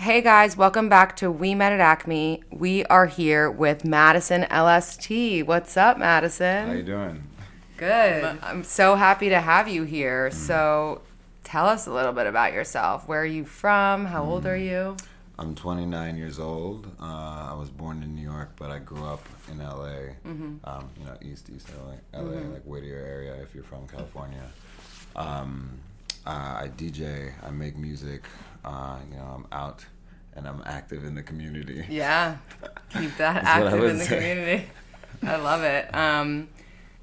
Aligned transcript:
Hey 0.00 0.22
guys, 0.22 0.56
welcome 0.56 0.88
back 0.88 1.16
to 1.16 1.30
We 1.30 1.54
Met 1.54 1.74
at 1.74 1.80
Acme. 1.80 2.42
We 2.50 2.86
are 2.86 3.04
here 3.04 3.50
with 3.50 3.84
Madison 3.84 4.46
LST. 4.50 5.44
What's 5.44 5.76
up, 5.76 5.98
Madison? 5.98 6.68
How 6.68 6.72
you 6.72 6.82
doing? 6.82 7.22
Good. 7.76 8.38
I'm 8.42 8.64
so 8.64 8.94
happy 8.94 9.28
to 9.28 9.38
have 9.38 9.68
you 9.68 9.82
here. 9.82 10.30
So, 10.30 11.02
tell 11.44 11.66
us 11.66 11.86
a 11.86 11.92
little 11.92 12.14
bit 12.14 12.26
about 12.26 12.54
yourself. 12.54 13.06
Where 13.08 13.20
are 13.20 13.26
you 13.26 13.44
from? 13.44 14.06
How 14.06 14.24
old 14.24 14.46
are 14.46 14.56
you? 14.56 14.96
I'm 15.38 15.54
29 15.54 16.16
years 16.16 16.38
old. 16.38 16.86
Uh, 16.98 17.50
I 17.50 17.54
was 17.58 17.68
born 17.68 18.02
in 18.02 18.16
New 18.16 18.22
York, 18.22 18.52
but 18.56 18.70
I 18.70 18.78
grew 18.78 19.04
up 19.04 19.28
in 19.52 19.58
LA. 19.58 20.14
Um, 20.64 20.88
you 20.98 21.04
know, 21.04 21.18
East 21.20 21.50
East 21.54 21.68
LA, 21.76 22.18
LA, 22.18 22.40
like 22.48 22.62
Whittier 22.62 23.04
area. 23.06 23.34
If 23.34 23.54
you're 23.54 23.64
from 23.64 23.86
California, 23.86 24.50
um, 25.14 25.78
uh, 26.26 26.62
I 26.62 26.70
DJ. 26.74 27.32
I 27.44 27.50
make 27.50 27.76
music. 27.76 28.24
Uh, 28.64 28.96
you 29.10 29.16
know, 29.16 29.24
I'm 29.36 29.46
out 29.52 29.84
and 30.34 30.46
I'm 30.46 30.62
active 30.66 31.04
in 31.04 31.14
the 31.14 31.22
community. 31.22 31.84
Yeah. 31.88 32.36
Keep 32.90 33.16
that 33.18 33.36
I 33.44 33.62
active 33.66 33.84
in 33.84 33.98
the 33.98 34.04
say. 34.04 34.16
community. 34.16 34.66
I 35.22 35.36
love 35.36 35.62
it. 35.62 35.94
Um, 35.94 36.48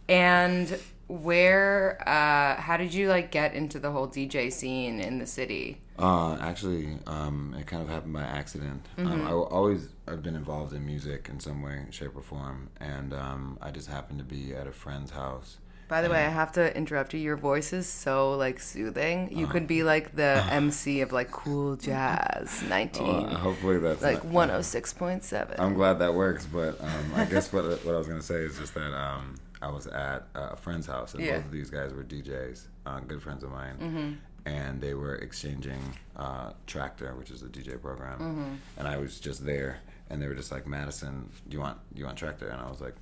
and 0.09 0.79
where, 1.07 2.01
uh, 2.07 2.59
how 2.61 2.77
did 2.77 2.93
you 2.93 3.09
like 3.09 3.31
get 3.31 3.53
into 3.53 3.79
the 3.79 3.91
whole 3.91 4.07
DJ 4.07 4.51
scene 4.51 4.99
in 4.99 5.19
the 5.19 5.25
city? 5.27 5.81
Uh, 5.99 6.37
actually, 6.39 6.97
um, 7.07 7.55
it 7.59 7.65
kind 7.65 7.81
of 7.81 7.89
happened 7.89 8.13
by 8.13 8.21
accident. 8.21 8.85
Um, 8.99 9.21
I 9.23 9.29
w- 9.29 9.45
always 9.47 9.89
I've 10.07 10.21
been 10.21 10.35
involved 10.35 10.73
in 10.73 10.85
music 10.85 11.27
in 11.29 11.39
some 11.39 11.61
way, 11.63 11.85
shape, 11.89 12.15
or 12.15 12.21
form, 12.21 12.69
and 12.79 13.13
um, 13.13 13.57
I 13.61 13.71
just 13.71 13.89
happened 13.89 14.19
to 14.19 14.25
be 14.25 14.53
at 14.53 14.67
a 14.67 14.71
friend's 14.71 15.09
house. 15.11 15.57
By 15.87 16.01
the 16.01 16.09
way, 16.09 16.25
I 16.25 16.29
have 16.29 16.51
to 16.53 16.75
interrupt 16.75 17.13
you. 17.13 17.19
Your 17.21 17.37
voice 17.37 17.71
is 17.71 17.87
so 17.87 18.33
like 18.33 18.59
soothing. 18.59 19.29
You 19.31 19.47
could 19.47 19.67
be 19.67 19.83
like 19.83 20.15
the 20.15 20.43
MC 20.51 21.01
of 21.01 21.11
like 21.13 21.31
cool 21.31 21.75
jazz, 21.77 22.61
nineteen, 22.63 23.05
Well, 23.23 23.35
hopefully 23.35 23.79
that's 23.79 24.01
like 24.01 24.23
one 24.23 24.49
hundred 24.49 24.63
six 24.63 24.91
point 24.93 25.23
seven. 25.23 25.55
I'm 25.59 25.73
glad 25.73 25.99
that 25.99 26.13
works, 26.13 26.45
but 26.45 26.79
um, 26.81 27.11
I 27.15 27.25
guess 27.25 27.53
what 27.53 27.63
what 27.85 27.95
I 27.95 27.97
was 27.97 28.07
gonna 28.07 28.21
say 28.21 28.35
is 28.41 28.57
just 28.57 28.73
that 28.73 28.93
um, 28.93 29.35
I 29.61 29.69
was 29.69 29.87
at 29.87 30.27
a 30.35 30.55
friend's 30.57 30.87
house, 30.87 31.13
and 31.13 31.23
Yeah. 31.23 31.37
both 31.37 31.45
of 31.45 31.51
these 31.51 31.69
guys 31.69 31.93
were 31.93 32.03
DJs, 32.03 32.65
uh, 32.85 32.99
good 32.99 33.21
friends 33.21 33.43
of 33.43 33.51
mine, 33.51 33.77
Mm-hmm. 33.81 34.11
and 34.45 34.81
they 34.81 34.93
were 34.93 35.15
exchanging 35.15 35.81
uh, 36.15 36.51
Traktor, 36.67 37.17
which 37.17 37.31
is 37.31 37.43
a 37.43 37.47
DJ 37.47 37.81
program, 37.81 38.19
Mm-hmm. 38.19 38.53
and 38.77 38.87
I 38.87 38.97
was 38.97 39.19
just 39.19 39.45
there, 39.45 39.79
and 40.09 40.21
they 40.21 40.27
were 40.27 40.35
just 40.35 40.51
like, 40.51 40.67
Madison, 40.67 41.29
do 41.47 41.55
you 41.55 41.61
want 41.61 41.77
do 41.93 41.99
you 42.01 42.05
want 42.05 42.19
Traktor? 42.19 42.51
And 42.51 42.61
I 42.61 42.69
was 42.69 42.81
like, 42.81 42.95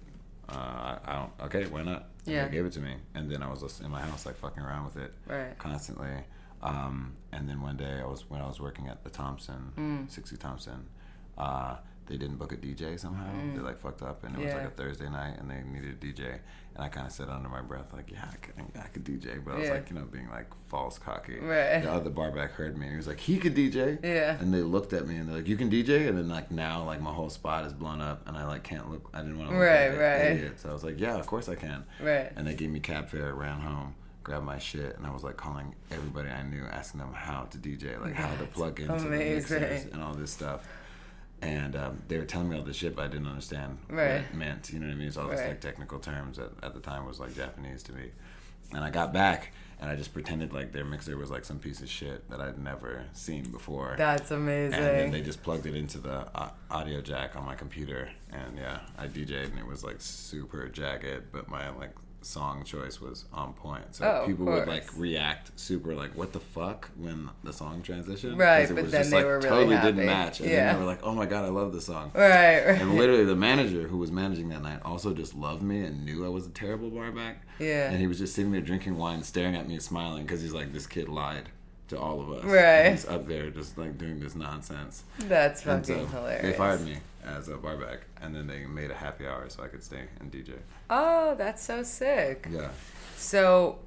uh, 0.50 1.00
I, 1.06 1.14
don't. 1.16 1.48
Okay, 1.48 1.66
why 1.70 1.84
not? 1.84 2.10
And 2.26 2.34
Yeah. 2.36 2.46
they 2.46 2.52
gave 2.52 2.66
it 2.66 2.74
to 2.74 2.80
me, 2.80 2.96
and 3.14 3.30
then 3.32 3.42
I 3.44 3.50
was 3.50 3.62
just 3.62 3.82
in 3.82 3.90
my 3.92 4.02
house 4.02 4.26
like 4.26 4.36
fucking 4.38 4.62
around 4.64 4.86
with 4.86 4.98
it, 4.98 5.14
Right. 5.28 5.58
constantly. 5.58 6.24
Um, 6.62 7.16
and 7.32 7.48
then 7.48 7.62
one 7.62 7.78
day 7.78 8.00
I 8.02 8.06
was 8.06 8.30
when 8.30 8.42
I 8.42 8.48
was 8.48 8.60
working 8.60 8.88
at 8.88 9.04
the 9.04 9.10
Thompson, 9.10 9.72
Mm. 9.78 10.10
60 10.12 10.38
Thompson, 10.38 10.88
uh, 11.38 11.78
they 12.08 12.18
didn't 12.18 12.36
book 12.38 12.52
a 12.52 12.56
DJ 12.58 13.00
somehow. 13.00 13.26
They 13.54 13.60
like 13.62 13.80
fucked 13.80 14.02
up, 14.04 14.24
and 14.24 14.36
it 14.36 14.44
was 14.44 14.54
Mm. 14.54 14.58
Like 14.58 14.68
a 14.68 14.72
Thursday 14.72 15.10
night, 15.10 15.38
and 15.40 15.50
they 15.50 15.62
needed 15.64 15.92
a 15.92 16.06
DJ. 16.06 16.40
And 16.76 16.84
I 16.84 16.90
kind 16.90 17.08
of 17.08 17.14
said 17.14 17.30
under 17.30 17.48
my 17.50 17.62
breath, 17.62 17.94
like, 17.94 18.12
"Yeah, 18.12 18.26
I 18.32 18.36
could, 18.36 18.54
I 18.78 18.88
could 18.88 19.04
DJ," 19.06 19.40
but 19.44 19.54
I 19.56 19.58
was 19.58 19.68
Yeah. 19.68 19.74
like, 19.76 19.90
you 19.90 19.96
know, 19.96 20.04
being 20.06 20.30
like 20.30 20.48
false 20.68 21.00
cocky. 21.00 21.40
Right. 21.40 21.82
The 21.82 21.92
other 21.92 22.10
barback 22.10 22.52
heard 22.52 22.78
me, 22.78 22.84
and 22.86 22.92
he 22.92 22.98
was 22.98 23.08
like, 23.08 23.20
"He 23.20 23.38
could 23.38 23.56
DJ." 23.56 23.98
Yeah. 24.04 24.38
And 24.40 24.54
they 24.54 24.62
looked 24.62 24.92
at 24.94 25.08
me, 25.08 25.16
and 25.16 25.28
they're 25.30 25.38
like, 25.38 25.48
"You 25.48 25.56
can 25.58 25.70
DJ," 25.70 26.08
and 26.08 26.18
then 26.18 26.28
like 26.30 26.52
now, 26.52 26.84
like 26.84 27.02
my 27.02 27.14
whole 27.14 27.30
spot 27.30 27.66
is 27.66 27.74
blown 27.74 28.02
up, 28.02 28.28
and 28.28 28.38
I 28.38 28.46
like 28.46 28.64
can't 28.64 28.92
look. 28.92 29.10
I 29.14 29.20
didn't 29.22 29.38
want 29.40 29.50
to 29.52 29.56
look 29.58 29.66
Right, 29.66 29.88
like 29.90 29.94
an 29.94 30.00
right. 30.00 30.32
idiot, 30.38 30.60
so 30.60 30.70
I 30.70 30.74
was 30.74 30.84
like, 30.84 31.00
"Yeah, 31.00 31.16
of 31.16 31.26
course 31.28 31.48
I 31.50 31.56
can." 31.56 31.86
Right. 32.02 32.32
And 32.36 32.46
they 32.46 32.54
gave 32.56 32.70
me 32.70 32.82
cab 32.82 33.08
fare, 33.10 33.34
ran 33.34 33.62
home, 33.62 33.96
grabbed 34.24 34.46
my 34.46 34.60
shit, 34.60 34.98
and 34.98 35.08
I 35.08 35.12
was 35.12 35.24
like 35.24 35.38
calling 35.38 35.74
everybody 35.92 36.30
I 36.30 36.44
knew, 36.44 36.66
asking 36.66 37.00
them 37.00 37.14
how 37.14 37.44
to 37.52 37.58
DJ, 37.58 37.98
like 38.02 38.14
how 38.16 38.36
to 38.36 38.44
plug 38.46 38.80
into 38.82 38.96
the 39.06 39.10
mixers 39.10 39.86
and 39.86 40.04
all 40.04 40.14
this 40.14 40.32
stuff. 40.32 40.68
And 41.42 41.76
um, 41.76 42.02
they 42.08 42.18
were 42.18 42.26
telling 42.26 42.50
me 42.50 42.58
all 42.58 42.64
this 42.64 42.78
shit, 42.78 42.96
but 42.96 43.06
I 43.06 43.08
didn't 43.08 43.28
understand 43.28 43.78
what 43.90 44.00
it 44.00 44.34
meant. 44.34 44.72
You 44.72 44.80
know 44.80 44.88
what 44.88 44.94
I 44.94 44.96
mean? 44.96 45.08
It's 45.08 45.18
all 45.18 45.28
this 45.28 45.42
like 45.42 45.62
technical 45.62 46.00
terms 46.00 46.38
that 46.38 46.52
at 46.64 46.74
the 46.74 46.80
time 46.80 47.06
was 47.06 47.20
like 47.20 47.36
Japanese 47.36 47.84
to 47.84 47.94
me. 47.94 48.12
And 48.74 48.84
I 48.84 48.90
got 48.90 49.14
back, 49.14 49.52
and 49.80 49.90
I 49.92 49.96
just 49.96 50.12
pretended 50.12 50.52
like 50.52 50.72
their 50.72 50.86
mixer 50.86 51.16
was 51.18 51.30
like 51.30 51.46
some 51.46 51.60
piece 51.60 51.82
of 51.82 51.90
shit 51.90 52.28
that 52.32 52.42
I'd 52.42 52.58
never 52.58 53.04
seen 53.14 53.44
before. 53.52 53.94
That's 53.98 54.32
amazing. 54.32 54.74
And 54.74 54.84
then 54.86 55.12
they 55.12 55.22
just 55.22 55.44
plugged 55.44 55.68
it 55.68 55.76
into 55.76 56.00
the 56.00 56.28
uh, 56.34 56.50
audio 56.72 57.00
jack 57.02 57.36
on 57.36 57.46
my 57.46 57.54
computer, 57.54 58.10
and 58.32 58.58
yeah, 58.58 58.80
I 58.98 59.08
DJ'd, 59.08 59.52
and 59.52 59.60
it 59.60 59.68
was 59.68 59.84
like 59.84 59.98
super 60.00 60.68
jagged, 60.70 61.32
but 61.32 61.48
my 61.48 61.70
like 61.72 61.92
song 62.26 62.64
choice 62.64 63.00
was 63.00 63.26
on 63.32 63.54
point. 63.54 63.96
So 63.96 64.06
Oh, 64.24 64.26
people 64.28 64.46
would 64.46 64.68
like 64.68 64.86
react 64.98 65.52
super 65.60 65.94
like, 65.96 66.16
"What 66.16 66.34
the 66.34 66.40
fuck?" 66.40 66.90
when 66.98 67.30
the 67.44 67.54
song 67.54 67.82
transitioned. 67.82 68.38
Right, 68.40 68.68
but 68.68 68.84
was 68.84 68.92
then 68.92 69.02
just, 69.02 69.12
they 69.12 69.18
like, 69.18 69.26
were 69.26 69.38
really 69.38 69.50
totally 69.50 69.76
happy. 69.76 69.88
didn't 69.94 70.06
match, 70.06 70.40
and 70.40 70.50
Yeah. 70.50 70.66
then 70.66 70.74
they 70.76 70.80
were 70.82 70.86
like, 70.92 71.00
"Oh 71.04 71.14
my 71.14 71.26
god, 71.26 71.46
I 71.46 71.50
love 71.50 71.72
this 71.74 71.86
song." 71.86 72.12
right, 72.16 72.66
right. 72.66 72.82
And 72.82 72.96
literally, 72.96 73.26
the 73.26 73.36
manager 73.36 73.88
who 73.88 73.98
was 73.98 74.12
managing 74.12 74.50
that 74.50 74.62
night 74.64 74.80
also 74.84 75.14
just 75.14 75.36
loved 75.36 75.62
me 75.62 75.82
and 75.82 76.04
knew 76.06 76.26
I 76.26 76.30
was 76.30 76.48
a 76.48 76.52
terrible 76.52 76.90
barback. 76.90 77.44
Yeah. 77.60 77.90
And 77.92 78.00
he 78.00 78.08
was 78.08 78.18
just 78.18 78.34
sitting 78.36 78.52
there 78.52 78.62
drinking 78.62 78.98
wine, 78.98 79.24
staring 79.24 79.56
at 79.56 79.68
me, 79.68 79.76
and 79.76 79.84
smiling 79.84 80.24
because 80.24 80.42
he's 80.42 80.54
like, 80.54 80.74
"This 80.74 80.88
kid 80.88 81.08
lied 81.08 81.50
to 81.90 82.00
all 82.00 82.22
of 82.22 82.32
us." 82.32 82.44
Right. 82.44 82.92
He's 82.92 83.08
up 83.08 83.28
there 83.28 83.50
just 83.50 83.78
like 83.78 83.98
doing 83.98 84.20
this 84.20 84.36
nonsense. 84.36 85.04
That's 85.20 85.62
fucking 85.64 85.84
so 85.84 86.06
hilarious. 86.06 86.42
they 86.44 86.54
fired 86.54 86.82
me 86.82 86.98
as 87.24 87.48
a 87.48 87.58
barback, 87.58 88.02
and 88.22 88.36
then 88.36 88.48
they 88.48 88.66
made 88.66 88.92
a 88.92 88.96
happy 88.96 89.26
hour 89.28 89.50
so 89.50 89.64
I 89.64 89.68
could 89.68 89.84
stay 89.84 90.04
and 90.20 90.32
DJ. 90.32 90.54
Oh, 90.90 91.36
that's 91.36 91.64
so 91.64 91.84
sick. 91.84 92.48
Yeah. 92.52 92.70
So 93.18 93.80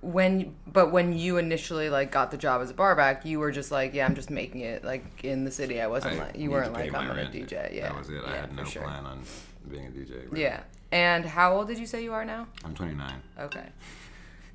when 0.00 0.54
but 0.66 0.92
when 0.92 1.12
you 1.16 1.36
initially 1.38 1.90
like 1.90 2.12
got 2.12 2.30
the 2.30 2.36
job 2.36 2.62
as 2.62 2.70
a 2.70 2.74
barback, 2.74 3.24
you 3.24 3.38
were 3.38 3.50
just 3.50 3.70
like, 3.70 3.94
yeah, 3.94 4.06
I'm 4.06 4.14
just 4.14 4.30
making 4.30 4.60
it 4.60 4.84
like 4.84 5.24
in 5.24 5.44
the 5.44 5.50
city. 5.50 5.80
I 5.80 5.86
wasn't 5.86 6.14
I 6.14 6.26
like 6.26 6.36
you 6.36 6.50
weren't 6.50 6.72
like 6.72 6.94
I'm 6.94 7.06
gonna. 7.06 7.24
DJ. 7.24 7.74
Yeah, 7.74 7.88
That 7.88 7.98
was 7.98 8.10
it. 8.10 8.22
I 8.24 8.36
had 8.36 8.54
no 8.54 8.64
sure. 8.64 8.82
plan 8.82 9.04
on 9.04 9.22
being 9.70 9.86
a 9.86 9.90
DJ. 9.90 10.36
Yeah. 10.36 10.60
And 10.92 11.24
how 11.24 11.56
old 11.56 11.66
did 11.68 11.78
you 11.78 11.86
say 11.86 12.04
you 12.04 12.12
are 12.12 12.24
now? 12.24 12.46
I'm 12.64 12.74
29. 12.74 13.22
Okay. 13.40 13.66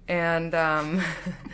And 0.07 0.53
um, 0.55 1.01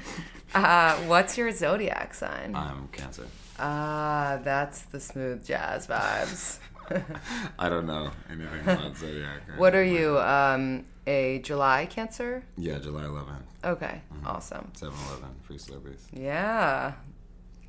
uh, 0.55 0.95
what's 1.01 1.37
your 1.37 1.51
zodiac 1.51 2.13
sign? 2.13 2.55
I'm 2.55 2.87
Cancer. 2.89 3.27
Ah, 3.59 4.39
that's 4.43 4.83
the 4.83 4.99
smooth 4.99 5.45
jazz 5.45 5.87
vibes. 5.87 6.59
I 7.59 7.69
don't 7.69 7.85
know 7.85 8.11
anything 8.31 8.61
about 8.63 8.95
zodiac. 8.95 9.41
what 9.57 9.75
are 9.75 9.83
you? 9.83 10.17
Um, 10.19 10.85
a 11.05 11.39
July 11.39 11.85
Cancer? 11.89 12.43
Yeah, 12.57 12.79
July 12.79 13.03
11th, 13.03 13.41
Okay, 13.63 14.01
Mm-hmm. 14.13 14.27
awesome. 14.27 14.71
7-Eleven, 14.75 15.29
free 15.43 15.57
Slurpees. 15.57 16.01
Yeah, 16.13 16.93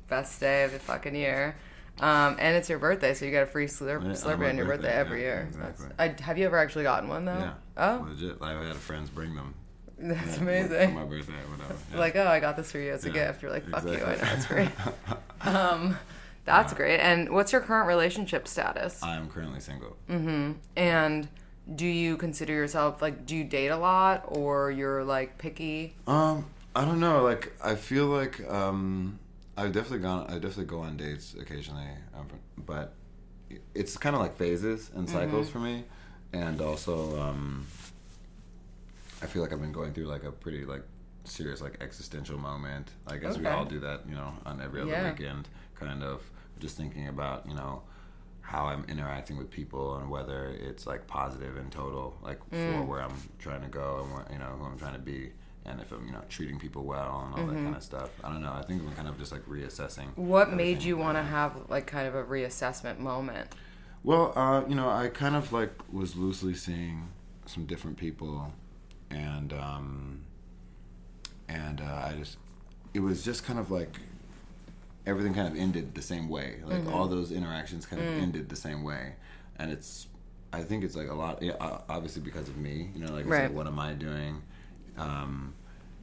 best 0.07 0.39
day 0.39 0.63
of 0.63 0.71
the 0.73 0.79
fucking 0.79 1.15
year. 1.15 1.55
Um, 1.99 2.37
and 2.39 2.55
it's 2.55 2.69
your 2.69 2.79
birthday, 2.79 3.13
so 3.13 3.25
you 3.25 3.31
get 3.31 3.43
a 3.43 3.45
free 3.45 3.65
slurp, 3.67 4.03
Yeah, 4.05 4.11
Slurpee 4.11 4.47
on 4.49 4.55
your 4.57 4.65
birthday, 4.65 4.83
birthday, 4.87 4.93
every 4.93 5.21
yeah, 5.21 5.27
year. 5.27 5.45
exactly. 5.49 5.87
I, 5.97 6.15
have 6.21 6.37
you 6.37 6.45
ever 6.45 6.57
actually 6.57 6.83
gotten 6.83 7.09
one 7.09 7.25
though? 7.25 7.37
Yeah. 7.39 7.53
Oh, 7.77 8.07
Legit. 8.09 8.37
I 8.41 8.51
had 8.63 8.75
friends 8.77 9.09
bring 9.09 9.35
them. 9.35 9.53
that's 10.07 10.37
Yeah, 10.37 10.41
amazing. 10.43 10.89
For 10.89 10.95
my 10.95 11.03
birthday 11.05 11.33
whatever. 11.49 11.75
Yeah. 11.93 11.99
Like, 11.99 12.15
oh, 12.15 12.27
I 12.27 12.39
got 12.39 12.55
this 12.57 12.71
for 12.71 12.77
you 12.79 12.91
as 12.91 13.05
a 13.05 13.09
gift. 13.09 13.41
You're 13.41 13.51
like, 13.51 13.67
fuck 13.69 13.83
you, 13.83 13.91
I 13.91 13.93
exactly. 14.13 14.25
know 14.27 14.33
it's 14.33 14.45
free. 14.45 14.69
um, 15.51 15.97
that's 16.45 16.73
great. 16.73 16.99
And 16.99 17.29
what's 17.29 17.51
your 17.51 17.61
current 17.61 17.87
relationship 17.87 18.47
status? 18.47 19.01
I 19.03 19.15
am 19.15 19.29
currently 19.29 19.59
single. 19.59 19.97
Mm-hmm. 20.09 20.53
And 20.75 21.27
do 21.75 21.85
you 21.85 22.17
consider 22.17 22.53
yourself 22.53 23.01
like, 23.01 23.25
do 23.25 23.35
you 23.35 23.43
date 23.43 23.67
a 23.67 23.77
lot, 23.77 24.23
or 24.27 24.71
you're 24.71 25.03
like 25.03 25.37
picky? 25.37 25.95
Um, 26.07 26.45
I 26.75 26.85
don't 26.85 26.99
know. 26.99 27.21
Like, 27.23 27.53
I 27.63 27.75
feel 27.75 28.07
like 28.07 28.47
um, 28.49 29.19
I've 29.57 29.73
definitely 29.73 29.99
gone. 29.99 30.25
I 30.27 30.33
definitely 30.35 30.65
go 30.65 30.79
on 30.79 30.97
dates 30.97 31.35
occasionally, 31.39 31.85
um, 32.15 32.27
but 32.57 32.93
it's 33.75 33.97
kind 33.97 34.15
of 34.15 34.21
like 34.21 34.35
phases 34.37 34.89
and 34.95 35.07
cycles 35.09 35.47
Mm-hmm. 35.47 35.51
for 35.53 35.59
me, 35.59 35.83
and 36.33 36.61
also 36.61 37.19
um, 37.21 37.65
I 39.21 39.25
feel 39.25 39.41
like 39.41 39.51
I've 39.53 39.61
been 39.61 39.71
going 39.71 39.93
through 39.93 40.05
like 40.07 40.23
a 40.23 40.31
pretty 40.31 40.65
like 40.65 40.83
serious 41.25 41.61
like 41.61 41.77
existential 41.81 42.37
moment. 42.37 42.91
I 43.07 43.17
guess 43.17 43.37
we 43.37 43.45
all 43.47 43.65
do 43.65 43.79
that, 43.81 44.01
you 44.07 44.15
know, 44.15 44.33
on 44.45 44.61
every 44.61 44.81
other 44.81 44.91
Yeah. 44.91 45.11
weekend, 45.11 45.49
kind 45.75 46.03
of 46.03 46.21
just 46.59 46.77
thinking 46.77 47.07
about 47.07 47.45
you 47.47 47.55
know 47.55 47.83
how 48.41 48.65
I'm 48.65 48.83
interacting 48.89 49.37
with 49.37 49.51
people 49.51 49.97
and 49.97 50.09
whether 50.09 50.47
it's 50.47 50.87
like 50.87 51.05
positive 51.05 51.57
in 51.57 51.69
total, 51.69 52.17
like 52.23 52.39
Mm. 52.51 52.65
for 52.65 52.83
where 52.85 53.01
I'm 53.01 53.13
trying 53.37 53.61
to 53.61 53.67
go 53.67 53.99
and 54.03 54.13
where, 54.13 54.25
you 54.31 54.39
know 54.39 54.55
who 54.57 54.65
I'm 54.65 54.77
trying 54.77 54.93
to 54.93 54.99
be, 54.99 55.31
and 55.65 55.79
if 55.79 55.91
I'm 55.91 56.05
you 56.07 56.13
know 56.13 56.23
treating 56.29 56.57
people 56.57 56.83
well 56.83 57.23
and 57.25 57.33
all 57.35 57.39
Mm-hmm. 57.41 57.55
that 57.55 57.63
kind 57.63 57.75
of 57.75 57.83
stuff. 57.83 58.09
I 58.23 58.29
don't 58.29 58.41
know. 58.41 58.53
I 58.53 58.63
think 58.63 58.81
I'm 58.81 58.91
kind 58.95 59.07
of 59.07 59.17
just 59.19 59.31
like 59.31 59.45
reassessing. 59.45 60.15
What 60.17 60.51
made 60.53 60.81
you 60.81 60.97
want 60.97 61.17
to 61.17 61.23
have 61.23 61.69
like 61.69 61.85
kind 61.87 62.07
of 62.07 62.15
a 62.15 62.23
reassessment 62.23 62.97
moment? 62.99 63.49
Well, 64.03 64.31
uh, 64.35 64.63
you 64.67 64.75
know, 64.75 64.89
I 64.89 65.09
kind 65.09 65.35
of 65.35 65.51
like 65.53 65.73
was 65.91 66.15
loosely 66.15 66.53
seeing 66.55 67.09
some 67.45 67.65
different 67.65 67.97
people, 67.97 68.51
and 69.11 69.53
um, 69.53 70.21
and 71.47 71.81
uh, 71.81 72.07
I 72.07 72.13
just 72.17 72.37
it 72.93 72.99
was 72.99 73.23
just 73.23 73.43
kind 73.43 73.59
of 73.59 73.71
like 73.71 73.95
everything 75.05 75.33
kind 75.33 75.47
of 75.47 75.55
ended 75.59 75.95
the 75.95 76.01
same 76.01 76.29
way. 76.29 76.57
Like 76.65 76.87
all 76.91 77.07
those 77.07 77.31
interactions 77.31 77.85
kind 77.85 78.01
of 78.01 78.07
ended 78.07 78.49
the 78.49 78.55
same 78.55 78.83
way, 78.83 79.13
and 79.57 79.71
it's 79.71 80.07
I 80.51 80.61
think 80.61 80.83
it's 80.83 80.95
like 80.95 81.09
a 81.09 81.13
lot. 81.13 81.41
Yeah, 81.41 81.53
obviously 81.89 82.21
because 82.21 82.47
of 82.49 82.57
me. 82.57 82.89
You 82.95 83.05
know, 83.05 83.11
like, 83.11 83.21
it's 83.21 83.29
Right. 83.29 83.43
like 83.43 83.53
what 83.53 83.67
am 83.67 83.79
I 83.79 83.93
doing? 83.93 84.41
Um, 84.97 85.53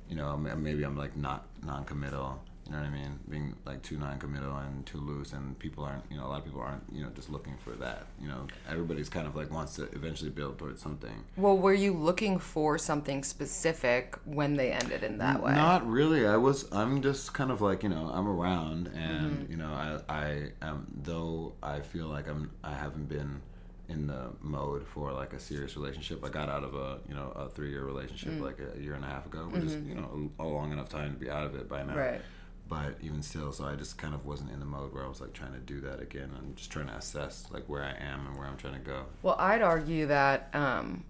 you 0.08 0.16
know, 0.16 0.36
maybe 0.36 0.84
I'm 0.84 0.96
like 0.96 1.16
not 1.16 1.46
non-committal. 1.64 2.40
You 2.66 2.72
know 2.72 2.78
what 2.78 2.88
I 2.88 2.90
mean? 2.90 3.18
Being 3.28 3.54
like 3.64 3.82
too 3.82 3.96
non-committal 3.96 4.56
and 4.56 4.84
too 4.86 4.98
loose, 4.98 5.32
and 5.32 5.56
people 5.58 5.84
aren't. 5.84 6.02
You 6.10 6.16
know, 6.16 6.26
a 6.26 6.28
lot 6.28 6.38
of 6.40 6.44
people 6.44 6.60
aren't. 6.60 6.82
You 6.92 7.02
know, 7.04 7.10
just 7.10 7.30
looking 7.30 7.56
for 7.58 7.70
that. 7.76 8.06
You 8.20 8.28
know, 8.28 8.46
everybody's 8.68 9.08
kind 9.08 9.26
of 9.26 9.36
like 9.36 9.50
wants 9.52 9.76
to 9.76 9.84
eventually 9.92 10.30
build 10.30 10.58
towards 10.58 10.82
something. 10.82 11.24
Well, 11.36 11.56
were 11.56 11.74
you 11.74 11.92
looking 11.92 12.38
for 12.38 12.76
something 12.78 13.22
specific 13.22 14.16
when 14.24 14.54
they 14.56 14.72
ended 14.72 15.04
in 15.04 15.18
that 15.18 15.42
way? 15.42 15.54
Not 15.54 15.88
really. 15.88 16.26
I 16.26 16.36
was. 16.36 16.70
I'm 16.72 17.02
just 17.02 17.32
kind 17.32 17.50
of 17.50 17.60
like 17.60 17.82
you 17.82 17.88
know. 17.88 18.10
I'm 18.12 18.28
around, 18.28 18.88
and 18.88 19.16
Mm-hmm. 19.38 19.50
you 19.52 19.56
know, 19.58 19.72
I 19.72 20.00
I 20.08 20.50
am. 20.62 20.86
Though 21.02 21.52
I 21.62 21.80
feel 21.80 22.08
like 22.08 22.28
I'm. 22.28 22.50
I 22.64 22.72
haven't 22.74 23.08
been 23.08 23.40
in 23.88 24.08
the 24.08 24.30
mode 24.40 24.84
for 24.84 25.12
like 25.12 25.32
a 25.32 25.38
serious 25.38 25.76
relationship. 25.76 26.24
I 26.24 26.28
got 26.28 26.48
out 26.48 26.64
of 26.64 26.74
a 26.74 26.98
you 27.08 27.14
know 27.14 27.30
a 27.36 27.48
three 27.48 27.70
year 27.70 27.84
relationship 27.84 28.32
Mm. 28.32 28.40
like 28.40 28.58
a 28.58 28.80
year 28.82 28.94
and 28.94 29.04
a 29.04 29.08
half 29.08 29.26
ago, 29.26 29.46
which 29.50 29.62
is 29.62 29.74
you 29.86 29.94
know 29.94 30.30
a, 30.40 30.44
long 30.44 30.72
enough 30.72 30.88
time 30.88 31.12
to 31.12 31.18
be 31.18 31.30
out 31.30 31.46
of 31.46 31.54
it 31.54 31.68
by 31.68 31.82
now. 31.84 31.90
Mm-hmm. 31.90 31.98
Right. 31.98 32.20
But 32.68 32.96
even 33.00 33.22
still, 33.22 33.52
so 33.52 33.64
I 33.64 33.76
just 33.76 33.96
kind 33.96 34.12
of 34.12 34.26
wasn't 34.26 34.50
in 34.50 34.58
the 34.58 34.66
mode 34.66 34.92
where 34.92 35.04
I 35.04 35.08
was 35.08 35.20
like 35.20 35.32
trying 35.32 35.52
to 35.52 35.60
do 35.60 35.80
that 35.82 36.00
again. 36.00 36.30
I'm 36.36 36.54
just 36.56 36.70
trying 36.70 36.88
to 36.88 36.94
assess 36.94 37.46
like 37.52 37.68
where 37.68 37.84
I 37.84 37.94
am 38.04 38.26
and 38.26 38.36
where 38.36 38.46
I'm 38.46 38.56
trying 38.56 38.74
to 38.74 38.80
go. 38.80 39.04
Well, 39.22 39.36
I'd 39.38 39.62
argue 39.62 40.06
that. 40.06 40.50
Um, 40.52 41.04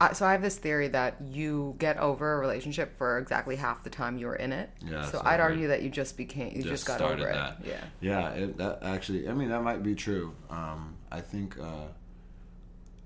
I, 0.00 0.12
so 0.12 0.26
I 0.26 0.32
have 0.32 0.42
this 0.42 0.56
theory 0.58 0.88
that 0.88 1.16
you 1.30 1.76
get 1.78 1.96
over 1.98 2.34
a 2.34 2.38
relationship 2.38 2.98
for 2.98 3.18
exactly 3.18 3.54
half 3.54 3.84
the 3.84 3.90
time 3.90 4.18
you 4.18 4.26
were 4.26 4.34
in 4.34 4.52
it. 4.52 4.68
Yeah, 4.84 5.04
So 5.04 5.18
so 5.18 5.22
I'd 5.24 5.38
argue 5.38 5.68
that 5.68 5.82
you 5.82 5.90
just 5.90 6.16
became 6.16 6.52
you 6.56 6.62
just, 6.64 6.86
got 6.86 7.00
over 7.00 7.28
it. 7.28 7.32
that. 7.32 7.58
Yeah. 7.64 7.84
Yeah, 8.00 8.28
it, 8.30 8.56
that 8.58 8.80
actually, 8.82 9.28
I 9.28 9.32
mean, 9.32 9.50
that 9.50 9.62
might 9.62 9.82
be 9.84 9.94
true. 9.94 10.34
Um, 10.50 10.96
I 11.12 11.20
think, 11.20 11.56
uh, 11.60 11.86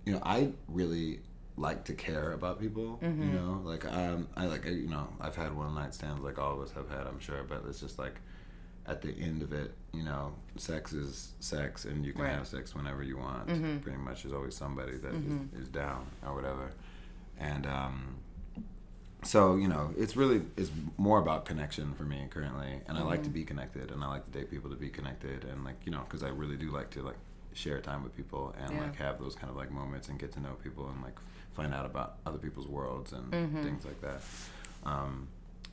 you 0.07 0.15
know, 0.15 0.23
I 0.25 0.53
really 0.69 1.21
like 1.59 1.85
to 1.85 1.95
care 1.95 2.33
about 2.33 2.61
people. 2.61 2.99
Mm-hmm. 3.03 3.23
You 3.23 3.33
know, 3.33 3.61
like 3.65 3.85
um, 3.93 4.29
I 4.37 4.47
like 4.47 4.65
you 4.67 4.89
know, 4.89 5.09
I've 5.21 5.37
had 5.37 5.55
one 5.57 5.75
night 5.75 5.93
stands 5.95 6.23
like 6.23 6.39
all 6.39 6.53
of 6.55 6.61
us 6.61 6.73
have 6.73 6.89
had, 6.89 7.07
I'm 7.07 7.19
sure, 7.21 7.43
but 7.49 7.65
it's 7.69 7.81
just 7.81 7.99
like 7.99 8.17
at 8.87 9.03
the 9.03 9.11
end 9.21 9.43
of 9.43 9.53
it, 9.53 9.73
you 9.93 10.03
know, 10.03 10.33
sex 10.57 10.93
is 10.95 11.33
sex, 11.41 11.85
and 11.85 12.07
you 12.07 12.13
can 12.13 12.23
Right. 12.23 12.33
have 12.33 12.47
sex 12.47 12.75
whenever 12.75 13.03
you 13.03 13.19
want. 13.19 13.47
Pretty 13.83 13.99
much, 13.99 14.23
there's 14.23 14.33
always 14.35 14.55
somebody 14.55 14.97
that 14.97 15.15
is, 15.15 15.63
is 15.63 15.69
down 15.69 16.07
or 16.27 16.35
whatever, 16.35 16.71
and. 17.39 17.67
um 17.67 18.15
so 19.25 19.57
you 19.57 19.67
know 19.67 19.91
it's 19.99 20.15
really 20.17 20.43
it's 20.57 20.71
more 20.97 21.19
about 21.19 21.45
connection 21.45 21.93
for 21.95 22.05
me 22.05 22.25
currently 22.31 22.81
and 22.87 22.97
i 22.97 23.03
like 23.03 23.25
to 23.25 23.29
be 23.31 23.43
connected 23.43 23.91
and 23.91 24.05
i 24.05 24.07
like 24.07 24.25
to 24.25 24.31
date 24.31 24.49
people 24.49 24.71
to 24.71 24.77
be 24.77 24.89
connected 24.89 25.43
and 25.45 25.65
like 25.65 25.75
you 25.85 25.91
know 25.91 26.03
because 26.05 26.23
i 26.23 26.29
really 26.29 26.57
do 26.57 26.71
like 26.71 26.89
to 26.89 27.03
like 27.03 27.17
share 27.53 27.81
time 27.81 28.05
with 28.05 28.17
people 28.17 28.55
and 28.63 28.73
Yeah. 28.77 28.83
like 28.83 28.95
have 28.95 29.19
those 29.19 29.35
kind 29.35 29.51
of 29.51 29.57
like 29.57 29.73
moments 29.73 30.09
and 30.09 30.21
get 30.21 30.31
to 30.35 30.41
know 30.41 30.53
people 30.63 30.89
and 30.89 31.03
like 31.03 31.17
find 31.59 31.75
out 31.75 31.85
about 31.85 32.11
other 32.25 32.39
people's 32.39 32.69
worlds 32.69 33.13
and 33.13 33.27
Mm-hmm. 33.33 33.63
things 33.65 33.85
like 33.85 34.01
that 34.07 34.21
um 34.87 35.27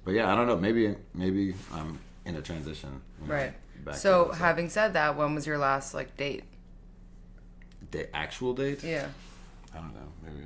but 0.04 0.14
yeah 0.18 0.32
i 0.32 0.36
don't 0.36 0.48
know 0.48 0.58
maybe 0.58 0.96
maybe 1.14 1.54
i'm 1.72 2.00
in 2.26 2.36
a 2.36 2.42
transition 2.42 2.94
you 3.22 3.28
know, 3.28 3.34
Right. 3.36 3.54
So 3.94 4.32
having 4.32 4.70
said 4.70 4.94
that, 4.94 5.16
when 5.18 5.36
was 5.36 5.46
your 5.46 5.60
last 5.60 5.94
like 5.94 6.16
date? 6.18 6.44
The 7.92 8.04
actual 8.16 8.54
date 8.54 8.84
Yeah. 8.84 9.08
i 9.74 9.78
don't 9.78 9.94
know 9.94 10.10
maybe 10.24 10.44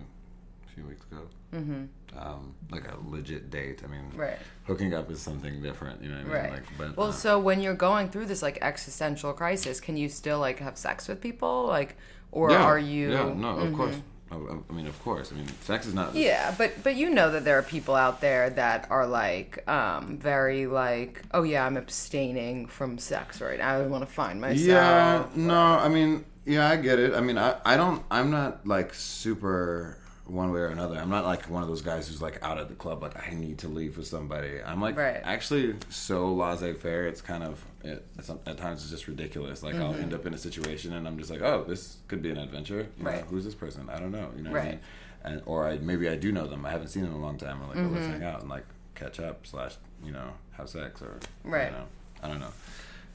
a 0.65 0.69
few 0.73 0.83
weeks 0.91 1.05
ago 1.09 1.21
mm-hmm. 1.55 1.83
um 2.19 2.53
like 2.69 2.85
a 2.91 2.95
legit 3.15 3.49
date 3.49 3.79
i 3.85 3.87
mean 3.87 4.05
Right. 4.15 4.37
hooking 4.67 4.93
up 4.93 5.09
is 5.09 5.21
something 5.21 5.61
different 5.61 6.01
you 6.03 6.09
know 6.11 6.17
what 6.17 6.25
I 6.25 6.33
mean? 6.33 6.33
Right. 6.43 6.51
like 6.57 6.67
but 6.77 6.97
well, 6.97 7.07
uh, 7.15 7.23
so 7.25 7.39
when 7.47 7.61
you're 7.61 7.81
going 7.89 8.09
through 8.11 8.25
this 8.25 8.41
like 8.47 8.57
existential 8.61 9.31
crisis, 9.41 9.79
can 9.79 9.95
you 9.95 10.09
still 10.09 10.39
like 10.47 10.59
have 10.67 10.77
sex 10.77 11.07
with 11.07 11.19
people, 11.21 11.55
like, 11.77 11.95
or 12.31 12.51
Yeah, 12.51 12.63
are 12.71 12.77
you? 12.93 13.05
Yeah, 13.13 13.33
no, 13.45 13.51
of 13.65 13.73
course. 13.73 13.95
I, 14.31 14.73
mean, 14.73 14.85
of 14.85 15.01
course. 15.03 15.31
I 15.31 15.35
mean, 15.35 15.47
sex 15.61 15.87
is 15.87 15.93
not. 15.93 16.15
Yeah, 16.15 16.53
but 16.57 16.83
but 16.83 16.95
you 16.95 17.09
know 17.09 17.31
that 17.31 17.45
there 17.45 17.57
are 17.57 17.63
people 17.63 17.95
out 17.95 18.21
there 18.21 18.49
that 18.51 18.87
are 18.89 19.07
like 19.07 19.67
um 19.67 20.17
very 20.17 20.67
like 20.67 21.23
oh 21.31 21.43
yeah 21.43 21.65
I'm 21.65 21.77
abstaining 21.77 22.67
from 22.67 22.97
sex 22.99 23.41
right 23.41 23.57
now 23.57 23.77
I 23.77 23.81
want 23.87 24.07
to 24.07 24.11
find 24.11 24.39
myself 24.39 24.59
Yeah, 24.67 25.25
no, 25.35 25.55
I 25.59 25.89
mean, 25.89 26.25
yeah, 26.45 26.69
I 26.69 26.75
get 26.77 26.99
it. 26.99 27.13
I 27.13 27.21
mean, 27.21 27.37
I, 27.37 27.55
I 27.65 27.77
don't, 27.77 28.03
I'm 28.09 28.31
not 28.31 28.65
like 28.65 28.93
super 28.93 29.97
one 30.29 30.51
way 30.51 30.59
or 30.59 30.67
another. 30.67 30.97
I'm 30.97 31.09
not 31.09 31.25
like 31.25 31.49
one 31.49 31.63
of 31.63 31.69
those 31.69 31.81
guys 31.81 32.07
who's 32.07 32.21
like 32.21 32.41
out 32.43 32.57
at 32.59 32.67
the 32.69 32.75
club, 32.75 33.01
like 33.01 33.15
I 33.27 33.33
need 33.33 33.57
to 33.59 33.67
leave 33.67 33.97
with 33.97 34.07
somebody. 34.07 34.61
I'm 34.63 34.81
like 34.81 34.97
Right. 34.97 35.19
actually 35.23 35.75
so 35.89 36.33
laissez 36.33 36.73
faire. 36.73 37.07
It's 37.07 37.21
kind 37.21 37.43
of, 37.43 37.63
it, 37.83 38.05
it's, 38.17 38.29
at 38.29 38.57
times 38.57 38.81
it's 38.83 38.91
just 38.91 39.07
ridiculous. 39.07 39.63
Like 39.63 39.75
I'll 39.75 39.93
Mm-hmm. 39.93 40.01
end 40.03 40.13
up 40.13 40.25
in 40.25 40.33
a 40.33 40.37
situation 40.37 40.93
and 40.93 41.07
I'm 41.07 41.17
just 41.17 41.29
like, 41.31 41.41
oh, 41.41 41.63
this 41.67 41.97
could 42.07 42.21
be 42.21 42.29
an 42.29 42.37
adventure. 42.37 42.87
You 42.97 43.03
know, 43.03 43.11
Right. 43.11 43.23
who's 43.29 43.43
this 43.45 43.55
person? 43.55 43.89
I 43.91 43.99
don't 43.99 44.11
know. 44.11 44.29
You 44.35 44.43
know 44.43 44.51
what 44.51 44.59
I 44.59 44.63
Right. 44.63 44.71
mean? 44.71 44.79
And, 45.23 45.41
or 45.45 45.67
I, 45.67 45.77
maybe 45.79 46.07
I 46.07 46.15
do 46.15 46.31
know 46.31 46.47
them. 46.47 46.65
I 46.65 46.69
haven't 46.71 46.87
seen 46.89 47.03
them 47.03 47.11
in 47.11 47.17
a 47.17 47.21
long 47.21 47.37
time. 47.37 47.61
Or 47.61 47.67
like, 47.67 47.77
oh, 47.77 47.89
let's 47.89 48.05
Mm-hmm. 48.05 48.13
hang 48.21 48.23
out 48.23 48.41
and 48.41 48.49
like 48.49 48.65
catch 48.95 49.19
up 49.19 49.45
slash, 49.47 49.75
you 50.05 50.11
know, 50.11 50.31
have 50.53 50.69
sex 50.69 51.01
or, 51.01 51.19
Right. 51.43 51.71
You 51.71 51.77
know, 51.77 51.85
I 52.23 52.27
don't 52.27 52.39
know. 52.39 52.51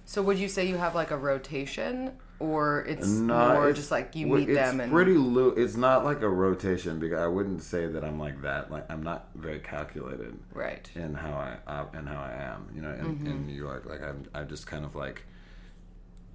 so 0.07 0.21
would 0.23 0.39
you 0.39 0.49
say 0.49 0.67
you 0.67 0.77
have 0.77 0.95
like 0.95 1.11
a 1.11 1.17
rotation 1.17 2.13
or 2.41 2.85
it's 2.87 3.07
No, 3.07 3.55
more 3.55 3.63
it's- 3.69 3.77
just 3.77 3.91
like 3.91 4.15
you 4.17 4.27
meet 4.27 4.47
them 4.53 4.81
and 4.81 4.91
it's 4.91 4.93
pretty 4.93 5.15
loo 5.15 5.51
It's 5.51 5.77
not 5.77 6.05
like 6.05 6.21
a 6.23 6.29
rotation 6.29 6.99
because 6.99 7.19
I 7.21 7.27
wouldn't 7.27 7.63
say 7.63 7.87
that 7.87 8.05
I'm 8.05 8.19
like 8.19 8.43
that. 8.43 8.71
Like 8.71 8.91
I'm 8.91 9.03
not 9.03 9.29
very 9.35 9.61
calculated 9.61 10.39
right 10.53 10.89
in 10.95 11.15
how 11.15 11.33
I 11.33 11.57
uh, 11.71 11.87
in 11.99 12.07
how 12.07 12.21
I 12.21 12.33
am. 12.33 12.69
You 12.75 12.83
know, 12.83 12.91
in, 12.93 13.05
Mm-hmm. 13.05 13.27
in 13.27 13.47
New 13.47 13.55
York, 13.55 13.87
like 13.87 14.03
I'm 14.03 14.25
I 14.35 14.43
just 14.45 14.67
kind 14.67 14.85
of 14.85 14.95
like. 14.95 15.23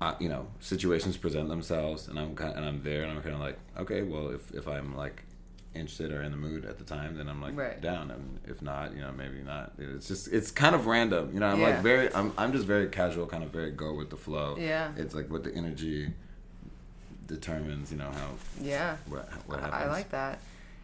Uh, 0.02 0.16
you 0.18 0.30
know, 0.30 0.48
situations 0.62 1.18
present 1.18 1.50
themselves, 1.50 2.08
and 2.08 2.18
I'm 2.18 2.34
kind 2.34 2.52
of, 2.52 2.56
and 2.58 2.66
I'm 2.66 2.82
there, 2.84 3.04
and 3.04 3.12
I'm 3.12 3.22
kind 3.22 3.36
of 3.36 3.42
like, 3.42 3.60
okay, 3.78 4.02
well, 4.02 4.30
if 4.30 4.50
if 4.54 4.66
I'm 4.66 4.96
like 4.96 5.26
interested 5.80 6.12
or 6.12 6.22
in 6.22 6.32
the 6.32 6.38
mood 6.38 6.66
at 6.66 6.78
the 6.78 6.84
time, 6.84 7.16
then 7.18 7.28
I'm 7.30 7.42
like 7.42 7.56
Right. 7.58 7.80
down, 7.82 8.12
and 8.12 8.40
if 8.48 8.62
not, 8.62 8.94
you 8.94 9.02
know, 9.02 9.12
maybe 9.12 9.40
not. 9.42 9.74
It's 9.78 10.08
just 10.08 10.28
it's 10.28 10.52
kind 10.52 10.76
of 10.76 10.86
random, 10.86 11.32
you 11.34 11.40
know. 11.40 11.48
I'm 11.48 11.60
Yeah. 11.60 11.70
like 11.70 11.80
very, 11.82 12.14
I'm 12.14 12.34
I'm 12.38 12.52
just 12.52 12.66
very 12.66 12.88
casual, 12.90 13.26
kind 13.26 13.44
of 13.44 13.50
very 13.52 13.72
go 13.72 13.94
with 13.94 14.10
the 14.10 14.18
flow. 14.18 14.56
Yeah. 14.60 14.92
it's 14.98 15.16
like 15.16 15.30
what 15.32 15.44
the 15.44 15.54
energy 15.54 16.12
determines, 17.28 17.92
you 17.92 17.98
know, 17.98 18.12
how 18.12 18.30
yeah 18.62 18.98
what 19.08 19.28
what 19.48 19.60
happens. 19.60 19.76
I 19.84 19.88
like 19.88 20.10
that 20.12 20.40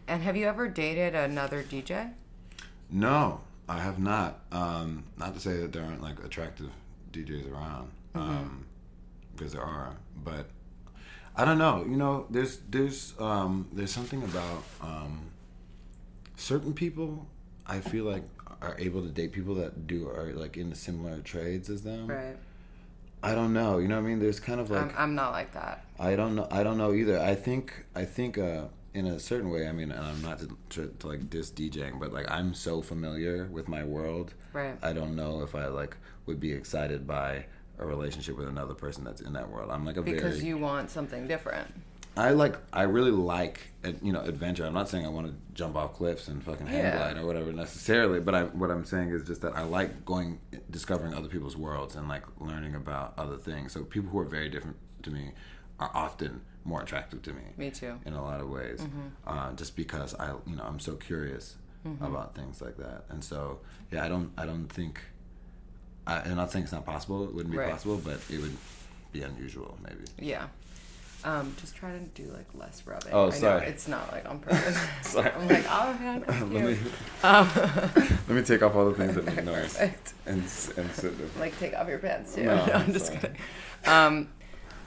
and 0.08 0.22
have 0.22 0.36
you 0.36 0.46
ever 0.46 0.68
dated 0.68 1.14
another 1.14 1.62
DJ 1.62 2.10
No, 2.90 3.40
I 3.68 3.78
have 3.80 3.98
not. 3.98 4.40
Um, 4.52 5.04
not 5.18 5.34
to 5.34 5.40
say 5.40 5.56
that 5.58 5.72
there 5.72 5.82
aren't 5.82 6.02
like 6.02 6.22
attractive 6.24 6.70
DJs 7.12 7.52
around, 7.52 7.90
um, 8.14 8.64
because 9.34 9.52
there 9.52 9.62
are. 9.62 9.94
But 10.24 10.46
I 11.36 11.44
don't 11.44 11.58
know. 11.58 11.84
You 11.88 11.96
know, 11.96 12.26
there's 12.30 12.58
there's 12.68 13.14
um, 13.18 13.68
there's 13.72 13.90
something 13.90 14.22
about 14.22 14.64
um, 14.80 15.30
certain 16.36 16.72
people. 16.72 17.26
I 17.66 17.80
feel 17.80 18.04
like 18.04 18.22
are 18.62 18.76
able 18.78 19.02
to 19.02 19.08
date 19.08 19.32
people 19.32 19.54
that 19.56 19.86
do 19.86 20.08
are 20.08 20.32
like 20.32 20.56
in 20.56 20.74
similar 20.74 21.20
trades 21.20 21.68
as 21.68 21.82
them. 21.82 22.06
right 22.06 22.36
I 23.22 23.34
don't 23.34 23.52
know. 23.52 23.78
You 23.78 23.88
know 23.88 23.96
what 23.96 24.04
I 24.04 24.08
mean? 24.08 24.18
There's 24.20 24.40
kind 24.40 24.60
of 24.60 24.70
like 24.70 24.82
I'm, 24.82 24.94
I'm 24.96 25.14
not 25.14 25.32
like 25.32 25.52
that 25.52 25.84
I 25.98 26.16
don't 26.16 26.36
know. 26.36 26.46
I 26.50 26.62
don't 26.62 26.78
know 26.78 26.92
either. 26.94 27.18
I 27.20 27.34
think. 27.34 27.84
I 27.94 28.04
think. 28.04 28.38
Uh, 28.38 28.66
in 28.94 29.06
a 29.06 29.20
certain 29.20 29.50
way, 29.50 29.68
I 29.68 29.72
mean, 29.72 29.92
and 29.92 30.02
I'm 30.02 30.22
not 30.22 30.38
to, 30.38 30.56
to, 30.70 30.94
to 31.00 31.06
like 31.06 31.28
diss 31.28 31.50
DJing, 31.50 32.00
but 32.00 32.14
like 32.14 32.30
I'm 32.30 32.54
so 32.54 32.80
familiar 32.80 33.44
with 33.44 33.68
my 33.68 33.84
world. 33.84 34.32
Right. 34.54 34.74
I 34.82 34.94
don't 34.94 35.14
know 35.14 35.42
if 35.42 35.54
I 35.54 35.66
like 35.66 35.98
would 36.24 36.40
be 36.40 36.52
excited 36.54 37.06
by 37.06 37.44
a 37.78 37.86
relationship 37.86 38.36
with 38.36 38.48
another 38.48 38.74
person 38.74 39.04
that's 39.04 39.20
in 39.20 39.32
that 39.34 39.50
world. 39.50 39.70
I'm 39.70 39.84
like 39.84 39.96
a 39.96 40.02
because 40.02 40.36
very 40.38 40.48
you 40.48 40.58
want 40.58 40.90
something 40.90 41.26
different 41.26 41.68
I 42.16 42.30
like 42.30 42.56
I 42.72 42.82
really 42.84 43.10
like 43.10 43.60
uh, 43.84 43.92
you 44.02 44.12
know 44.12 44.22
adventure. 44.22 44.64
I'm 44.64 44.72
not 44.72 44.88
saying 44.88 45.04
I 45.04 45.10
want 45.10 45.26
to 45.26 45.34
jump 45.52 45.76
off 45.76 45.94
cliffs 45.94 46.28
and 46.28 46.42
fucking 46.42 46.66
hang 46.66 46.78
Yeah. 46.78 46.96
glide 46.96 47.18
or 47.18 47.26
whatever 47.26 47.52
necessarily, 47.52 48.20
but 48.20 48.34
I 48.34 48.44
what 48.44 48.70
I'm 48.70 48.84
saying 48.86 49.10
is 49.10 49.24
just 49.24 49.42
that 49.42 49.54
I 49.54 49.64
like 49.64 50.04
going 50.06 50.40
discovering 50.70 51.12
other 51.12 51.28
people's 51.28 51.56
worlds 51.56 51.94
and 51.94 52.08
like 52.08 52.22
learning 52.40 52.74
about 52.74 53.12
other 53.18 53.36
things. 53.36 53.72
So 53.72 53.84
people 53.84 54.08
who 54.10 54.18
are 54.18 54.24
very 54.24 54.48
different 54.48 54.76
to 55.02 55.10
me 55.10 55.32
are 55.78 55.90
often 55.92 56.40
more 56.64 56.80
attractive 56.82 57.20
to 57.22 57.34
me. 57.34 57.42
Me 57.58 57.70
too. 57.70 57.98
In 58.06 58.14
a 58.14 58.22
lot 58.22 58.40
of 58.40 58.48
ways, 58.48 58.82
uh, 59.26 59.52
just 59.52 59.76
because 59.76 60.14
I 60.14 60.32
you 60.46 60.56
know 60.56 60.64
I'm 60.64 60.80
so 60.80 60.94
curious 60.94 61.56
about 62.00 62.34
things 62.34 62.62
like 62.62 62.78
that, 62.78 63.04
and 63.10 63.22
so 63.22 63.60
yeah, 63.92 64.04
I 64.04 64.08
don't 64.08 64.32
I 64.38 64.46
don't 64.46 64.68
think. 64.68 65.00
I, 66.06 66.20
I'm 66.20 66.36
not 66.36 66.52
saying 66.52 66.64
it's 66.64 66.72
not 66.72 66.84
possible. 66.86 67.24
It 67.24 67.34
wouldn't 67.34 67.52
be 67.52 67.58
Right. 67.58 67.70
possible, 67.70 67.96
but 68.02 68.20
it 68.30 68.40
would 68.40 68.56
be 69.12 69.22
unusual, 69.22 69.76
maybe. 69.82 70.04
Yeah. 70.18 70.46
Um, 71.24 71.56
just 71.60 71.74
try 71.74 71.90
to 71.90 71.98
do 71.98 72.24
like 72.32 72.46
less 72.54 72.86
rubbing. 72.86 73.12
Oh, 73.12 73.22
I 73.22 73.24
know 73.26 73.30
sorry. 73.32 73.66
it's 73.66 73.88
not 73.88 74.12
like 74.12 74.28
on 74.28 74.38
purpose. 74.40 74.78
Sorry. 75.02 75.30
I'm 75.32 75.48
like, 75.48 75.64
oh, 75.68 75.96
thank 75.98 76.28
Let 76.28 76.48
me, 76.48 76.58
you. 76.70 76.78
let 77.22 78.28
me 78.28 78.42
take 78.42 78.62
off 78.62 78.76
all 78.76 78.88
the 78.90 78.94
things 78.94 79.14
that 79.16 79.24
make 79.24 79.44
noise 79.44 79.76
and 79.76 79.92
and 80.26 80.46
sit 80.48 80.76
there. 81.18 81.26
Like, 81.40 81.58
take 81.58 81.74
off 81.74 81.88
your 81.88 81.98
pants 81.98 82.34
too. 82.34 82.44
No, 82.44 82.64
No, 82.66 82.72
I'm 82.74 82.92
just 82.92 83.06
sorry. 83.06 83.18
kidding. 83.18 83.36
Um, 83.86 84.28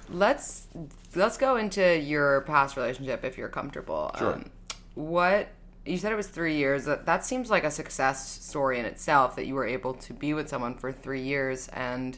let's 0.09 0.67
let's 1.15 1.37
go 1.37 1.57
into 1.57 1.97
your 1.99 2.41
past 2.41 2.77
relationship 2.77 3.25
if 3.25 3.37
you're 3.37 3.49
comfortable. 3.49 4.11
Sure. 4.17 4.33
Um, 4.35 4.49
what 4.95 5.49
you 5.85 5.97
said 5.97 6.11
it 6.11 6.15
was 6.15 6.27
three 6.27 6.55
years. 6.55 6.85
That 6.85 7.05
that 7.05 7.25
seems 7.25 7.49
like 7.49 7.63
a 7.63 7.71
success 7.71 8.41
story 8.43 8.79
in 8.79 8.85
itself. 8.85 9.35
That 9.35 9.45
you 9.45 9.55
were 9.55 9.67
able 9.67 9.93
to 9.95 10.13
be 10.13 10.33
with 10.33 10.49
someone 10.49 10.75
for 10.75 10.91
three 10.91 11.21
years 11.21 11.67
and 11.69 12.17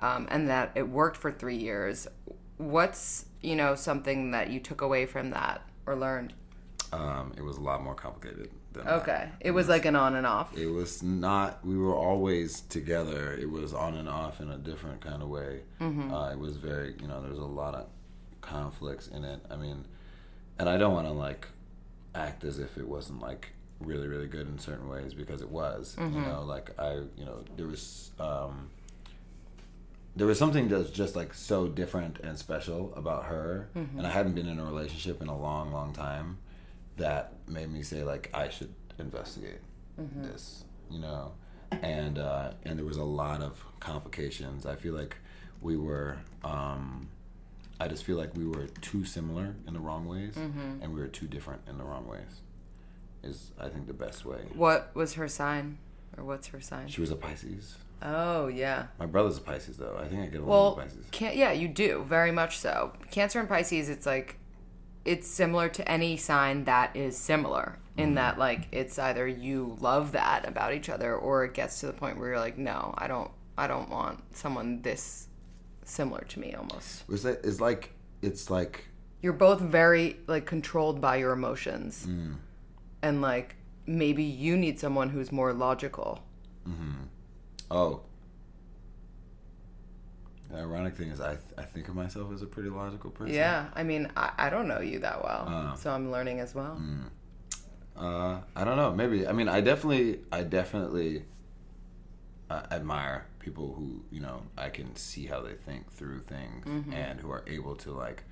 um, 0.00 0.26
and 0.30 0.48
that 0.48 0.72
it 0.74 0.88
worked 0.88 1.16
for 1.16 1.30
three 1.30 1.56
years. 1.56 2.06
What's 2.56 3.26
you 3.40 3.56
know 3.56 3.74
something 3.74 4.30
that 4.32 4.50
you 4.50 4.60
took 4.60 4.80
away 4.80 5.06
from 5.06 5.30
that 5.30 5.62
or 5.86 5.96
learned? 5.96 6.34
Um, 6.92 7.32
it 7.36 7.42
was 7.42 7.56
a 7.56 7.60
lot 7.60 7.82
more 7.82 7.94
complicated 7.94 8.50
than 8.72 8.84
that. 8.84 9.02
Okay, 9.02 9.28
it 9.40 9.52
was 9.52 9.68
like 9.68 9.84
an 9.84 9.96
on 9.96 10.16
and 10.16 10.26
off. 10.26 10.56
It 10.56 10.66
was 10.66 11.02
not. 11.02 11.64
We 11.64 11.76
were 11.76 11.94
always 11.94 12.62
together. 12.62 13.34
It 13.34 13.48
was 13.48 13.74
on 13.74 13.96
and 13.96 14.08
off 14.08 14.40
in 14.40 14.50
a 14.50 14.58
different 14.58 15.00
kind 15.00 15.22
of 15.22 15.28
way. 15.28 15.62
Mm-hmm. 15.80 16.12
Uh, 16.12 16.32
it 16.32 16.38
was 16.38 16.56
very, 16.56 16.94
you 17.00 17.06
know, 17.06 17.20
there 17.20 17.30
was 17.30 17.38
a 17.38 17.44
lot 17.44 17.74
of 17.74 17.86
conflicts 18.40 19.06
in 19.08 19.24
it. 19.24 19.40
I 19.50 19.56
mean, 19.56 19.84
and 20.58 20.68
I 20.68 20.76
don't 20.78 20.92
want 20.92 21.06
to 21.06 21.12
like 21.12 21.46
act 22.14 22.44
as 22.44 22.58
if 22.58 22.76
it 22.76 22.86
wasn't 22.86 23.20
like 23.20 23.52
really, 23.80 24.08
really 24.08 24.26
good 24.26 24.48
in 24.48 24.58
certain 24.58 24.88
ways 24.88 25.14
because 25.14 25.42
it 25.42 25.50
was. 25.50 25.96
Mm-hmm. 25.98 26.16
You 26.16 26.26
know, 26.26 26.42
like 26.42 26.78
I, 26.78 26.94
you 27.16 27.24
know, 27.24 27.44
there 27.56 27.66
was. 27.66 28.10
Um, 28.18 28.70
there 30.16 30.26
was 30.26 30.38
something 30.38 30.68
that's 30.68 30.90
just 30.90 31.14
like 31.14 31.32
so 31.32 31.68
different 31.68 32.18
and 32.18 32.36
special 32.36 32.92
about 32.96 33.26
her 33.26 33.68
and 33.74 34.04
i 34.06 34.10
hadn't 34.10 34.34
been 34.34 34.48
in 34.48 34.58
a 34.58 34.64
relationship 34.64 35.22
in 35.22 35.28
a 35.28 35.38
long 35.38 35.72
long 35.72 35.92
time 35.92 36.36
that 36.96 37.34
made 37.46 37.70
me 37.70 37.80
say 37.80 38.02
like 38.02 38.28
i 38.34 38.48
should 38.48 38.74
investigate 38.98 39.60
this 40.16 40.64
you 40.90 40.98
know 40.98 41.32
and 41.82 42.18
uh 42.18 42.50
and 42.64 42.78
there 42.78 42.84
was 42.84 42.96
a 42.96 43.04
lot 43.04 43.40
of 43.40 43.64
complications 43.78 44.66
i 44.66 44.74
feel 44.74 44.94
like 44.94 45.16
we 45.60 45.76
were 45.76 46.18
um 46.42 47.08
i 47.80 47.88
just 47.88 48.04
feel 48.04 48.16
like 48.16 48.34
we 48.36 48.46
were 48.46 48.66
too 48.80 49.04
similar 49.04 49.54
in 49.66 49.72
the 49.74 49.80
wrong 49.80 50.06
ways 50.06 50.36
and 50.36 50.94
we 50.94 51.00
were 51.00 51.08
too 51.08 51.26
different 51.26 51.60
in 51.68 51.76
the 51.78 51.84
wrong 51.84 52.06
ways 52.06 52.40
is 53.22 53.50
i 53.58 53.68
think 53.68 53.86
the 53.86 53.92
best 53.92 54.24
way 54.24 54.38
What 54.54 54.90
was 54.94 55.14
her 55.14 55.28
sign, 55.28 55.78
or 56.16 56.24
what's 56.24 56.48
her 56.48 56.60
sign? 56.60 56.88
she 56.88 57.00
was 57.00 57.10
a 57.10 57.16
pisces 57.16 57.76
Oh 58.02 58.46
yeah. 58.48 58.86
my 58.98 59.04
brother's 59.06 59.36
a 59.36 59.42
pisces 59.42 59.76
though 59.76 59.98
i 60.02 60.06
think 60.08 60.22
i 60.22 60.26
get 60.26 60.40
along 60.40 60.48
Well, 60.48 60.76
with 60.76 60.84
pisces 60.86 61.06
can 61.10 61.36
yeah, 61.36 61.52
you 61.52 61.68
do 61.68 62.04
very 62.08 62.32
much 62.32 62.58
so. 62.58 62.92
Cancer 63.10 63.40
and 63.40 63.48
Pisces, 63.48 63.88
it's 63.90 64.06
like 64.06 64.36
it's 65.04 65.26
similar 65.28 65.68
to 65.70 65.90
any 65.90 66.16
sign 66.16 66.64
that 66.64 66.94
is 66.96 67.16
similar 67.16 67.76
Mm-hmm. 67.90 68.00
in 68.08 68.14
that 68.14 68.38
like 68.38 68.68
it's 68.72 68.98
either 69.00 69.26
you 69.26 69.76
love 69.80 70.12
that 70.12 70.46
about 70.48 70.72
each 70.72 70.88
other 70.88 71.14
or 71.14 71.44
it 71.44 71.54
gets 71.54 71.80
to 71.80 71.86
the 71.86 71.92
point 71.92 72.18
where 72.18 72.28
you're 72.30 72.38
like, 72.38 72.56
no, 72.56 72.94
I 72.96 73.08
don't, 73.08 73.30
I 73.58 73.66
don't 73.66 73.90
want 73.90 74.22
someone 74.36 74.80
this 74.82 75.26
similar 75.90 76.24
to 76.28 76.40
me. 76.40 76.54
Almost, 76.54 77.04
It's 77.08 77.24
like, 77.24 77.40
it's 77.44 77.60
like 77.60 77.92
it's 78.22 78.50
like 78.50 78.86
you're 79.22 79.32
both 79.32 79.60
very 79.60 80.18
like 80.26 80.46
controlled 80.46 81.00
by 81.00 81.16
your 81.16 81.32
emotions, 81.32 82.06
Mm. 82.08 82.36
and 83.02 83.20
like 83.22 83.56
maybe 83.86 84.22
you 84.22 84.56
need 84.56 84.78
someone 84.78 85.10
who's 85.10 85.30
more 85.32 85.52
logical. 85.52 86.22
oh. 87.70 88.00
The 90.50 90.56
ironic 90.58 90.96
thing 90.96 91.10
is, 91.10 91.20
I 91.20 91.30
th- 91.36 91.54
I 91.58 91.62
think 91.62 91.88
of 91.88 91.94
myself 91.94 92.32
as 92.32 92.42
a 92.42 92.46
pretty 92.46 92.70
logical 92.70 93.10
person. 93.10 93.34
Yeah, 93.34 93.66
I 93.74 93.84
mean, 93.84 94.10
I, 94.16 94.32
I 94.36 94.50
don't 94.50 94.66
know 94.66 94.80
you 94.80 94.98
that 94.98 95.22
well, 95.22 95.44
Uh. 95.48 95.74
so 95.76 95.92
I'm 95.92 96.10
learning 96.10 96.40
as 96.40 96.54
well. 96.56 96.80
Uh, 97.96 98.40
I 98.56 98.64
don't 98.64 98.76
know. 98.76 98.92
Maybe. 98.92 99.26
I 99.28 99.32
mean, 99.32 99.48
I 99.48 99.60
definitely, 99.60 100.20
I 100.32 100.42
definitely 100.42 101.24
uh, 102.48 102.62
admire 102.72 103.26
people 103.40 103.74
who 103.76 104.02
you 104.12 104.20
know 104.20 104.42
I 104.56 104.68
can 104.68 104.94
see 104.96 105.26
how 105.26 105.40
they 105.40 105.54
think 105.54 105.90
through 105.92 106.20
things 106.20 106.64
and 106.94 107.18
who 107.20 107.30
are 107.30 107.44
able 107.46 107.74
to 107.76 107.92
like. 107.92 108.22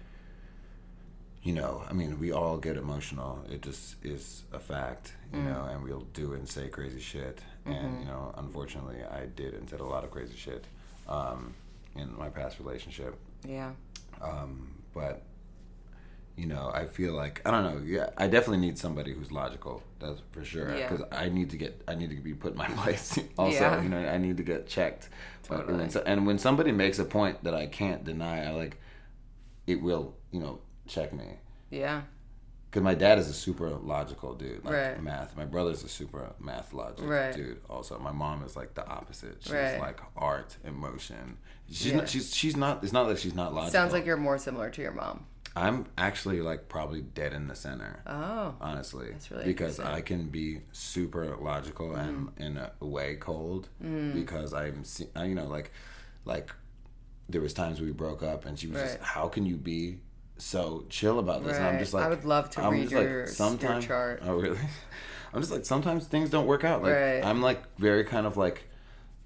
You 1.43 1.55
know, 1.55 1.83
I 1.89 1.93
mean, 1.93 2.19
we 2.19 2.33
all 2.33 2.59
get 2.59 2.77
emotional. 2.77 3.39
It 3.51 3.63
just 3.63 4.05
is 4.05 4.43
a 4.53 4.59
fact, 4.59 5.15
you 5.33 5.39
know, 5.41 5.69
and 5.71 5.83
we'll 5.85 6.07
do 6.13 6.35
and 6.35 6.47
say 6.49 6.69
crazy 6.69 7.01
shit. 7.01 7.41
And 7.65 8.01
you 8.01 8.07
know, 8.07 8.35
unfortunately, 8.37 9.03
I 9.05 9.27
did 9.27 9.55
and 9.55 9.71
said 9.71 9.81
a 9.81 9.85
lot 9.85 10.03
of 10.05 10.11
crazy 10.11 10.37
shit 10.37 10.65
um, 11.09 11.55
in 11.95 12.17
my 12.19 12.29
past 12.29 12.59
relationship. 12.59 13.17
Yeah. 13.47 13.71
Um, 14.21 14.75
but 14.93 15.23
you 16.39 16.47
know, 16.47 16.71
I 16.73 16.87
feel 16.87 17.13
like 17.15 17.43
I 17.45 17.51
don't 17.51 17.65
know. 17.65 17.83
Yeah, 17.85 18.11
I 18.17 18.29
definitely 18.29 18.59
need 18.67 18.79
somebody 18.79 19.13
who's 19.13 19.33
logical. 19.33 19.83
That's 19.99 20.21
for 20.31 20.45
sure. 20.45 20.75
Yeah. 20.77 20.89
Because 20.89 21.05
I 21.11 21.29
need 21.29 21.51
to 21.51 21.57
get, 21.57 21.83
I 21.89 21.95
need 21.97 22.11
to 22.11 22.17
be 22.17 22.33
put 22.33 22.53
in 22.53 22.59
my 22.59 22.69
place. 22.83 23.19
also, 23.37 23.59
Yeah. 23.61 23.83
you 23.83 23.89
know, 23.89 23.99
I 23.99 24.19
need 24.19 24.37
to 24.37 24.45
get 24.45 24.69
checked. 24.69 25.09
But 25.49 25.63
Totally. 25.67 25.91
so- 25.91 26.03
and 26.07 26.27
when 26.27 26.39
somebody 26.39 26.71
makes 26.73 26.99
a 27.01 27.05
point 27.05 27.43
that 27.45 27.55
I 27.55 27.67
can't 27.67 28.05
deny, 28.05 28.47
I 28.47 28.51
like, 28.53 28.79
it 29.67 29.83
will, 29.83 30.15
you 30.31 30.41
know, 30.41 30.61
check 30.87 31.13
me. 31.13 31.39
Yeah. 31.71 32.03
Because 32.71 32.83
my 32.83 32.95
dad 32.95 33.19
is 33.19 33.29
a 33.29 33.33
super 33.33 33.71
logical 33.71 34.35
dude, 34.35 34.63
like 34.65 34.75
Right. 34.75 35.03
math. 35.03 35.35
My 35.37 35.47
brother's 35.47 35.83
a 35.85 35.89
super 35.89 36.33
math 36.39 36.73
logic 36.75 37.07
Right. 37.09 37.35
dude. 37.35 37.61
Also, 37.69 37.99
my 37.99 38.13
mom 38.13 38.43
is 38.45 38.57
like 38.57 38.75
the 38.75 38.87
opposite. 38.87 39.39
She's 39.41 39.53
Right. 39.53 39.81
like 39.81 40.01
art, 40.17 40.57
emotion. 40.65 41.39
She's 41.71 41.87
Yeah. 41.87 41.97
not, 41.97 42.09
she's 42.11 42.35
she's 42.35 42.57
not. 42.57 42.85
It's 42.85 42.93
not 42.93 43.09
that 43.09 43.19
she's 43.19 43.35
not 43.35 43.55
logical. 43.55 43.73
Sounds 43.73 43.93
like 43.95 44.05
you're 44.07 44.19
more 44.19 44.37
similar 44.39 44.69
to 44.71 44.83
your 44.83 44.93
mom. 44.93 45.25
I'm 45.57 45.87
actually 45.97 46.41
like 46.41 46.69
probably 46.69 47.01
dead 47.03 47.33
in 47.33 47.49
the 47.49 47.55
center. 47.55 48.01
Oh. 48.07 48.55
honestly, 48.61 49.11
That's 49.13 49.31
really 49.31 49.45
because. 49.45 49.81
I 49.81 50.01
can 50.01 50.29
be 50.29 50.61
super 50.73 51.37
logical 51.37 51.95
and 51.95 52.29
in 52.37 52.57
a 52.59 52.71
way 52.85 53.17
cold 53.17 53.69
Mm. 53.83 54.15
because 54.15 54.53
I'm, 54.55 54.85
you 55.27 55.35
know, 55.35 55.47
like, 55.47 55.73
like 56.25 56.51
there 57.29 57.41
was 57.41 57.53
times 57.53 57.81
we 57.81 57.91
broke 57.91 58.23
up 58.23 58.47
and 58.47 58.59
she 58.59 58.69
was 58.69 58.81
just, 58.81 58.99
how 59.01 59.29
can 59.29 59.47
you 59.47 59.57
be 59.57 59.99
so 60.37 60.85
chill 60.89 61.19
about 61.19 61.45
this? 61.45 61.57
And 61.57 61.67
I'm 61.67 61.79
just 61.79 61.93
like, 61.93 62.05
I 62.05 62.09
would 62.09 62.25
love 62.25 62.51
to 62.51 62.63
I'm 62.63 62.73
read 62.73 62.91
your- 62.91 63.03
your 63.09 63.21
like, 63.27 63.29
sometimes, 63.29 63.85
chart. 63.87 64.23
Oh 64.25 64.35
really? 64.37 64.59
I'm 65.35 65.41
just 65.41 65.53
like 65.53 65.65
sometimes 65.67 66.07
things 66.07 66.31
don't 66.31 66.47
work 66.47 66.65
out. 66.65 66.83
Like 66.83 66.95
Right. 66.95 67.25
I'm 67.25 67.43
like 67.43 67.63
very 67.79 68.05
kind 68.05 68.27
of 68.27 68.37
like, 68.37 68.65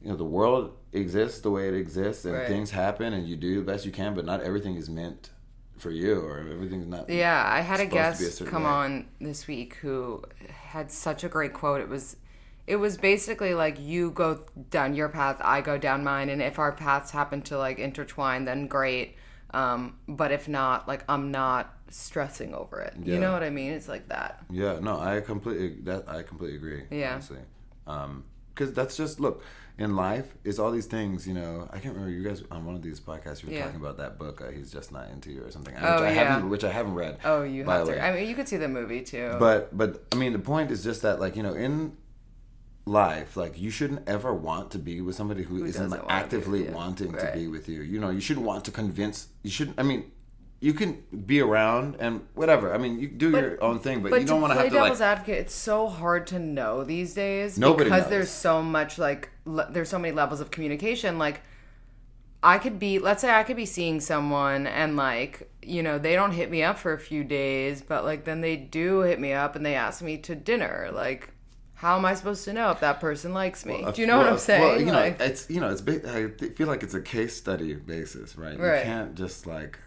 you 0.02 0.11
know, 0.11 0.17
the 0.17 0.25
world 0.25 0.73
exists 0.93 1.41
the 1.41 1.50
way 1.50 1.69
it 1.69 1.75
exists 1.75 2.25
and 2.25 2.35
Right. 2.35 2.49
things 2.49 2.71
happen 2.71 3.12
and 3.12 3.29
you 3.29 3.37
do 3.37 3.57
the 3.57 3.62
best 3.71 3.85
you 3.85 3.93
can, 3.93 4.14
but 4.14 4.25
not 4.25 4.41
everything 4.43 4.75
is 4.76 4.88
meant 4.88 5.31
for 5.83 5.91
you 5.91 6.21
or 6.21 6.39
everything's 6.39 6.87
not. 6.87 7.11
Yeah, 7.11 7.45
I 7.45 7.61
had 7.61 7.81
a 7.81 7.85
be 7.85 7.89
a 7.89 7.93
guest 7.93 8.47
come 8.47 8.62
way. 8.62 8.69
on 8.69 9.09
this 9.21 9.47
week 9.47 9.75
who 9.83 10.23
had 10.49 10.91
such 10.91 11.25
a 11.25 11.29
great 11.29 11.53
quote. 11.53 11.81
It 11.81 11.89
was 11.89 12.17
it 12.67 12.77
was 12.77 12.97
basically 12.97 13.55
like 13.55 13.79
you 13.81 14.12
go 14.12 14.45
down 14.71 14.95
your 14.95 15.09
path, 15.09 15.39
I 15.41 15.61
go 15.61 15.77
down 15.77 16.05
mine, 16.05 16.29
and 16.29 16.41
if 16.41 16.59
our 16.59 16.73
paths 16.73 17.11
happen 17.11 17.43
to 17.43 17.59
like 17.59 17.79
intertwine, 17.79 18.45
then 18.45 18.69
great. 18.69 19.17
Um, 19.51 19.99
but 20.09 20.31
if 20.31 20.49
not, 20.49 20.87
like 20.87 21.05
I'm 21.09 21.31
not 21.31 21.75
stressing 21.91 22.55
over 22.55 22.81
it. 22.81 22.95
You 23.03 23.19
know 23.19 23.33
what 23.33 23.43
I 23.43 23.51
mean? 23.51 23.73
It's 23.73 23.89
like 23.89 24.09
that. 24.09 24.45
Yeah, 24.51 24.79
no, 24.81 24.99
I 24.99 25.21
completely 25.21 25.81
that 25.83 26.09
I 26.09 26.23
completely 26.23 26.57
agree. 26.57 26.85
Yeah. 26.91 27.15
honestly, 27.15 27.41
because 28.55 28.73
that's 28.73 28.97
just 28.97 29.19
look 29.19 29.43
in 29.83 29.97
life. 29.97 30.35
It's 30.45 30.59
all 30.59 30.71
these 30.71 30.87
things, 30.87 31.27
you 31.27 31.35
know. 31.35 31.69
I 31.73 31.79
can't 31.79 31.95
remember 31.95 32.11
you 32.11 32.23
guys 32.23 32.43
on 32.51 32.65
one 32.65 32.75
of 32.75 32.83
these 32.83 33.01
podcasts. 33.01 33.43
You 33.43 33.49
were 33.49 33.55
Yeah. 33.55 33.65
talking 33.65 33.81
about 33.81 33.97
that 33.99 34.19
book. 34.19 34.41
Uh, 34.41 34.51
He's 34.51 34.71
just 34.73 34.93
not 34.93 35.11
into 35.11 35.31
you 35.31 35.43
or 35.45 35.51
something. 35.51 35.75
Oh, 35.77 35.95
which 35.95 36.03
I 36.03 36.12
yeah. 36.15 36.25
haven't, 36.35 36.51
which 36.51 36.65
I 36.65 36.71
haven't 36.73 36.95
read. 36.95 37.19
Oh, 37.25 37.43
you 37.43 37.65
by 37.65 37.79
have 37.79 37.87
to. 37.89 38.05
I 38.05 38.15
mean, 38.15 38.29
you 38.29 38.35
could 38.35 38.49
see 38.49 38.57
the 38.57 38.69
movie 38.69 39.03
too. 39.03 39.37
But 39.39 39.77
but 39.77 40.05
I 40.12 40.17
mean, 40.17 40.33
the 40.33 40.39
point 40.39 40.71
is 40.71 40.83
just 40.85 41.03
that 41.03 41.21
like 41.21 41.37
you 41.37 41.43
know 41.43 41.55
in 41.55 41.97
life 42.85 43.37
like 43.37 43.61
you 43.61 43.71
shouldn't 43.71 44.09
ever 44.09 44.35
want 44.35 44.73
to 44.73 44.79
be 44.79 45.01
with 45.01 45.15
somebody 45.15 45.45
who, 45.45 45.65
isn't 45.65 45.91
like 45.91 46.01
wanna 46.03 46.09
be 46.09 46.25
actively 46.25 46.62
wanting 46.69 47.12
Right. 47.12 47.33
to 47.33 47.39
be 47.39 47.47
with 47.47 47.69
you 47.69 47.81
you 47.83 48.01
know 48.01 48.11
you 48.11 48.21
shouldn't 48.21 48.45
want 48.45 48.65
to 48.65 48.73
convince 48.73 49.29
you 49.45 49.51
shouldn't 49.53 49.79
i 49.79 49.85
mean 49.85 50.11
you 50.62 50.73
can 50.73 51.02
be 51.26 51.40
around 51.40 51.97
and 51.99 52.23
whatever 52.35 52.73
i 52.73 52.78
mean 52.78 52.99
you 52.99 53.09
do 53.09 53.31
your 53.31 53.62
own 53.62 53.78
thing 53.81 54.00
but, 54.02 54.11
But 54.11 54.21
you 54.21 54.26
don't 54.26 54.40
want 54.40 54.52
to 54.52 54.59
have 54.59 54.69
to 54.69 54.75
like 54.75 54.85
devil's 54.85 55.00
advocate, 55.00 55.38
it's 55.38 55.54
so 55.54 55.88
hard 55.88 56.26
to 56.28 56.38
know 56.38 56.85
these 56.85 57.14
days 57.14 57.59
Nobody 57.59 57.90
because 57.90 58.02
knows. 58.02 58.11
there's 58.11 58.31
so 58.31 58.62
much 58.62 58.99
like 58.99 59.28
le- 59.45 59.69
there's 59.71 59.88
so 59.88 59.99
many 59.99 60.14
levels 60.14 60.40
of 60.40 60.50
communication. 60.50 61.19
Like 61.19 61.42
I 62.45 62.59
could 62.59 62.78
be, 62.78 62.99
let's 62.99 63.21
say 63.21 63.31
I 63.31 63.45
could 63.45 63.57
be 63.57 63.66
seeing 63.66 64.00
someone 64.00 64.66
and 64.66 64.97
like, 64.97 65.49
you 65.62 65.83
know, 65.83 65.99
they 65.99 66.14
don't 66.14 66.33
hit 66.33 66.50
me 66.50 66.62
up 66.62 66.76
for 66.76 66.92
a 66.92 66.99
few 66.99 67.23
days, 67.23 67.83
but 67.83 68.04
like 68.04 68.25
then 68.25 68.40
they 68.40 68.57
do 68.57 69.00
hit 69.00 69.21
me 69.21 69.33
up 69.33 69.54
and 69.54 69.64
they 69.64 69.75
ask 69.75 70.02
me 70.02 70.19
to 70.19 70.35
dinner. 70.35 70.90
Like, 70.92 71.33
how 71.75 71.97
am 71.97 72.04
I 72.04 72.14
supposed 72.14 72.45
to 72.47 72.52
know 72.52 72.71
if 72.71 72.81
that 72.81 73.00
person 73.00 73.33
likes 73.33 73.64
me? 73.64 73.85
do 73.95 74.00
you 74.00 74.09
know 74.09 74.19
what 74.19 74.26
I'm 74.26 74.38
saying? 74.38 74.62
Well, 74.62 74.81
you 74.81 74.87
know, 74.87 74.92
like, 74.92 75.21
it's 75.21 75.49
you 75.50 75.61
know, 75.61 75.71
it's. 75.71 75.83
I 76.07 76.28
feel 76.28 76.66
like 76.66 76.83
it's 76.83 76.95
a 76.95 77.00
case 77.00 77.37
study 77.37 77.75
basis, 77.75 78.37
right? 78.37 78.59
Right. 78.59 78.78
You 78.78 78.85
can't 78.85 79.14
just 79.14 79.47
like, 79.47 79.78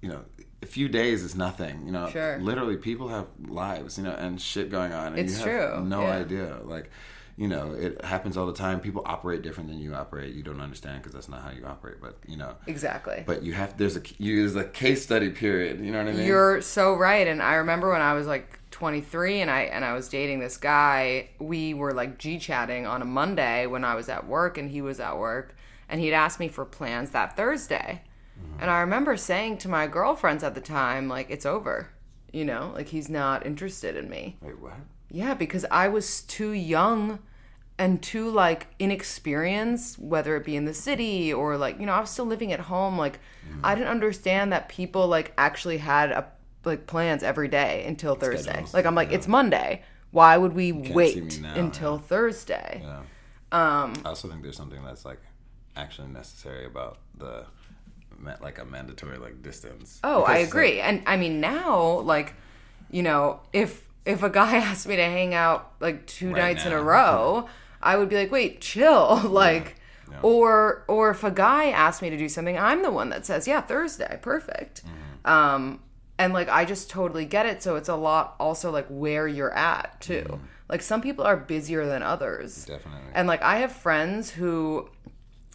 you 0.00 0.08
know, 0.08 0.20
a 0.62 0.66
few 0.66 0.88
days 0.88 1.22
is 1.22 1.34
nothing. 1.34 1.84
You 1.86 1.92
know, 1.92 2.08
Sure. 2.10 2.38
literally, 2.40 2.76
people 2.76 3.08
have 3.08 3.26
lives, 3.46 3.98
you 3.98 4.04
know, 4.04 4.12
and 4.12 4.40
shit 4.40 4.70
going 4.70 4.92
on, 4.92 5.08
and 5.08 5.18
It's 5.18 5.38
you 5.44 5.50
have 5.50 5.74
true, 5.74 5.84
no 5.84 6.02
yeah. 6.02 6.16
idea. 6.16 6.58
Like, 6.64 6.90
you 7.36 7.46
know, 7.46 7.72
it 7.72 8.04
happens 8.04 8.36
all 8.36 8.46
the 8.46 8.52
time. 8.52 8.80
People 8.80 9.02
operate 9.06 9.42
different 9.42 9.68
than 9.68 9.78
you 9.78 9.94
operate. 9.94 10.34
You 10.34 10.42
don't 10.42 10.60
understand 10.60 10.98
because 11.00 11.12
that's 11.12 11.28
not 11.28 11.42
how 11.42 11.50
you 11.50 11.64
operate. 11.66 11.98
But 12.00 12.18
you 12.26 12.36
know, 12.36 12.56
exactly. 12.66 13.22
but 13.24 13.44
you 13.44 13.52
have. 13.52 13.76
There's 13.78 13.96
a 13.96 14.02
you, 14.18 14.40
there's 14.40 14.56
a 14.56 14.68
case 14.68 15.02
study 15.04 15.30
period. 15.30 15.78
You 15.78 15.92
know 15.92 16.02
what 16.02 16.12
I 16.12 16.16
mean? 16.16 16.26
You're 16.26 16.60
so 16.60 16.94
right. 16.94 17.26
And 17.28 17.40
I 17.40 17.54
remember 17.54 17.92
when 17.92 18.00
I 18.00 18.14
was 18.14 18.26
like 18.26 18.58
23 18.72 19.40
and 19.42 19.50
I 19.52 19.60
and 19.62 19.84
I 19.84 19.92
was 19.94 20.08
dating 20.08 20.40
this 20.40 20.56
guy, 20.56 21.28
we 21.38 21.74
were 21.74 21.92
like 21.92 22.18
G 22.18 22.38
chatting 22.40 22.86
on 22.86 23.02
a 23.02 23.04
Monday 23.04 23.66
when 23.66 23.84
I 23.84 23.94
was 23.94 24.08
at 24.08 24.26
work 24.26 24.58
and 24.58 24.68
he 24.68 24.82
was 24.82 24.98
at 24.98 25.16
work 25.16 25.54
and 25.88 26.00
he'd 26.00 26.14
asked 26.14 26.40
me 26.40 26.48
for 26.48 26.64
plans 26.64 27.10
that 27.10 27.36
Thursday. 27.36 28.02
And 28.60 28.70
I 28.70 28.80
remember 28.80 29.16
saying 29.16 29.58
to 29.58 29.68
my 29.68 29.86
girlfriends 29.86 30.42
at 30.42 30.54
the 30.54 30.60
time 30.60 31.08
like 31.08 31.30
it's 31.30 31.46
over. 31.46 31.90
You 32.32 32.44
know, 32.44 32.72
like 32.74 32.88
he's 32.88 33.08
not 33.08 33.46
interested 33.46 33.96
in 33.96 34.10
me. 34.10 34.36
Wait, 34.42 34.58
what? 34.58 34.74
Yeah, 35.10 35.34
because 35.34 35.64
I 35.70 35.88
was 35.88 36.20
too 36.22 36.52
young 36.52 37.20
and 37.78 38.02
too 38.02 38.28
like 38.28 38.66
inexperienced, 38.78 39.98
whether 39.98 40.36
it 40.36 40.44
be 40.44 40.56
in 40.56 40.64
the 40.64 40.74
city 40.74 41.32
or 41.32 41.56
like, 41.56 41.80
you 41.80 41.86
know, 41.86 41.92
I 41.92 42.00
was 42.00 42.10
still 42.10 42.26
living 42.26 42.52
at 42.52 42.60
home. 42.60 42.98
Like 42.98 43.20
I 43.64 43.74
didn't 43.74 43.88
understand 43.88 44.52
that 44.52 44.68
people 44.68 45.06
like 45.06 45.32
actually 45.38 45.78
had 45.78 46.10
a 46.10 46.30
like 46.64 46.86
plans 46.86 47.22
every 47.22 47.48
day 47.48 47.84
until 47.86 48.14
Thursday. 48.14 48.64
Like 48.72 48.84
I'm 48.84 48.94
like, 48.94 49.12
it's 49.12 49.28
Monday. 49.28 49.82
Why 50.10 50.36
would 50.36 50.54
we 50.54 50.72
wait 50.72 51.40
now, 51.40 51.54
until 51.54 51.94
yeah. 51.94 52.00
Thursday? 52.00 52.82
Yeah. 52.82 53.00
Um, 53.50 53.94
I 54.04 54.08
also 54.08 54.28
think 54.28 54.42
there's 54.42 54.56
something 54.56 54.82
that's 54.84 55.04
like 55.04 55.20
actually 55.76 56.08
necessary 56.08 56.66
about 56.66 56.98
the 57.16 57.46
like 58.40 58.58
a 58.58 58.64
mandatory 58.64 59.18
like 59.18 59.42
distance. 59.42 60.00
Oh, 60.04 60.20
Because 60.22 60.34
I 60.36 60.38
agree. 60.38 60.76
like- 60.76 60.84
and 60.88 61.02
I 61.06 61.16
mean 61.16 61.40
now, 61.40 62.00
like, 62.00 62.34
you 62.90 63.02
know, 63.02 63.40
if 63.52 63.86
if 64.04 64.22
a 64.22 64.30
guy 64.30 64.56
asked 64.70 64.86
me 64.88 64.96
to 64.96 65.02
hang 65.04 65.34
out 65.34 65.72
like 65.80 66.06
two 66.06 66.32
Right 66.32 66.38
nights 66.54 66.66
in 66.66 66.72
a 66.72 66.82
row, 66.82 67.48
I 67.82 67.96
would 67.96 68.08
be 68.08 68.16
like, 68.16 68.30
wait, 68.30 68.60
chill. 68.60 69.20
like 69.24 69.76
yeah. 70.10 70.18
or 70.22 70.84
or 70.88 71.10
if 71.10 71.22
a 71.24 71.30
guy 71.30 71.66
asked 71.70 72.02
me 72.02 72.10
to 72.10 72.16
do 72.16 72.28
something, 72.28 72.58
I'm 72.58 72.82
the 72.82 72.90
one 72.90 73.10
that 73.10 73.26
says, 73.26 73.46
Yeah, 73.46 73.60
Thursday, 73.60 74.18
perfect. 74.22 74.82
Mm-hmm. 74.84 75.30
Um 75.30 75.80
and 76.18 76.32
like 76.32 76.48
I 76.48 76.64
just 76.64 76.90
totally 76.90 77.24
get 77.24 77.46
it. 77.46 77.62
So 77.62 77.76
it's 77.76 77.88
a 77.88 77.94
lot 77.96 78.34
also 78.40 78.70
like 78.70 78.86
where 78.88 79.28
you're 79.28 79.54
at 79.54 80.00
too. 80.00 80.40
Like 80.68 80.82
some 80.82 81.00
people 81.00 81.24
are 81.24 81.36
busier 81.36 81.86
than 81.86 82.02
others. 82.02 82.64
Mm-hmm. 82.64 82.72
Definitely. 82.72 83.10
And 83.14 83.28
like 83.28 83.42
I 83.42 83.58
have 83.58 83.72
friends 83.72 84.30
who 84.30 84.90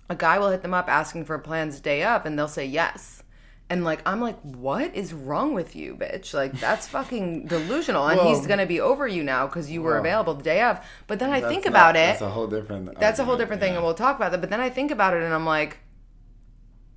a 0.10 0.16
guy 0.16 0.40
will 0.40 0.50
hit 0.50 0.62
them 0.62 0.74
up 0.74 0.88
asking 0.90 1.26
for 1.26 1.38
plans 1.40 1.80
day 1.80 2.04
up 2.04 2.26
and 2.26 2.38
they'll 2.38 2.48
say 2.48 2.66
yes. 2.66 3.24
And 3.70 3.84
like 3.84 4.02
I'm 4.06 4.20
like, 4.20 4.40
what 4.42 4.94
is 4.94 5.14
wrong 5.14 5.54
with 5.54 5.76
you, 5.76 5.96
bitch? 5.96 6.34
Like 6.34 6.52
that's 6.60 6.88
fucking 6.96 7.48
delusional. 7.48 8.08
And 8.08 8.20
he's 8.22 8.46
gonna 8.46 8.66
be 8.66 8.80
over 8.82 9.08
you 9.08 9.24
now 9.24 9.48
because 9.48 9.72
you 9.72 9.82
were 9.82 9.98
available 9.98 10.34
the 10.36 10.44
day 10.44 10.62
of. 10.62 10.80
But 11.08 11.20
then 11.20 11.32
I 11.32 11.40
That's 11.40 11.52
think 11.52 11.66
not- 11.66 11.72
about 11.72 11.96
it. 11.96 12.00
That's 12.00 12.22
a 12.22 12.30
whole 12.30 12.48
different. 12.48 13.00
That's 13.00 13.20
a 13.20 13.26
whole 13.26 13.38
different 13.38 13.62
thing, 13.62 13.72
yeah. 13.72 13.78
and 13.78 13.86
we'll 13.86 13.96
talk 13.96 14.16
about 14.18 14.32
that. 14.32 14.42
But 14.42 14.50
then 14.50 14.60
I 14.60 14.70
think 14.70 14.92
about 14.92 15.16
it, 15.16 15.24
and 15.24 15.34
I'm 15.34 15.46
like, 15.46 15.78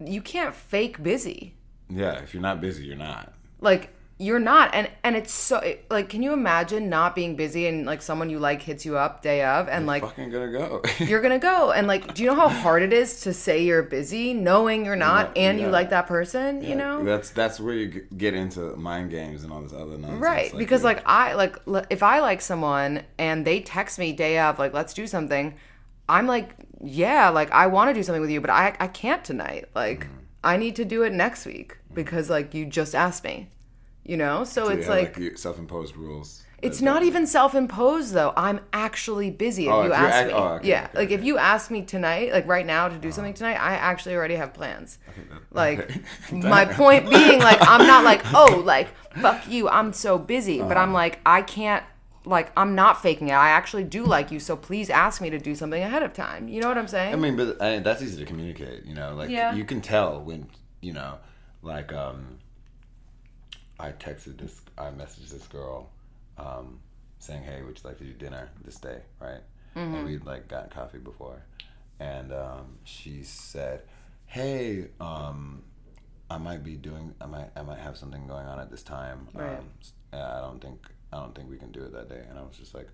you 0.04 0.20
can't 0.20 0.54
fake 0.54 1.02
busy. 1.02 1.54
Yeah, 1.88 2.18
if 2.18 2.34
you're 2.34 2.42
not 2.42 2.60
busy, 2.60 2.84
you're 2.84 2.96
not. 2.96 3.32
Like 3.60 3.95
you're 4.18 4.38
not, 4.38 4.74
and 4.74 4.88
and 5.04 5.14
it's 5.14 5.30
so 5.32 5.60
like, 5.90 6.08
can 6.08 6.22
you 6.22 6.32
imagine 6.32 6.88
not 6.88 7.14
being 7.14 7.36
busy 7.36 7.66
and 7.66 7.84
like 7.84 8.00
someone 8.00 8.30
you 8.30 8.38
like 8.38 8.62
hits 8.62 8.86
you 8.86 8.96
up 8.96 9.20
day 9.20 9.44
of, 9.44 9.68
and 9.68 9.86
like 9.86 10.02
Fucking 10.02 10.30
gonna 10.30 10.50
go. 10.50 10.80
you're 11.00 11.20
gonna 11.20 11.38
go, 11.38 11.70
and 11.72 11.86
like, 11.86 12.14
do 12.14 12.22
you 12.22 12.30
know 12.30 12.34
how 12.34 12.48
hard 12.48 12.82
it 12.82 12.94
is 12.94 13.20
to 13.22 13.34
say 13.34 13.62
you're 13.62 13.82
busy, 13.82 14.32
knowing 14.32 14.86
you're 14.86 14.96
not, 14.96 15.36
Yeah, 15.36 15.50
and 15.50 15.60
you 15.60 15.68
like 15.68 15.90
that 15.90 16.06
person? 16.06 16.62
You 16.64 16.76
know, 16.76 17.04
that's 17.04 17.28
that's 17.30 17.60
where 17.60 17.74
you 17.74 18.06
get 18.16 18.32
into 18.32 18.74
mind 18.76 19.10
games 19.10 19.44
and 19.44 19.52
all 19.52 19.60
this 19.60 19.74
other 19.74 19.98
nonsense. 19.98 20.20
right 20.20 20.52
because 20.56 20.82
like 20.82 21.02
i 21.06 21.34
like 21.34 21.56
if 21.90 22.02
i 22.02 22.20
like 22.20 22.40
someone 22.40 23.02
and 23.18 23.46
they 23.46 23.60
text 23.60 23.98
me 23.98 24.12
day 24.14 24.38
of 24.38 24.58
like 24.58 24.72
let's 24.72 24.94
do 24.94 25.06
something 25.06 25.54
i'm 26.08 26.26
like 26.26 26.54
yeah 26.82 27.28
like 27.28 27.50
i 27.52 27.66
want 27.66 27.90
to 27.90 27.94
do 27.94 28.02
something 28.02 28.20
with 28.22 28.30
you 28.30 28.40
but 28.40 28.48
i 28.50 28.74
i 28.80 28.86
can't 28.86 29.24
tonight 29.24 29.66
like 29.74 30.00
Mm-hmm. 30.06 30.14
i 30.44 30.56
need 30.56 30.76
to 30.76 30.84
do 30.84 31.02
it 31.02 31.12
next 31.12 31.44
week 31.44 31.76
because 31.92 32.30
like 32.30 32.54
you 32.54 32.64
just 32.64 32.94
asked 32.94 33.22
me 33.24 33.48
you 34.08 34.16
know? 34.16 34.44
So 34.44 34.66
So 34.66 34.68
it's 34.70 34.86
you 34.86 34.92
have, 34.92 35.18
like, 35.18 35.38
self-imposed 35.38 35.96
rules. 35.96 36.42
it's 36.62 36.80
not 36.80 37.02
even 37.02 37.26
self-imposed 37.26 38.12
though. 38.14 38.32
I'm 38.36 38.60
actually 38.72 39.30
busy 39.30 39.64
if 39.66 39.72
Oh, 39.72 39.82
you 39.84 39.92
if 39.92 39.98
ask 39.98 40.26
me. 40.26 40.32
oh, 40.32 40.48
okay, 40.56 40.68
yeah 40.68 40.84
okay, 40.88 40.98
like 41.00 41.10
if 41.10 41.22
you 41.24 41.34
ask 41.38 41.70
me 41.70 41.82
tonight 41.82 42.32
like 42.32 42.46
right 42.46 42.66
now 42.66 42.88
to 42.88 42.96
do 43.06 43.10
something 43.12 43.34
tonight 43.34 43.58
i 43.70 43.72
actually 43.90 44.14
already 44.14 44.36
have 44.36 44.52
plans. 44.54 44.98
Like 45.50 45.78
my 46.32 46.64
point 46.64 47.02
being 47.10 47.38
like 47.40 47.58
i'm 47.72 47.86
not 47.86 48.02
like 48.04 48.22
oh 48.42 48.62
like 48.64 48.88
fuck 49.24 49.40
you 49.48 49.68
i'm 49.68 49.92
so 49.92 50.18
busy 50.18 50.58
but 50.58 50.72
Uh-huh. 50.76 50.80
i'm 50.82 50.92
like 51.02 51.14
i 51.26 51.40
can't 51.42 51.84
like 52.24 52.48
i'm 52.56 52.74
not 52.74 52.94
faking 53.02 53.28
it. 53.28 53.32
I 53.34 53.50
actually 53.50 53.84
do 53.84 54.02
like 54.16 54.30
you 54.34 54.40
so 54.40 54.56
please 54.56 54.88
ask 54.90 55.20
me 55.20 55.28
to 55.30 55.38
do 55.38 55.54
something 55.54 55.82
ahead 55.88 56.02
of 56.02 56.12
time. 56.12 56.42
You 56.48 56.60
know 56.62 56.68
what 56.68 56.78
i'm 56.78 56.88
saying? 56.88 57.12
I 57.12 57.16
mean, 57.16 57.36
but 57.36 57.60
I, 57.62 57.78
that's 57.86 58.02
easy 58.02 58.18
to 58.18 58.26
communicate. 58.32 58.84
You 58.88 58.94
know, 58.98 59.14
like 59.20 59.30
Yeah. 59.30 59.54
you 59.54 59.64
can 59.64 59.80
tell 59.80 60.10
when 60.28 60.40
you 60.80 60.92
know, 60.98 61.12
like 61.62 61.92
um, 61.92 62.38
I 63.78 63.92
texted 63.92 64.38
this, 64.38 64.60
I 64.78 64.84
messaged 64.90 65.30
this 65.30 65.46
girl, 65.48 65.90
um, 66.38 66.80
saying, 67.18 67.42
"Hey, 67.42 67.62
would 67.62 67.76
you 67.82 67.88
like 67.88 67.98
to 67.98 68.04
do 68.04 68.12
dinner 68.12 68.48
this 68.64 68.76
day?" 68.76 69.00
Right, 69.20 69.40
Mm-hmm. 69.76 69.94
and 69.94 70.06
we'd 70.06 70.24
like 70.24 70.48
gotten 70.48 70.70
coffee 70.70 70.98
before, 70.98 71.44
and 72.00 72.32
um, 72.32 72.78
she 72.84 73.22
said, 73.22 73.82
"Hey, 74.26 74.88
um, 75.00 75.62
I 76.30 76.38
might 76.38 76.64
be 76.64 76.76
doing, 76.76 77.14
I 77.20 77.26
might, 77.26 77.50
I 77.56 77.62
might 77.62 77.78
have 77.78 77.96
something 77.96 78.26
going 78.26 78.46
on 78.46 78.58
at 78.58 78.70
this 78.70 78.82
time. 78.82 79.28
Right. 79.34 79.58
Um, 79.58 79.68
I 80.12 80.40
don't 80.40 80.60
think, 80.60 80.80
I 81.12 81.16
don't 81.18 81.34
think 81.34 81.50
we 81.50 81.56
can 81.58 81.72
do 81.72 81.82
it 81.84 81.92
that 81.92 82.08
day." 82.08 82.22
And 82.28 82.38
I 82.38 82.42
was 82.42 82.56
just 82.56 82.74
like. 82.74 82.88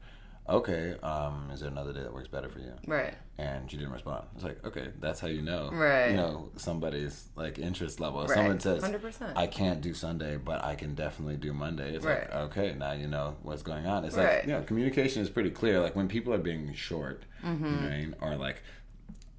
Okay, 0.49 0.97
um, 1.03 1.51
is 1.53 1.61
there 1.61 1.69
another 1.71 1.93
day 1.93 2.01
that 2.01 2.13
works 2.13 2.29
better 2.29 2.49
for 2.49 2.59
you? 2.59 2.73
right 2.87 3.15
and 3.39 3.69
she 3.71 3.77
didn't 3.77 3.93
respond. 3.93 4.25
It's 4.35 4.45
like, 4.45 4.65
okay, 4.65 4.89
that's 5.01 5.19
how 5.19 5.27
you 5.27 5.41
know, 5.43 5.71
Right. 5.73 6.11
You 6.11 6.17
know, 6.17 6.51
somebody's 6.57 7.29
like 7.35 7.59
interest 7.59 7.99
level. 7.99 8.23
If 8.23 8.29
Right. 8.29 8.35
someone 8.37 8.61
says, 8.61 8.83
100%. 8.83 9.33
I 9.37 9.47
can't 9.47 9.81
do 9.81 9.95
Sunday, 9.95 10.37
but 10.37 10.63
I 10.63 10.75
can 10.75 10.95
definitely 10.95 11.37
do 11.39 11.53
Monday. 11.53 11.95
It's 11.97 12.05
like, 12.05 12.33
okay, 12.33 12.75
now 12.79 12.93
you 12.93 13.09
know 13.09 13.37
what's 13.43 13.63
going 13.63 13.87
on. 13.87 14.05
It's 14.05 14.15
Right. 14.17 14.37
like, 14.37 14.43
you 14.47 14.53
know, 14.53 14.63
communication 14.63 15.23
is 15.23 15.31
pretty 15.31 15.51
clear. 15.51 15.81
Like 15.81 15.97
when 15.97 16.09
people 16.09 16.33
are 16.35 16.39
being 16.39 16.73
short, 16.75 17.25
you 17.43 17.49
know 17.49 17.59
what 17.59 17.93
I 17.93 17.99
mean, 17.99 18.15
or 18.21 18.37
like 18.37 18.63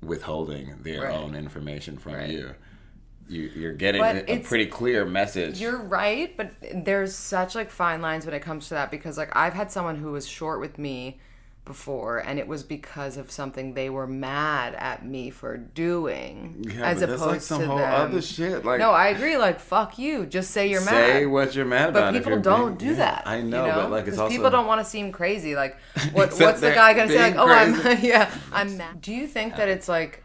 withholding 0.02 0.76
their 0.82 1.02
Mm-hmm. 1.04 1.04
Right. 1.04 1.14
own 1.14 1.36
information 1.36 1.98
from 1.98 2.14
Right. 2.14 2.30
you, 2.30 2.56
you 3.28 3.52
you're 3.56 3.74
getting 3.74 4.02
But 4.02 4.30
a, 4.30 4.40
pretty 4.40 4.68
clear 4.68 5.06
message. 5.06 5.60
You're 5.60 5.82
right, 5.82 6.36
but 6.36 6.52
there's 6.74 7.16
such 7.16 7.56
like 7.56 7.70
fine 7.70 8.02
lines 8.02 8.26
when 8.26 8.34
it 8.34 8.42
comes 8.42 8.68
to 8.70 8.76
that 8.76 8.92
because 8.92 9.18
like 9.18 9.36
I've 9.36 9.54
had 9.54 9.72
someone 9.72 9.98
who 9.98 10.12
was 10.12 10.28
short 10.28 10.60
with 10.60 10.78
me 10.78 11.20
before 11.66 12.18
and 12.18 12.40
it 12.40 12.48
was 12.48 12.62
because 12.62 13.16
of 13.16 13.32
something 13.32 13.74
they 13.74 13.90
were 13.90 14.06
mad 14.06 14.76
at 14.76 15.06
me 15.06 15.30
for 15.30 15.56
doing 15.56 16.66
yeah, 16.68 16.82
as 16.84 17.02
opposed 17.02 17.22
that's 17.22 17.32
like 17.32 17.42
some 17.42 17.62
to 17.62 17.68
whole 17.68 17.78
them. 17.78 17.94
other 17.94 18.22
shit. 18.22 18.66
Like, 18.66 18.80
no, 18.80 18.92
I 18.92 19.08
agree 19.08 19.38
like 19.38 19.62
fuck 19.62 19.98
you, 19.98 20.26
just 20.26 20.52
say 20.52 20.68
you're 20.70 20.82
say 20.82 20.92
mad. 20.92 21.08
Say 21.14 21.26
what 21.26 21.56
you're 21.56 21.66
mad 21.66 21.90
about. 21.90 22.14
but 22.14 22.22
people 22.22 22.42
don't 22.42 22.78
being- 22.78 22.92
do 22.92 23.00
yeah, 23.00 23.06
that. 23.06 23.24
I 23.26 23.38
you 23.38 23.44
know, 23.44 23.64
but 23.64 23.92
like 23.92 24.08
it's 24.08 24.18
also 24.18 24.30
people 24.30 24.50
don't 24.50 24.68
want 24.68 24.82
to 24.82 24.86
seem 24.86 25.14
crazy. 25.14 25.56
Like, 25.56 25.78
what, 26.12 26.34
what's 26.34 26.60
the 26.60 26.72
guy 26.72 26.94
gonna 26.94 27.10
say? 27.10 27.32
Like, 27.32 27.36
oh, 27.38 27.48
I'm 27.48 27.80
crazy. 27.80 28.08
yeah, 28.08 28.30
I'm 28.52 28.76
mad. 28.76 29.02
Do 29.02 29.14
you 29.14 29.28
think 29.28 29.56
that 29.56 29.64
uh-huh. 29.64 29.72
it's 29.72 29.88
like? 29.88 30.23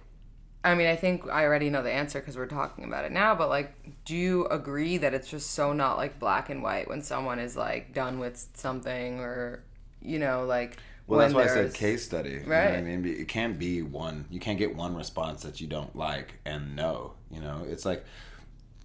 I 0.65 0.75
mean, 0.75 0.89
I 0.89 0.97
think 0.97 1.27
I 1.29 1.45
already 1.45 1.71
know 1.71 1.83
the 1.83 1.93
answer 1.93 2.19
because 2.21 2.37
we're 2.37 2.47
talking 2.47 2.85
about 2.85 3.05
it 3.05 3.13
now. 3.13 3.35
But 3.35 3.49
like, 3.49 3.75
do 4.05 4.17
you 4.17 4.47
agree 4.47 4.99
that 4.99 5.15
it's 5.15 5.29
just 5.29 5.53
so 5.53 5.73
not 5.73 5.97
like 5.97 6.19
black 6.19 6.51
and 6.51 6.63
white 6.63 6.89
when 6.89 7.01
someone 7.03 7.39
is 7.39 7.57
like 7.57 7.95
done 7.95 8.19
with 8.19 8.45
something 8.55 9.21
or, 9.21 9.63
you 10.03 10.19
know, 10.19 10.45
like 10.45 10.79
Well, 11.07 11.21
that's 11.21 11.33
why 11.33 11.45
I 11.45 11.47
said 11.47 11.75
case 11.75 12.05
study. 12.05 12.31
You 12.31 12.41
know 12.41 12.49
Right. 12.49 12.71
what 12.71 12.75
I 12.79 12.83
mean, 12.83 13.05
it 13.07 13.29
can't 13.29 13.59
be 13.59 13.83
one. 13.83 14.27
You 14.31 14.41
can't 14.41 14.59
get 14.59 14.75
one 14.75 14.97
response 14.97 15.43
that 15.43 15.61
you 15.61 15.69
don't 15.69 15.95
like 15.95 16.35
and 16.45 16.75
no. 16.75 17.15
You 17.31 17.41
know, 17.41 17.65
it's 17.69 17.85
like 17.85 18.05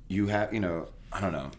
you 0.07 0.27
have. 0.27 0.53
You 0.53 0.59
know, 0.59 0.89
I 1.11 1.21
don't 1.21 1.31
know. 1.31 1.49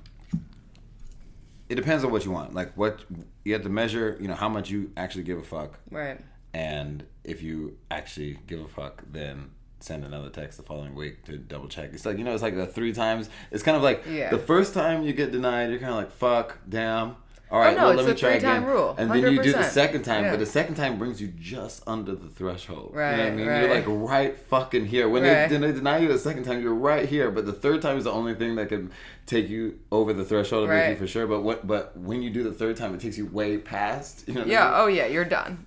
It 1.69 1.75
depends 1.77 2.05
on 2.05 2.13
what 2.13 2.25
you 2.25 2.31
want. 2.31 2.55
Like 2.55 2.73
what 2.77 3.05
you 3.45 3.53
have 3.55 3.63
to 3.63 3.69
measure. 3.69 4.17
You 4.21 4.29
know, 4.29 4.35
how 4.35 4.49
much 4.49 4.71
you 4.71 4.93
actually 4.97 5.25
give 5.25 5.39
a 5.39 5.43
fuck, 5.43 5.79
Right. 5.91 6.21
and 6.53 7.05
if 7.25 7.43
you 7.43 7.79
actually 7.91 8.39
give 8.47 8.61
a 8.61 8.69
fuck, 8.69 9.03
then 9.11 9.51
send 9.85 10.05
another 10.05 10.31
text 10.31 10.57
the 10.57 10.63
following 10.65 10.95
week 10.95 11.25
to 11.25 11.37
double 11.37 11.69
check. 11.69 11.91
It's 11.93 12.07
like 12.07 12.19
you 12.19 12.25
know, 12.25 12.33
it's 12.33 12.43
like 12.43 12.57
the 12.57 12.67
three 12.67 12.93
times. 12.93 13.29
It's 13.51 13.63
kind 13.63 13.77
of 13.77 13.83
like 13.83 14.05
Yeah. 14.09 14.31
the 14.31 14.39
first 14.39 14.75
time 14.75 15.03
you 15.03 15.13
get 15.13 15.31
denied, 15.33 15.71
you're 15.71 15.79
kind 15.79 15.91
of 15.93 15.97
like 15.97 16.11
fuck, 16.11 16.59
damn. 16.69 17.17
all 17.51 17.61
right, 17.61 17.77
Oh, 17.77 17.81
no, 17.81 17.87
well, 17.89 17.97
let 17.97 18.07
me 18.07 18.15
try 18.15 18.31
again. 18.31 18.65
rule, 18.65 18.95
And 18.99 19.11
then 19.11 19.19
you 19.33 19.41
do 19.43 19.53
the 19.53 19.63
second 19.63 20.03
time, 20.03 20.25
Yeah. 20.25 20.31
but 20.33 20.41
the 20.41 20.47
second 20.47 20.75
time 20.77 20.99
brings 20.99 21.21
you 21.21 21.29
just 21.39 21.83
under 21.87 22.15
the 22.15 22.27
threshold. 22.29 22.93
you 22.95 22.99
know 23.01 23.11
what 23.11 23.21
I 23.21 23.31
mean? 23.31 23.47
right. 23.47 23.61
You're 23.61 23.75
like 23.75 23.85
right 23.87 24.37
fucking 24.37 24.87
here. 24.87 25.09
When 25.09 25.23
Right. 25.23 25.49
they, 25.49 25.59
they 25.59 25.73
deny 25.73 25.99
you 25.99 26.09
the 26.09 26.19
second 26.19 26.45
time, 26.45 26.63
you're 26.63 26.75
right 26.75 27.07
here. 27.09 27.31
But 27.31 27.45
the 27.47 27.53
third 27.53 27.81
time 27.83 27.97
is 27.99 28.05
the 28.05 28.11
only 28.13 28.35
thing 28.35 28.57
that 28.57 28.71
can 28.71 28.91
take 29.27 29.49
you 29.49 29.79
over 29.93 30.13
the 30.13 30.25
threshold 30.25 30.69
and 30.69 30.77
make 30.79 30.91
you 30.91 30.97
for 30.97 31.07
sure. 31.07 31.27
But 31.29 31.43
what? 31.43 31.65
But 31.67 31.97
when 31.97 32.23
you 32.23 32.31
do 32.31 32.43
the 32.43 32.53
third 32.53 32.77
time, 32.77 32.93
it 32.95 33.01
takes 33.01 33.19
you 33.19 33.27
way 33.27 33.59
past. 33.59 34.27
You 34.27 34.35
know 34.35 34.45
Yeah. 34.47 34.65
I 34.67 34.71
mean? 34.71 34.81
Oh 34.81 34.87
yeah, 34.87 35.07
you're 35.07 35.25
done. 35.27 35.65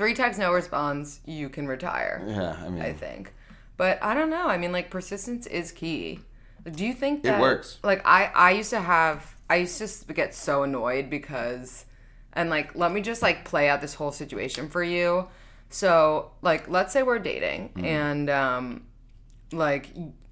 Three 0.00 0.14
texts, 0.14 0.40
no 0.40 0.50
response. 0.54 1.20
You 1.26 1.50
can 1.50 1.68
retire. 1.68 2.24
Yeah. 2.26 2.56
I 2.58 2.70
mean, 2.70 2.80
I 2.80 2.94
think. 2.94 3.34
But 3.76 4.02
I 4.02 4.14
don't 4.14 4.30
know. 4.30 4.48
I 4.48 4.56
mean, 4.56 4.72
like 4.72 4.88
persistence 4.88 5.46
is 5.46 5.72
key. 5.72 6.20
Do 6.64 6.86
you 6.86 6.94
think 6.94 7.22
that 7.24 7.38
works. 7.38 7.78
Like 7.82 8.00
I, 8.06 8.30
I 8.34 8.52
used 8.52 8.70
to 8.70 8.80
have, 8.80 9.36
I 9.50 9.56
used 9.56 9.76
to 9.76 10.14
get 10.14 10.34
so 10.34 10.62
annoyed 10.62 11.10
because, 11.10 11.84
and 12.32 12.48
like, 12.48 12.74
let 12.74 12.92
me 12.92 13.02
just 13.02 13.20
like 13.20 13.44
play 13.44 13.68
out 13.68 13.82
this 13.82 13.92
whole 13.92 14.10
situation 14.10 14.70
for 14.70 14.82
you. 14.82 15.28
So, 15.68 16.30
like, 16.40 16.70
let's 16.70 16.94
say 16.94 17.02
we're 17.02 17.18
dating 17.18 17.72
and, 17.76 18.30
um, 18.30 18.86
like, 19.52 19.90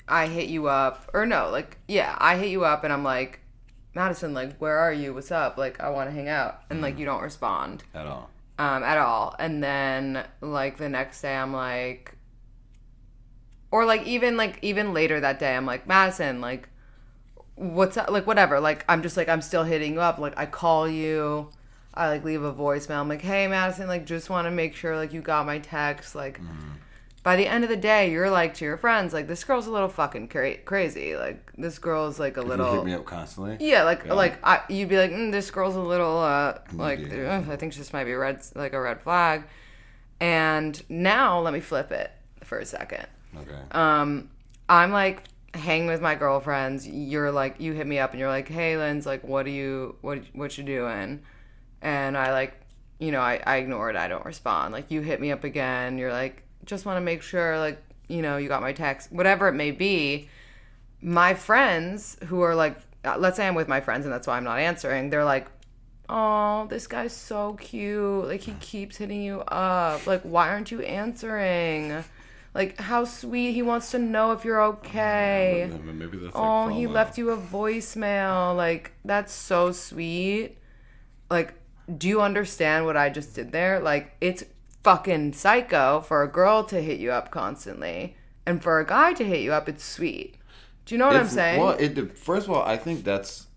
I 0.08 0.28
hit 0.28 0.48
you 0.48 0.68
up, 0.68 1.10
or 1.12 1.26
no, 1.26 1.50
like, 1.50 1.76
yeah, 1.86 2.16
I 2.18 2.38
hit 2.38 2.48
you 2.48 2.64
up 2.64 2.84
and 2.84 2.92
I'm 2.92 3.04
like, 3.04 3.40
Madison, 3.94 4.32
like, 4.32 4.56
where 4.56 4.78
are 4.78 4.94
you? 4.94 5.12
What's 5.12 5.30
up? 5.30 5.58
Like, 5.58 5.78
I 5.78 5.90
want 5.90 6.08
to 6.08 6.14
hang 6.14 6.30
out, 6.30 6.62
and 6.70 6.80
like, 6.80 6.98
you 6.98 7.04
don't 7.04 7.22
respond 7.22 7.84
at 7.94 8.06
all. 8.06 8.30
Um, 8.58 8.82
at 8.82 8.98
all. 8.98 9.34
And 9.38 9.62
then 9.62 10.24
like 10.40 10.76
the 10.76 10.88
next 10.88 11.22
day, 11.22 11.34
I'm 11.34 11.52
like, 11.52 12.14
or 13.70 13.84
like 13.84 14.06
even 14.06 14.36
like 14.36 14.58
even 14.62 14.92
later 14.92 15.20
that 15.20 15.38
day, 15.38 15.56
I'm 15.56 15.66
like 15.66 15.86
Madison, 15.86 16.40
like, 16.40 16.68
what's 17.54 17.96
up? 17.96 18.10
Like 18.10 18.26
whatever. 18.26 18.60
Like 18.60 18.84
I'm 18.88 19.02
just 19.02 19.16
like 19.16 19.28
I'm 19.28 19.42
still 19.42 19.64
hitting 19.64 19.94
you 19.94 20.00
up. 20.00 20.18
Like 20.18 20.34
I 20.36 20.46
call 20.46 20.88
you. 20.88 21.50
I 21.94 22.08
like 22.08 22.24
leave 22.24 22.42
a 22.42 22.52
voicemail. 22.52 23.00
I'm 23.00 23.08
like, 23.08 23.22
hey 23.22 23.46
Madison, 23.48 23.88
like 23.88 24.06
just 24.06 24.30
want 24.30 24.46
to 24.46 24.50
make 24.50 24.74
sure 24.74 24.96
like 24.96 25.12
you 25.12 25.20
got 25.20 25.46
my 25.46 25.58
text. 25.58 26.14
Like 26.14 26.40
by 27.28 27.36
the 27.36 27.46
end 27.46 27.62
of 27.62 27.68
the 27.68 27.76
day, 27.76 28.10
you're 28.10 28.30
like 28.30 28.54
to 28.54 28.64
your 28.64 28.78
friends, 28.78 29.12
like 29.12 29.26
this 29.28 29.44
girl's 29.44 29.66
a 29.66 29.70
little 29.70 29.90
fucking 29.90 30.28
cra- 30.28 30.56
crazy. 30.64 31.14
Like 31.14 31.52
this 31.58 31.78
girl's 31.78 32.18
like 32.18 32.38
a 32.38 32.40
little. 32.40 32.70
You 32.70 32.76
hit 32.76 32.84
me 32.86 32.94
up 32.94 33.04
constantly. 33.04 33.58
Yeah, 33.60 33.82
like 33.82 34.04
Yeah. 34.06 34.14
like 34.14 34.38
I, 34.42 34.62
you'd 34.70 34.88
be 34.88 34.96
like, 34.96 35.10
mm, 35.10 35.30
this 35.30 35.50
girl's 35.50 35.76
a 35.76 35.82
little 35.82 36.16
uh, 36.16 36.56
like 36.72 37.00
Yeah. 37.00 37.44
I 37.50 37.56
think 37.56 37.74
this 37.74 37.92
might 37.92 38.04
be 38.04 38.14
red 38.14 38.40
like 38.54 38.72
a 38.72 38.80
red 38.80 39.02
flag. 39.02 39.42
And 40.20 40.82
now 40.88 41.40
let 41.40 41.52
me 41.52 41.60
flip 41.60 41.92
it 41.92 42.10
for 42.44 42.60
a 42.60 42.64
second. 42.64 43.06
Okay. 43.36 43.60
Um, 43.72 44.30
I'm 44.66 44.90
like 44.90 45.24
hanging 45.52 45.86
with 45.86 46.00
my 46.00 46.14
girlfriends. 46.14 46.88
You're 46.88 47.30
like 47.30 47.60
you 47.60 47.74
hit 47.74 47.86
me 47.86 47.98
up 47.98 48.12
and 48.12 48.20
you're 48.20 48.30
like, 48.30 48.48
hey, 48.48 48.78
Linz 48.78 49.04
like, 49.04 49.22
what 49.22 49.44
do 49.44 49.50
you 49.50 49.96
what 50.00 50.22
what 50.32 50.56
you 50.56 50.64
doing? 50.64 51.20
And 51.82 52.16
I 52.16 52.32
like, 52.32 52.58
you 52.98 53.12
know, 53.12 53.20
I 53.20 53.42
I 53.46 53.56
ignore 53.58 53.90
it. 53.90 53.96
I 53.96 54.08
don't 54.08 54.24
respond. 54.24 54.72
Like 54.72 54.90
you 54.90 55.02
hit 55.02 55.20
me 55.20 55.30
up 55.30 55.44
again. 55.44 55.98
You're 55.98 56.10
like, 56.22 56.44
just 56.68 56.86
want 56.86 56.96
to 56.96 57.00
make 57.00 57.22
sure 57.22 57.58
like 57.58 57.82
you 58.06 58.22
know 58.22 58.36
you 58.36 58.48
got 58.48 58.62
my 58.62 58.72
text, 58.72 59.10
whatever 59.10 59.48
it 59.48 59.54
may 59.54 59.72
be 59.72 60.28
my 61.00 61.34
friends 61.34 62.16
who 62.26 62.40
are 62.42 62.54
like 62.54 62.76
uh, 63.04 63.16
let's 63.16 63.36
say 63.36 63.46
i'm 63.46 63.54
with 63.54 63.68
my 63.68 63.80
friends 63.80 64.04
and 64.04 64.12
that's 64.12 64.26
why 64.26 64.36
i'm 64.36 64.42
not 64.42 64.58
answering 64.58 65.10
they're 65.10 65.24
like 65.24 65.46
oh 66.08 66.66
this 66.68 66.86
guy's 66.86 67.12
so 67.12 67.54
cute. 67.54 68.26
Like 68.26 68.40
he 68.40 68.52
keeps 68.60 68.96
hitting 68.96 69.22
you 69.22 69.40
up. 69.40 70.06
Like 70.06 70.22
why 70.22 70.48
aren't 70.48 70.70
you 70.70 70.80
answering? 70.82 72.04
Like 72.54 72.78
how 72.80 73.04
sweet. 73.04 73.52
He 73.52 73.62
wants 73.62 73.90
to 73.92 73.98
know 73.98 74.32
if 74.32 74.44
you're 74.44 74.62
okay. 74.62 75.70
Maybe 75.84 76.18
that's 76.18 76.32
oh 76.34 76.68
he 76.68 76.86
left 76.86 77.18
you 77.18 77.30
a 77.30 77.36
voicemail. 77.36 78.56
Like 78.56 78.92
that's 79.04 79.32
so 79.32 79.72
sweet. 79.72 80.58
Like 81.30 81.54
do 81.96 82.06
you 82.06 82.20
understand 82.20 82.84
what 82.84 82.96
i 82.96 83.08
just 83.08 83.34
did 83.34 83.52
there? 83.52 83.80
Like 83.80 84.14
it's 84.20 84.44
fucking 84.88 85.34
psycho 85.34 86.00
for 86.00 86.22
a 86.22 86.28
girl 86.28 86.64
to 86.64 86.80
hit 86.80 86.98
you 86.98 87.12
up 87.12 87.30
constantly 87.30 88.16
and 88.46 88.62
for 88.62 88.80
a 88.80 88.86
guy 88.86 89.12
to 89.12 89.22
hit 89.22 89.40
you 89.40 89.52
up 89.52 89.68
it's 89.68 89.84
sweet. 89.84 90.36
Do 90.86 90.94
you 90.94 90.98
know 90.98 91.08
what 91.08 91.16
i'm 91.16 91.28
saying? 91.28 91.60
Well, 91.60 91.76
it 91.78 92.16
first 92.16 92.48
of 92.48 92.54
all, 92.54 92.62
I 92.62 92.78
think 92.78 93.04
that's 93.04 93.48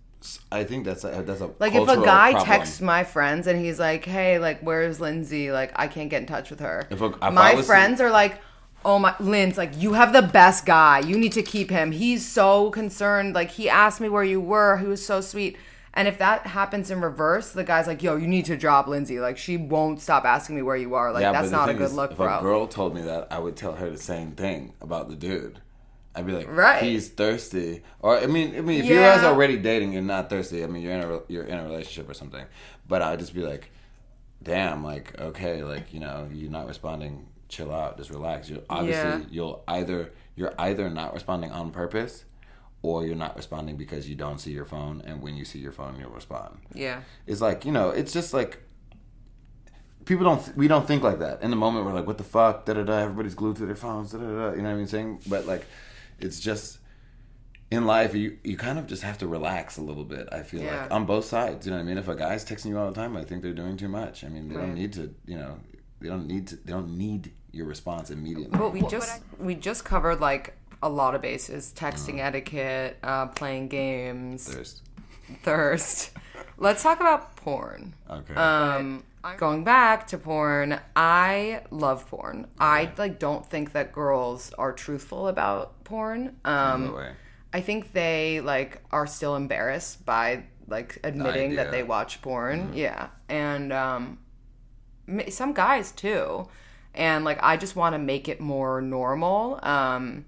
I 0.51 0.65
think 0.65 0.83
that's 0.83 1.05
a, 1.05 1.23
that's 1.25 1.39
a 1.39 1.49
like 1.57 1.73
if 1.73 1.87
a 1.87 1.95
guy 1.95 2.31
problem. 2.31 2.45
texts 2.45 2.81
my 2.81 3.05
friends 3.05 3.47
and 3.47 3.57
he's 3.63 3.79
like 3.79 4.03
hey 4.03 4.39
like 4.39 4.59
where's 4.59 4.99
lindsay? 4.99 5.51
Like 5.53 5.71
i 5.77 5.87
can't 5.87 6.09
get 6.09 6.21
in 6.21 6.27
touch 6.27 6.49
with 6.49 6.59
her. 6.59 6.87
If 6.89 7.01
a- 7.01 7.17
if 7.21 7.33
my 7.33 7.61
friends 7.61 8.01
are 8.01 8.11
like 8.11 8.41
oh 8.83 8.99
my 8.99 9.15
Linz, 9.19 9.57
like 9.57 9.81
you 9.81 9.93
have 9.93 10.11
the 10.11 10.23
best 10.23 10.65
guy. 10.65 10.99
You 10.99 11.17
need 11.17 11.31
to 11.33 11.43
keep 11.43 11.69
him. 11.69 11.93
He's 11.93 12.27
so 12.27 12.71
concerned. 12.71 13.35
Like 13.35 13.51
he 13.51 13.69
asked 13.69 14.01
me 14.01 14.09
where 14.09 14.23
you 14.23 14.41
were. 14.41 14.77
He 14.77 14.87
was 14.87 15.05
so 15.05 15.21
sweet 15.21 15.55
and 15.93 16.07
if 16.07 16.17
that 16.19 16.47
happens 16.47 16.89
in 16.91 17.01
reverse 17.01 17.51
the 17.51 17.63
guy's 17.63 17.87
like 17.87 18.01
yo 18.01 18.15
you 18.15 18.27
need 18.27 18.45
to 18.45 18.55
drop 18.57 18.87
lindsay 18.87 19.19
like 19.19 19.37
she 19.37 19.57
won't 19.57 19.99
stop 20.01 20.23
asking 20.25 20.55
me 20.55 20.61
where 20.61 20.75
you 20.77 20.93
are 20.95 21.11
like 21.11 21.21
Yeah, 21.21 21.31
that's 21.33 21.51
not 21.51 21.69
a 21.69 21.73
good 21.73 21.83
is, 21.83 21.93
look 21.93 22.11
if 22.11 22.17
bro 22.17 22.37
a 22.37 22.41
girl 22.41 22.67
told 22.67 22.95
me 22.95 23.01
that, 23.01 23.27
I 23.31 23.39
would 23.39 23.55
tell 23.55 23.73
her 23.73 23.89
the 23.89 23.97
same 23.97 24.31
thing 24.31 24.73
about 24.81 25.09
the 25.09 25.15
dude. 25.15 25.59
I'd 26.13 26.25
be 26.25 26.33
like, 26.33 26.49
Right. 26.49 26.83
he's 26.83 27.07
thirsty. 27.09 27.83
Or 27.99 28.17
I 28.17 28.25
mean, 28.27 28.55
I 28.57 28.61
mean, 28.61 28.79
if 28.81 28.85
you 28.85 28.95
guys 28.95 29.23
are 29.23 29.33
already 29.33 29.57
dating, 29.57 29.93
you're 29.93 30.01
not 30.01 30.29
thirsty. 30.29 30.61
I 30.61 30.67
mean, 30.67 30.83
you're 30.83 30.91
in 30.93 31.01
a 31.01 31.21
you're 31.29 31.45
in 31.45 31.57
a 31.57 31.63
relationship 31.63 32.09
or 32.09 32.13
something. 32.13 32.45
But 32.85 33.01
I'd 33.01 33.19
just 33.19 33.33
be 33.33 33.43
like, 33.43 33.71
damn, 34.43 34.83
like 34.83 35.17
okay, 35.19 35.63
like 35.63 35.93
you 35.93 35.99
know, 36.01 36.27
you're 36.33 36.51
not 36.51 36.67
responding. 36.67 37.27
Chill 37.47 37.71
out, 37.71 37.97
just 37.97 38.09
relax. 38.09 38.49
You 38.49 38.61
obviously 38.69 39.09
Yeah. 39.09 39.21
you'll 39.29 39.63
either 39.67 40.11
you're 40.35 40.53
either 40.57 40.89
not 40.89 41.13
responding 41.13 41.51
on 41.51 41.71
purpose, 41.71 42.25
or 42.83 43.05
you're 43.05 43.15
not 43.15 43.35
responding 43.35 43.77
because 43.77 44.09
you 44.09 44.15
don't 44.15 44.39
see 44.39 44.51
your 44.51 44.65
phone, 44.65 45.01
and 45.05 45.21
when 45.21 45.35
you 45.35 45.45
see 45.45 45.59
your 45.59 45.71
phone, 45.71 45.97
you'll 45.99 46.09
respond 46.11 46.57
yeah. 46.73 47.01
It's 47.27 47.41
like 47.41 47.65
you 47.65 47.71
know 47.71 47.89
it's 47.89 48.11
just 48.13 48.33
like 48.33 48.59
people 50.05 50.23
don't 50.25 50.55
we 50.57 50.67
don't 50.67 50.87
think 50.87 51.03
like 51.03 51.19
that. 51.19 51.41
In 51.41 51.49
the 51.49 51.55
moment 51.55 51.85
we're 51.85 51.93
like 51.93 52.07
what 52.07 52.17
the 52.17 52.23
fuck? 52.23 52.65
Da 52.65 52.73
da 52.73 52.83
da. 52.83 52.97
Everybody's 52.99 53.35
glued 53.35 53.55
to 53.57 53.65
their 53.65 53.75
phones 53.75 54.11
da 54.11 54.17
da 54.17 54.25
da. 54.25 54.51
You 54.55 54.57
know 54.63 54.69
what 54.69 54.69
I 54.69 54.75
mean 54.75 54.87
saying? 54.87 55.19
But 55.27 55.45
like 55.45 55.65
it's 56.19 56.39
just 56.39 56.79
in 57.69 57.85
life 57.85 58.13
you 58.15 58.37
you 58.43 58.57
kind 58.57 58.77
of 58.79 58.87
just 58.87 59.03
have 59.03 59.17
to 59.19 59.27
relax 59.27 59.77
a 59.77 59.81
little 59.81 60.03
bit 60.03 60.27
I 60.31 60.43
feel 60.43 60.61
Yeah. 60.61 60.81
like 60.83 60.91
on 60.91 61.05
both 61.05 61.25
sides. 61.25 61.65
You 61.65 61.71
know 61.71 61.77
what 61.77 61.83
I 61.83 61.85
mean? 61.85 61.97
If 61.97 62.07
a 62.07 62.15
guy's 62.15 62.43
texting 62.43 62.67
you 62.67 62.77
all 62.79 62.87
the 62.91 62.95
time 62.95 63.15
I 63.15 63.23
think 63.23 63.43
they're 63.43 63.53
doing 63.53 63.77
too 63.77 63.89
much. 63.89 64.23
I 64.23 64.27
mean 64.29 64.49
they 64.49 64.55
don't 64.55 64.75
need 64.75 64.93
to 64.93 65.13
you 65.25 65.37
know 65.37 65.59
they 65.99 66.07
don't 66.09 66.27
need 66.27 66.47
to 66.47 66.55
they 66.57 66.71
don't 66.73 66.97
need 66.97 67.31
your 67.51 67.65
response 67.67 68.09
immediately. 68.09 68.57
But 68.57 68.73
we 68.73 68.81
just 68.87 69.21
we 69.39 69.55
just 69.55 69.85
covered 69.85 70.19
like 70.19 70.57
a 70.83 70.89
lot 70.89 71.15
of 71.15 71.21
bases: 71.21 71.73
texting 71.75 72.19
etiquette, 72.19 72.97
uh, 73.03 73.27
playing 73.27 73.67
games, 73.67 74.45
There's- 74.45 74.81
thirst. 75.43 76.11
Let's 76.57 76.83
talk 76.83 76.99
about 76.99 77.35
porn. 77.37 77.93
okay 78.09 78.35
Um, 78.35 79.03
going 79.37 79.63
back 79.63 80.07
to 80.07 80.17
porn, 80.17 80.79
I 80.95 81.61
love 81.71 82.07
porn. 82.07 82.47
I 82.59 82.91
like 82.97 83.17
don't 83.19 83.45
think 83.45 83.71
that 83.71 83.91
girls 83.93 84.53
are 84.57 84.71
truthful 84.73 85.27
about 85.27 85.83
porn. 85.83 86.35
Um, 86.45 86.95
I 87.53 87.61
think 87.61 87.93
they 87.93 88.41
like 88.41 88.81
are 88.91 89.07
still 89.07 89.35
embarrassed 89.35 90.05
by 90.05 90.43
like 90.67 90.99
admitting 91.03 91.55
that 91.55 91.71
they 91.71 91.83
watch 91.83 92.21
porn. 92.21 92.73
Yeah, 92.73 93.07
and 93.27 93.73
um, 93.73 94.19
some 95.29 95.53
guys 95.53 95.91
too. 95.91 96.47
And 96.93 97.23
like 97.25 97.39
I 97.41 97.57
just 97.57 97.75
want 97.75 97.93
to 97.93 97.99
make 97.99 98.27
it 98.29 98.39
more 98.39 98.81
normal. 98.81 99.59
Um, 99.63 100.25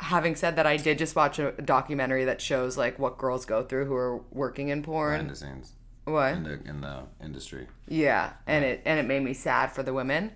having 0.00 0.34
said 0.34 0.56
that, 0.56 0.66
I 0.66 0.76
did 0.76 0.98
just 0.98 1.14
watch 1.16 1.38
a 1.38 1.52
documentary 1.52 2.24
that 2.24 2.40
shows 2.40 2.76
like 2.76 2.98
what 2.98 3.18
girls 3.18 3.44
go 3.46 3.62
through 3.62 3.86
who 3.86 3.94
are 3.94 4.18
working 4.32 4.68
in 4.68 4.82
porn. 4.82 5.12
behind 5.12 5.30
the 5.30 5.36
scenes 5.36 5.72
What? 6.04 6.34
in 6.34 6.42
the 6.44 6.60
in 6.68 6.80
the 6.80 7.02
industry 7.22 7.66
Yeah, 7.88 8.32
and 8.46 8.64
it 8.64 8.82
and 8.84 8.98
it 8.98 9.06
made 9.06 9.22
me 9.22 9.34
sad 9.34 9.72
for 9.72 9.82
the 9.82 9.92
women. 9.94 10.32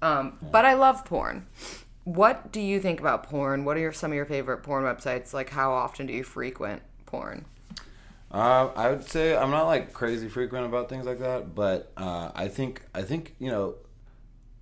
Um, 0.00 0.38
but 0.42 0.64
I 0.64 0.74
love 0.74 1.04
porn. 1.04 1.46
What 2.04 2.50
do 2.50 2.60
you 2.60 2.80
think 2.80 2.98
about 2.98 3.22
porn? 3.22 3.64
What 3.64 3.76
are 3.76 3.80
your, 3.80 3.92
some 3.92 4.10
of 4.10 4.16
your 4.16 4.24
favorite 4.26 4.64
porn 4.64 4.82
websites? 4.82 5.32
Like, 5.32 5.50
how 5.50 5.70
often 5.72 6.06
do 6.06 6.12
you 6.12 6.24
frequent 6.24 6.82
porn? 7.06 7.44
Uh, 8.32 8.70
I 8.74 8.88
would 8.90 9.04
say 9.04 9.36
I'm 9.36 9.50
not 9.50 9.66
like 9.66 9.92
crazy 9.92 10.28
frequent 10.28 10.64
about 10.66 10.88
things 10.88 11.06
like 11.06 11.20
that, 11.20 11.54
but 11.54 11.92
uh, 11.96 12.32
I 12.34 12.48
think 12.48 12.82
I 12.94 13.02
think 13.02 13.34
you 13.38 13.50
know 13.50 13.74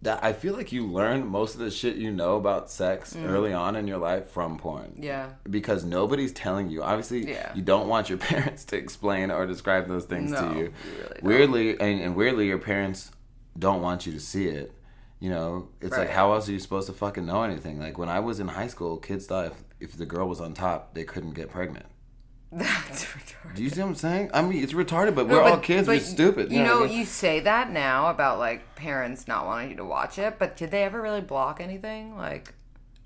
that 0.02 0.24
I 0.24 0.32
feel 0.32 0.54
like 0.54 0.72
you 0.72 0.86
learn 0.86 1.26
most 1.26 1.54
of 1.54 1.60
the 1.60 1.70
shit 1.70 1.96
you 1.96 2.10
know 2.10 2.36
about 2.36 2.70
sex 2.70 3.14
early 3.16 3.52
on 3.52 3.76
in 3.76 3.86
your 3.86 3.98
life 3.98 4.28
from 4.30 4.58
porn. 4.58 4.94
Mm. 4.98 5.04
Yeah. 5.04 5.28
because 5.50 5.84
nobody's 5.84 6.32
telling 6.32 6.70
you. 6.70 6.82
Obviously, 6.82 7.28
Yeah. 7.30 7.52
you 7.54 7.62
don't 7.62 7.86
want 7.88 8.08
your 8.08 8.18
parents 8.32 8.64
to 8.66 8.76
explain 8.76 9.30
or 9.30 9.46
describe 9.46 9.88
those 9.88 10.04
things 10.06 10.30
No, 10.32 10.40
to 10.52 10.58
you. 10.58 10.64
you 10.64 10.72
really 11.02 11.20
weirdly, 11.22 11.70
and, 11.80 12.00
and 12.00 12.16
weirdly, 12.16 12.46
your 12.46 12.58
parents 12.58 13.10
don't 13.58 13.82
want 13.82 14.06
you 14.06 14.12
to 14.12 14.20
see 14.20 14.46
it. 14.48 14.72
You 15.18 15.28
know, 15.28 15.68
it's 15.82 15.94
like 15.98 16.08
how 16.08 16.32
else 16.32 16.48
are 16.48 16.52
you 16.52 16.58
supposed 16.58 16.86
to 16.86 16.94
fucking 16.94 17.26
know 17.26 17.42
anything? 17.42 17.78
Like 17.78 17.98
when 17.98 18.08
I 18.08 18.20
was 18.20 18.40
in 18.40 18.48
high 18.48 18.68
school, 18.68 18.96
kids 18.96 19.26
thought 19.26 19.46
if, 19.48 19.64
if 19.80 19.92
the 19.98 20.06
girl 20.06 20.26
was 20.26 20.40
on 20.40 20.54
top, 20.54 20.94
they 20.94 21.04
couldn't 21.04 21.34
get 21.34 21.50
pregnant. 21.50 21.84
That's 22.52 23.04
retarded. 23.04 23.54
Do 23.54 23.62
you 23.62 23.70
see 23.70 23.80
what 23.80 23.86
I'm 23.88 23.94
saying? 23.94 24.30
I 24.34 24.42
mean, 24.42 24.62
it's 24.62 24.72
retarded, 24.72 25.14
but 25.14 25.28
we're 25.28 25.40
all 25.42 25.58
kids. 25.58 25.86
we're 25.86 26.00
stupid. 26.00 26.50
You, 26.50 26.62
I 26.62 26.64
know, 26.64 26.80
mean? 26.84 26.98
you 26.98 27.04
say 27.04 27.40
that 27.40 27.70
now 27.70 28.10
about 28.10 28.38
like 28.38 28.74
parents 28.74 29.28
not 29.28 29.46
wanting 29.46 29.70
you 29.70 29.76
to 29.76 29.84
watch 29.84 30.18
it, 30.18 30.36
but 30.38 30.56
did 30.56 30.70
they 30.70 30.82
ever 30.82 31.00
really 31.00 31.20
block 31.20 31.60
anything? 31.60 32.16
Like, 32.16 32.54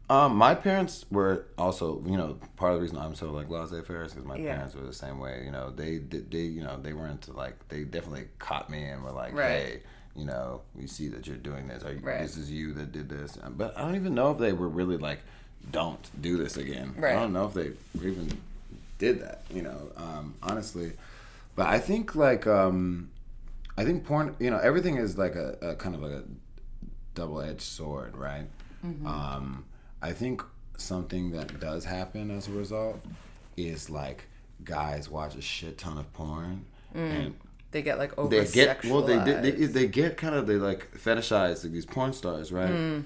Um, 0.09 0.37
my 0.37 0.55
parents 0.55 1.05
were 1.11 1.45
also, 1.59 2.03
you 2.07 2.17
know, 2.17 2.39
part 2.57 2.73
of 2.73 2.79
the 2.79 2.83
reason 2.83 2.97
I'm 2.99 3.15
so 3.15 3.31
like 3.33 3.51
laissez-faire 3.51 4.05
is 4.05 4.13
because 4.13 4.27
my 4.27 4.37
Yeah. 4.37 4.55
parents 4.55 4.75
were 4.75 4.83
the 4.87 4.93
same 4.95 5.19
way. 5.19 5.43
You 5.45 5.51
know, 5.51 5.71
they 5.71 5.99
did, 5.99 6.31
they, 6.31 6.39
you 6.41 6.63
know, 6.63 6.79
they 6.81 6.93
weren't 6.95 7.35
like 7.37 7.69
they 7.69 7.85
definitely 7.85 8.29
caught 8.39 8.71
me 8.71 8.83
and 8.85 9.03
were 9.05 9.13
like, 9.13 9.35
Right. 9.35 9.49
hey, 9.51 9.81
you 10.17 10.25
know, 10.25 10.63
we 10.75 10.87
see 10.87 11.09
that 11.09 11.27
you're 11.27 11.37
doing 11.37 11.69
this. 11.69 11.83
Are 11.85 11.93
you, 11.93 12.01
Right. 12.01 12.21
this 12.21 12.37
is 12.39 12.51
you 12.51 12.73
that 12.75 12.93
did 12.93 13.09
this. 13.11 13.37
But 13.57 13.77
I 13.77 13.83
don't 13.83 13.97
even 13.97 14.15
know 14.15 14.31
if 14.31 14.39
they 14.39 14.53
were 14.55 14.69
really 14.69 14.97
like, 14.97 15.21
don't 15.71 16.11
do 16.21 16.37
this 16.39 16.57
again. 16.57 16.95
Right. 16.97 17.13
I 17.17 17.21
don't 17.21 17.33
know 17.33 17.47
if 17.47 17.55
they 17.55 17.73
even 18.03 18.31
did 19.05 19.21
that. 19.23 19.43
You 19.51 19.63
know, 19.63 19.93
um, 19.97 20.35
honestly. 20.43 20.93
But 21.57 21.67
I 21.69 21.79
think 21.79 22.15
like, 22.15 22.47
um, 22.47 23.11
I 23.77 23.85
think 23.85 24.05
porn. 24.05 24.35
You 24.39 24.51
know, 24.51 24.59
everything 24.59 24.97
is 24.97 25.17
like 25.17 25.35
a, 25.35 25.57
a 25.63 25.75
kind 25.77 25.95
of 25.95 26.03
like 26.03 26.13
a 26.13 26.25
double-edged 27.15 27.63
sword, 27.63 28.17
right? 28.17 28.47
Um, 29.07 29.65
I 30.03 30.13
think 30.13 30.43
something 30.77 31.31
that 31.31 31.59
does 31.61 31.85
happen 31.85 32.31
as 32.31 32.49
a 32.49 32.51
result 32.53 33.01
is 33.57 33.89
like 33.89 34.27
guys 34.63 35.09
watch 35.09 35.35
a 35.37 35.41
shit 35.41 35.79
ton 35.79 35.97
of 35.97 36.13
porn 36.13 36.65
and 36.95 37.35
They 37.71 37.83
get 37.83 37.99
like 37.99 38.17
over 38.19 38.29
they 38.29 38.47
get 38.47 38.85
well 38.85 39.03
they, 39.03 39.19
they 39.19 39.51
they 39.51 39.67
they 39.67 39.87
get 39.89 40.17
kind 40.17 40.35
of 40.35 40.47
they 40.47 40.55
like 40.57 40.93
fetishize 40.97 41.65
like 41.65 41.73
these 41.73 41.87
porn 41.87 42.13
stars, 42.13 42.53
right? 42.53 42.71
Mm. 42.71 43.05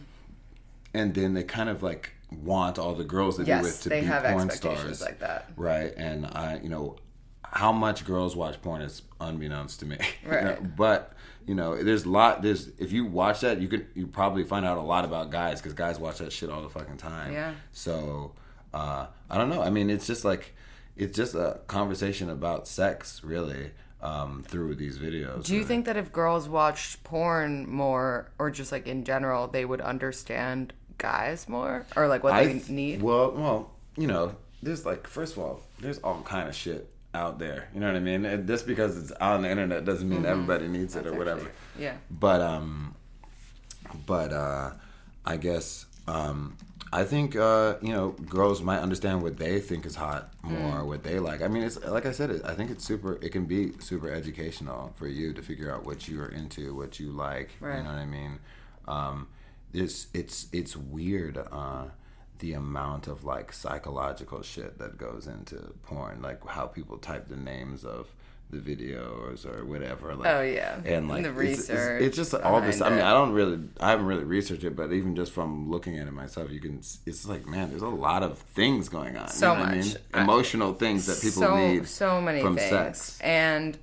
And 0.92 1.14
then 1.14 1.34
they 1.34 1.42
kind 1.42 1.70
of 1.70 1.82
like 1.82 2.12
want 2.30 2.78
all 2.78 2.94
the 2.94 3.04
girls 3.04 3.36
they 3.38 3.44
Yes, 3.44 3.62
be 3.62 3.66
with 3.66 3.82
to 3.82 3.88
they 3.88 4.00
be 4.00 4.06
have 4.06 4.24
porn 4.24 4.50
stars, 4.50 5.00
like 5.00 5.20
that. 5.20 5.50
right? 5.56 5.92
And 5.96 6.26
I, 6.26 6.60
you 6.62 6.68
know, 6.68 6.96
how 7.42 7.72
much 7.72 8.04
girls 8.04 8.36
watch 8.36 8.60
porn 8.60 8.82
is 8.82 9.02
unbeknownst 9.20 9.80
to 9.80 9.86
me, 9.86 9.96
you 10.24 10.30
know? 10.30 10.36
Right. 10.36 10.76
But 10.76 11.12
you 11.46 11.54
know, 11.54 11.82
there's 11.82 12.04
a 12.04 12.10
lot. 12.10 12.42
There's 12.42 12.68
if 12.78 12.92
you 12.92 13.06
watch 13.06 13.40
that, 13.40 13.60
you 13.60 13.68
could 13.68 13.86
you 13.94 14.06
probably 14.06 14.44
find 14.44 14.66
out 14.66 14.76
a 14.76 14.82
lot 14.82 15.04
about 15.06 15.30
guys 15.30 15.60
because 15.60 15.72
guys 15.72 15.98
watch 15.98 16.18
that 16.18 16.32
shit 16.32 16.50
all 16.50 16.62
the 16.62 16.68
fucking 16.68 16.98
time. 16.98 17.32
Yeah. 17.32 17.54
So 17.72 18.32
uh, 18.74 19.06
I 19.30 19.38
don't 19.38 19.48
know. 19.48 19.62
I 19.62 19.70
mean, 19.70 19.88
it's 19.88 20.06
just 20.06 20.24
like 20.26 20.54
it's 20.96 21.16
just 21.16 21.34
a 21.34 21.60
conversation 21.66 22.28
about 22.28 22.68
sex, 22.68 23.22
really, 23.24 23.70
um, 24.02 24.44
through 24.46 24.74
these 24.74 24.98
videos. 24.98 25.44
Do 25.44 25.54
you 25.54 25.60
really. 25.60 25.68
think 25.68 25.86
that 25.86 25.96
if 25.96 26.12
girls 26.12 26.50
watched 26.50 27.02
porn 27.02 27.66
more, 27.66 28.30
or 28.38 28.50
just 28.50 28.70
like 28.70 28.86
in 28.86 29.04
general, 29.04 29.46
they 29.48 29.64
would 29.64 29.80
understand 29.80 30.74
guys 30.98 31.48
more, 31.48 31.86
or 31.96 32.08
like 32.08 32.22
what 32.22 32.34
I 32.34 32.44
they 32.46 32.52
th- 32.54 32.68
need? 32.68 33.02
Well, 33.02 33.32
well, 33.32 33.70
you 33.96 34.06
know, 34.06 34.34
there's 34.62 34.84
like 34.84 35.06
first 35.06 35.34
of 35.36 35.38
all, 35.42 35.62
there's 35.80 35.98
all 35.98 36.20
kind 36.22 36.48
of 36.48 36.54
shit 36.54 36.90
out 37.14 37.38
there. 37.38 37.68
You 37.74 37.80
know 37.80 37.86
what 37.86 37.96
I 37.96 38.00
mean? 38.00 38.24
And 38.24 38.46
just 38.46 38.66
because 38.66 38.96
it's 38.98 39.12
on 39.12 39.42
the 39.42 39.50
internet 39.50 39.84
doesn't 39.84 40.08
mean 40.08 40.26
everybody 40.26 40.68
needs 40.68 40.94
it 40.96 41.06
or 41.06 41.14
whatever. 41.14 41.40
Mm-hmm. 41.42 41.82
yeah. 41.82 41.94
But 42.10 42.40
um, 42.42 42.94
but 44.06 44.32
uh, 44.32 44.72
I 45.24 45.36
guess 45.36 45.86
um, 46.06 46.56
I 46.92 47.04
think 47.04 47.36
uh, 47.36 47.76
you 47.82 47.92
know, 47.92 48.10
girls 48.10 48.62
might 48.62 48.78
understand 48.80 49.22
what 49.22 49.36
they 49.36 49.60
think 49.60 49.86
is 49.86 49.94
hot 49.94 50.32
more, 50.42 50.80
Mm. 50.80 50.86
what 50.86 51.02
they 51.02 51.18
like. 51.18 51.42
I 51.42 51.48
mean, 51.48 51.62
it's 51.62 51.82
like 51.84 52.06
I 52.06 52.12
said, 52.12 52.30
it, 52.30 52.42
I 52.44 52.54
think 52.54 52.70
it's 52.70 52.84
super. 52.84 53.18
It 53.22 53.30
can 53.32 53.44
be 53.44 53.72
super 53.78 54.10
educational 54.10 54.92
for 54.96 55.06
you 55.06 55.32
to 55.34 55.42
figure 55.42 55.70
out 55.72 55.84
what 55.84 56.08
you 56.08 56.20
are 56.22 56.28
into, 56.28 56.74
what 56.74 56.98
you 57.00 57.10
like. 57.10 57.50
Right. 57.60 57.78
You 57.78 57.82
know 57.84 57.90
what 57.90 57.98
I 57.98 58.06
mean? 58.06 58.38
Um, 58.86 59.28
it's 59.72 60.06
it's 60.14 60.46
it's 60.52 60.76
weird. 60.76 61.38
Uh, 61.38 61.84
the 62.38 62.52
amount 62.52 63.08
of 63.08 63.24
like 63.24 63.52
psychological 63.52 64.42
shit 64.42 64.78
that 64.78 64.96
goes 64.96 65.26
into 65.26 65.56
porn, 65.82 66.22
like 66.22 66.46
how 66.46 66.66
people 66.66 66.96
type 66.98 67.26
the 67.28 67.36
names 67.36 67.84
of 67.84 68.06
the 68.50 68.58
videos 68.58 69.44
or 69.44 69.64
whatever. 69.66 70.14
Like, 70.14 70.26
Oh, 70.28 70.40
yeah. 70.40 70.78
and 70.86 71.06
like 71.08 71.22
The 71.24 71.30
it's- 71.40 71.68
it's- 71.68 72.00
It's, 72.02 72.16
just 72.16 72.32
all 72.34 72.60
this. 72.62 72.80
I 72.80 72.88
mean. 72.90 73.00
I 73.00 73.10
don't 73.12 73.32
really, 73.32 73.58
I 73.80 73.90
haven't 73.90 74.06
really 74.06 74.24
researched 74.24 74.64
it, 74.64 74.74
but 74.76 74.90
even 74.92 75.14
just 75.16 75.32
from 75.32 75.68
looking 75.70 75.98
at 75.98 76.06
it 76.06 76.12
myself, 76.12 76.50
you 76.50 76.60
can. 76.60 76.78
It's 77.04 77.26
like, 77.26 77.44
man, 77.46 77.68
there's 77.70 77.82
a 77.82 77.88
lot 77.88 78.22
of 78.22 78.38
things 78.38 78.88
going 78.88 79.16
on. 79.18 79.28
So 79.28 79.50
you 79.52 79.58
know 79.58 79.60
what 79.64 79.68
I 79.72 79.74
much. 79.76 79.84
mean? 79.86 79.96
I- 80.14 80.22
emotional 80.22 80.72
things 80.74 81.06
that 81.06 81.16
people 81.20 81.42
so 81.42 81.56
need. 81.56 81.88
so 81.88 82.20
many 82.22 82.40
from 82.40 82.56
things 82.56 82.70
sex. 82.70 83.18
and 83.20 83.76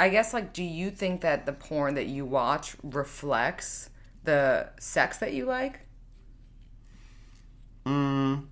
i 0.00 0.08
guess 0.08 0.32
like 0.32 0.52
do 0.52 0.62
you 0.62 0.90
think 0.92 1.20
that 1.22 1.44
the 1.44 1.52
porn 1.52 1.94
that 1.96 2.06
you 2.06 2.24
watch 2.24 2.76
reflects 2.84 3.90
the 4.28 4.68
sex 4.78 5.18
that 5.18 5.32
you 5.32 5.44
like 5.46 5.80
Mm, 7.86 8.44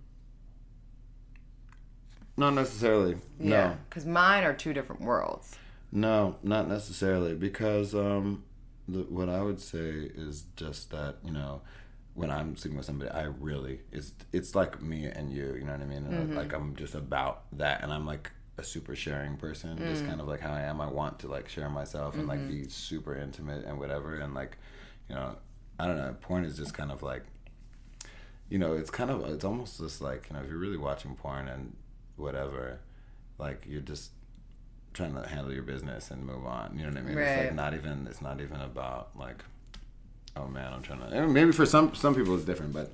not 2.39 2.55
necessarily. 2.55 3.17
No. 3.39 3.77
because 3.89 4.07
mine 4.07 4.45
are 4.45 4.55
two 4.55 4.73
different 4.73 5.03
worlds 5.03 5.57
No, 5.93 6.37
not 6.43 6.69
necessarily 6.69 7.35
because 7.35 7.95
um, 7.95 8.45
the, 8.89 9.01
what 9.01 9.29
I 9.29 9.43
would 9.43 9.61
say 9.61 10.11
is 10.27 10.45
just 10.57 10.91
that 10.91 11.17
you 11.25 11.33
know 11.33 11.61
when 12.15 12.31
I'm 12.31 12.57
sleeping 12.57 12.79
with 12.79 12.87
somebody, 12.87 13.11
I 13.11 13.25
really 13.25 13.81
it's 13.93 14.13
it's 14.33 14.55
like 14.55 14.81
me 14.81 15.05
and 15.05 15.31
you, 15.31 15.55
you 15.59 15.65
know 15.67 15.73
what 15.73 15.83
I 15.83 15.87
mean? 15.87 16.07
And 16.07 16.35
Like 16.35 16.53
I'm 16.55 16.75
just 16.77 16.95
about 16.95 17.43
that, 17.59 17.83
and 17.83 17.93
I'm 17.93 18.07
like 18.07 18.31
a 18.59 18.63
super 18.63 18.97
sharing 18.97 19.37
person, 19.37 19.85
just 19.87 20.03
kind 20.05 20.21
of 20.23 20.27
like 20.27 20.41
how 20.41 20.53
I 20.55 20.63
am. 20.63 20.81
I 20.81 20.89
want 20.91 21.19
to 21.21 21.27
like 21.29 21.47
share 21.49 21.69
myself 21.69 22.19
and 22.19 22.27
like 22.27 22.47
be 22.47 22.69
super 22.71 23.15
intimate 23.17 23.67
and 23.67 23.79
whatever, 23.79 24.19
and 24.19 24.33
like 24.35 24.57
you 25.11 25.15
know, 25.15 25.37
I 25.79 25.87
don't 25.87 25.97
know. 25.97 26.15
Porn 26.21 26.45
is 26.45 26.57
just 26.57 26.75
kind 26.75 26.91
of 26.91 27.03
like 27.03 27.23
you 28.49 28.59
know, 28.59 28.75
it's 28.75 28.91
kind 28.91 29.11
of 29.11 29.25
it's 29.27 29.45
almost 29.45 29.79
just 29.79 30.01
like 30.01 30.27
you 30.31 30.37
know 30.37 30.43
if 30.43 30.49
you're 30.49 30.59
really 30.59 30.77
watching 30.77 31.15
porn 31.17 31.49
and 31.49 31.75
whatever, 32.17 32.79
like 33.39 33.65
you're 33.69 33.81
just 33.81 34.11
trying 34.95 35.15
to 35.15 35.29
handle 35.29 35.53
your 35.53 35.63
business 35.63 36.11
and 36.11 36.25
move 36.25 36.47
on. 36.47 36.77
You 36.77 36.85
know 36.85 36.91
what 36.91 36.99
I 36.99 37.03
mean? 37.03 37.19
It's 37.19 37.37
Right. 37.37 37.47
like 37.47 37.55
not 37.55 37.75
even 37.75 38.07
it's 38.09 38.23
not 38.23 38.41
even 38.41 38.61
about 38.61 39.11
like 39.19 39.45
oh 40.37 40.47
man, 40.47 40.73
I'm 40.73 40.83
trying 40.83 41.01
to 41.11 41.27
maybe 41.27 41.53
for 41.53 41.67
some 41.67 41.95
some 41.95 42.15
people 42.15 42.35
it's 42.37 42.45
different, 42.45 42.73
but 42.73 42.91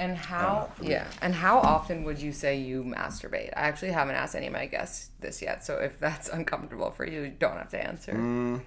and 0.00 0.16
how 0.16 0.68
yeah 0.82 1.06
and 1.22 1.32
how 1.34 1.58
often 1.58 2.02
would 2.04 2.20
you 2.20 2.32
say 2.32 2.56
you 2.58 2.82
masturbate 2.82 3.50
i 3.56 3.60
actually 3.68 3.92
haven't 3.92 4.16
asked 4.16 4.34
any 4.34 4.48
of 4.48 4.52
my 4.52 4.66
guests 4.66 5.10
this 5.20 5.40
yet 5.40 5.64
so 5.64 5.76
if 5.76 6.00
that's 6.00 6.28
uncomfortable 6.38 6.90
for 6.90 7.06
you 7.06 7.22
you 7.22 7.32
don't 7.38 7.56
have 7.56 7.70
to 7.70 7.80
answer 7.80 8.12
Mm. 8.12 8.60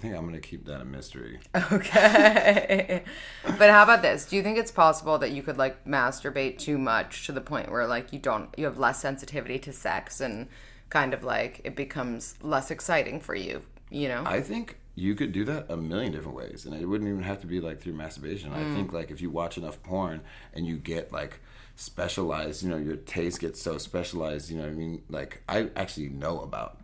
I 0.00 0.02
think 0.02 0.16
I'm 0.16 0.24
gonna 0.24 0.40
keep 0.40 0.64
that 0.64 0.80
a 0.80 0.84
mystery. 0.86 1.40
Okay. 1.54 3.02
but 3.58 3.68
how 3.68 3.82
about 3.82 4.00
this? 4.00 4.24
Do 4.24 4.34
you 4.34 4.42
think 4.42 4.56
it's 4.56 4.70
possible 4.70 5.18
that 5.18 5.32
you 5.32 5.42
could 5.42 5.58
like 5.58 5.84
masturbate 5.84 6.56
too 6.56 6.78
much 6.78 7.26
to 7.26 7.32
the 7.32 7.42
point 7.42 7.70
where 7.70 7.86
like 7.86 8.10
you 8.10 8.18
don't 8.18 8.48
you 8.56 8.64
have 8.64 8.78
less 8.78 8.98
sensitivity 8.98 9.58
to 9.58 9.74
sex 9.74 10.22
and 10.22 10.48
kind 10.88 11.12
of 11.12 11.22
like 11.22 11.60
it 11.64 11.76
becomes 11.76 12.36
less 12.40 12.70
exciting 12.70 13.20
for 13.20 13.34
you, 13.34 13.60
you 13.90 14.08
know? 14.08 14.22
I 14.24 14.40
think 14.40 14.78
you 14.94 15.14
could 15.14 15.32
do 15.32 15.44
that 15.44 15.66
a 15.68 15.76
million 15.76 16.12
different 16.12 16.34
ways, 16.38 16.64
and 16.64 16.74
it 16.74 16.86
wouldn't 16.86 17.10
even 17.10 17.22
have 17.22 17.42
to 17.42 17.46
be 17.46 17.60
like 17.60 17.78
through 17.78 17.92
masturbation. 17.92 18.54
I 18.54 18.74
think 18.74 18.92
mm. 18.92 18.94
like 18.94 19.10
if 19.10 19.20
you 19.20 19.28
watch 19.28 19.58
enough 19.58 19.82
porn 19.82 20.22
and 20.54 20.66
you 20.66 20.78
get 20.78 21.12
like 21.12 21.40
specialized, 21.76 22.62
you 22.62 22.70
know, 22.70 22.78
your 22.78 22.96
taste 22.96 23.40
gets 23.40 23.60
so 23.60 23.76
specialized. 23.76 24.50
You 24.50 24.56
know, 24.56 24.64
what 24.64 24.72
I 24.72 24.76
mean, 24.76 25.02
like 25.10 25.42
I 25.46 25.68
actually 25.76 26.08
know 26.08 26.40
about 26.40 26.80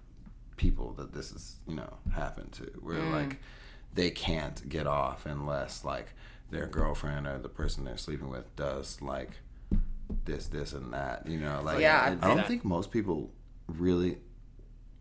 people 0.56 0.92
that 0.94 1.12
this 1.12 1.32
is 1.32 1.56
you 1.68 1.74
know 1.74 1.94
happened 2.14 2.52
to 2.52 2.64
where 2.80 2.98
mm. 2.98 3.12
like 3.12 3.38
they 3.94 4.10
can't 4.10 4.68
get 4.68 4.86
off 4.86 5.26
unless 5.26 5.84
like 5.84 6.14
their 6.50 6.66
girlfriend 6.66 7.26
or 7.26 7.38
the 7.38 7.48
person 7.48 7.84
they're 7.84 7.96
sleeping 7.96 8.28
with 8.28 8.54
does 8.56 9.00
like 9.02 9.40
this 10.24 10.46
this 10.46 10.72
and 10.72 10.92
that 10.92 11.26
you 11.26 11.38
know 11.38 11.60
like 11.62 11.80
Yeah, 11.80 12.00
I, 12.00 12.10
I'd 12.12 12.20
don't 12.20 12.46
think 12.46 12.64
most 12.64 12.90
people 12.90 13.30
really 13.66 14.18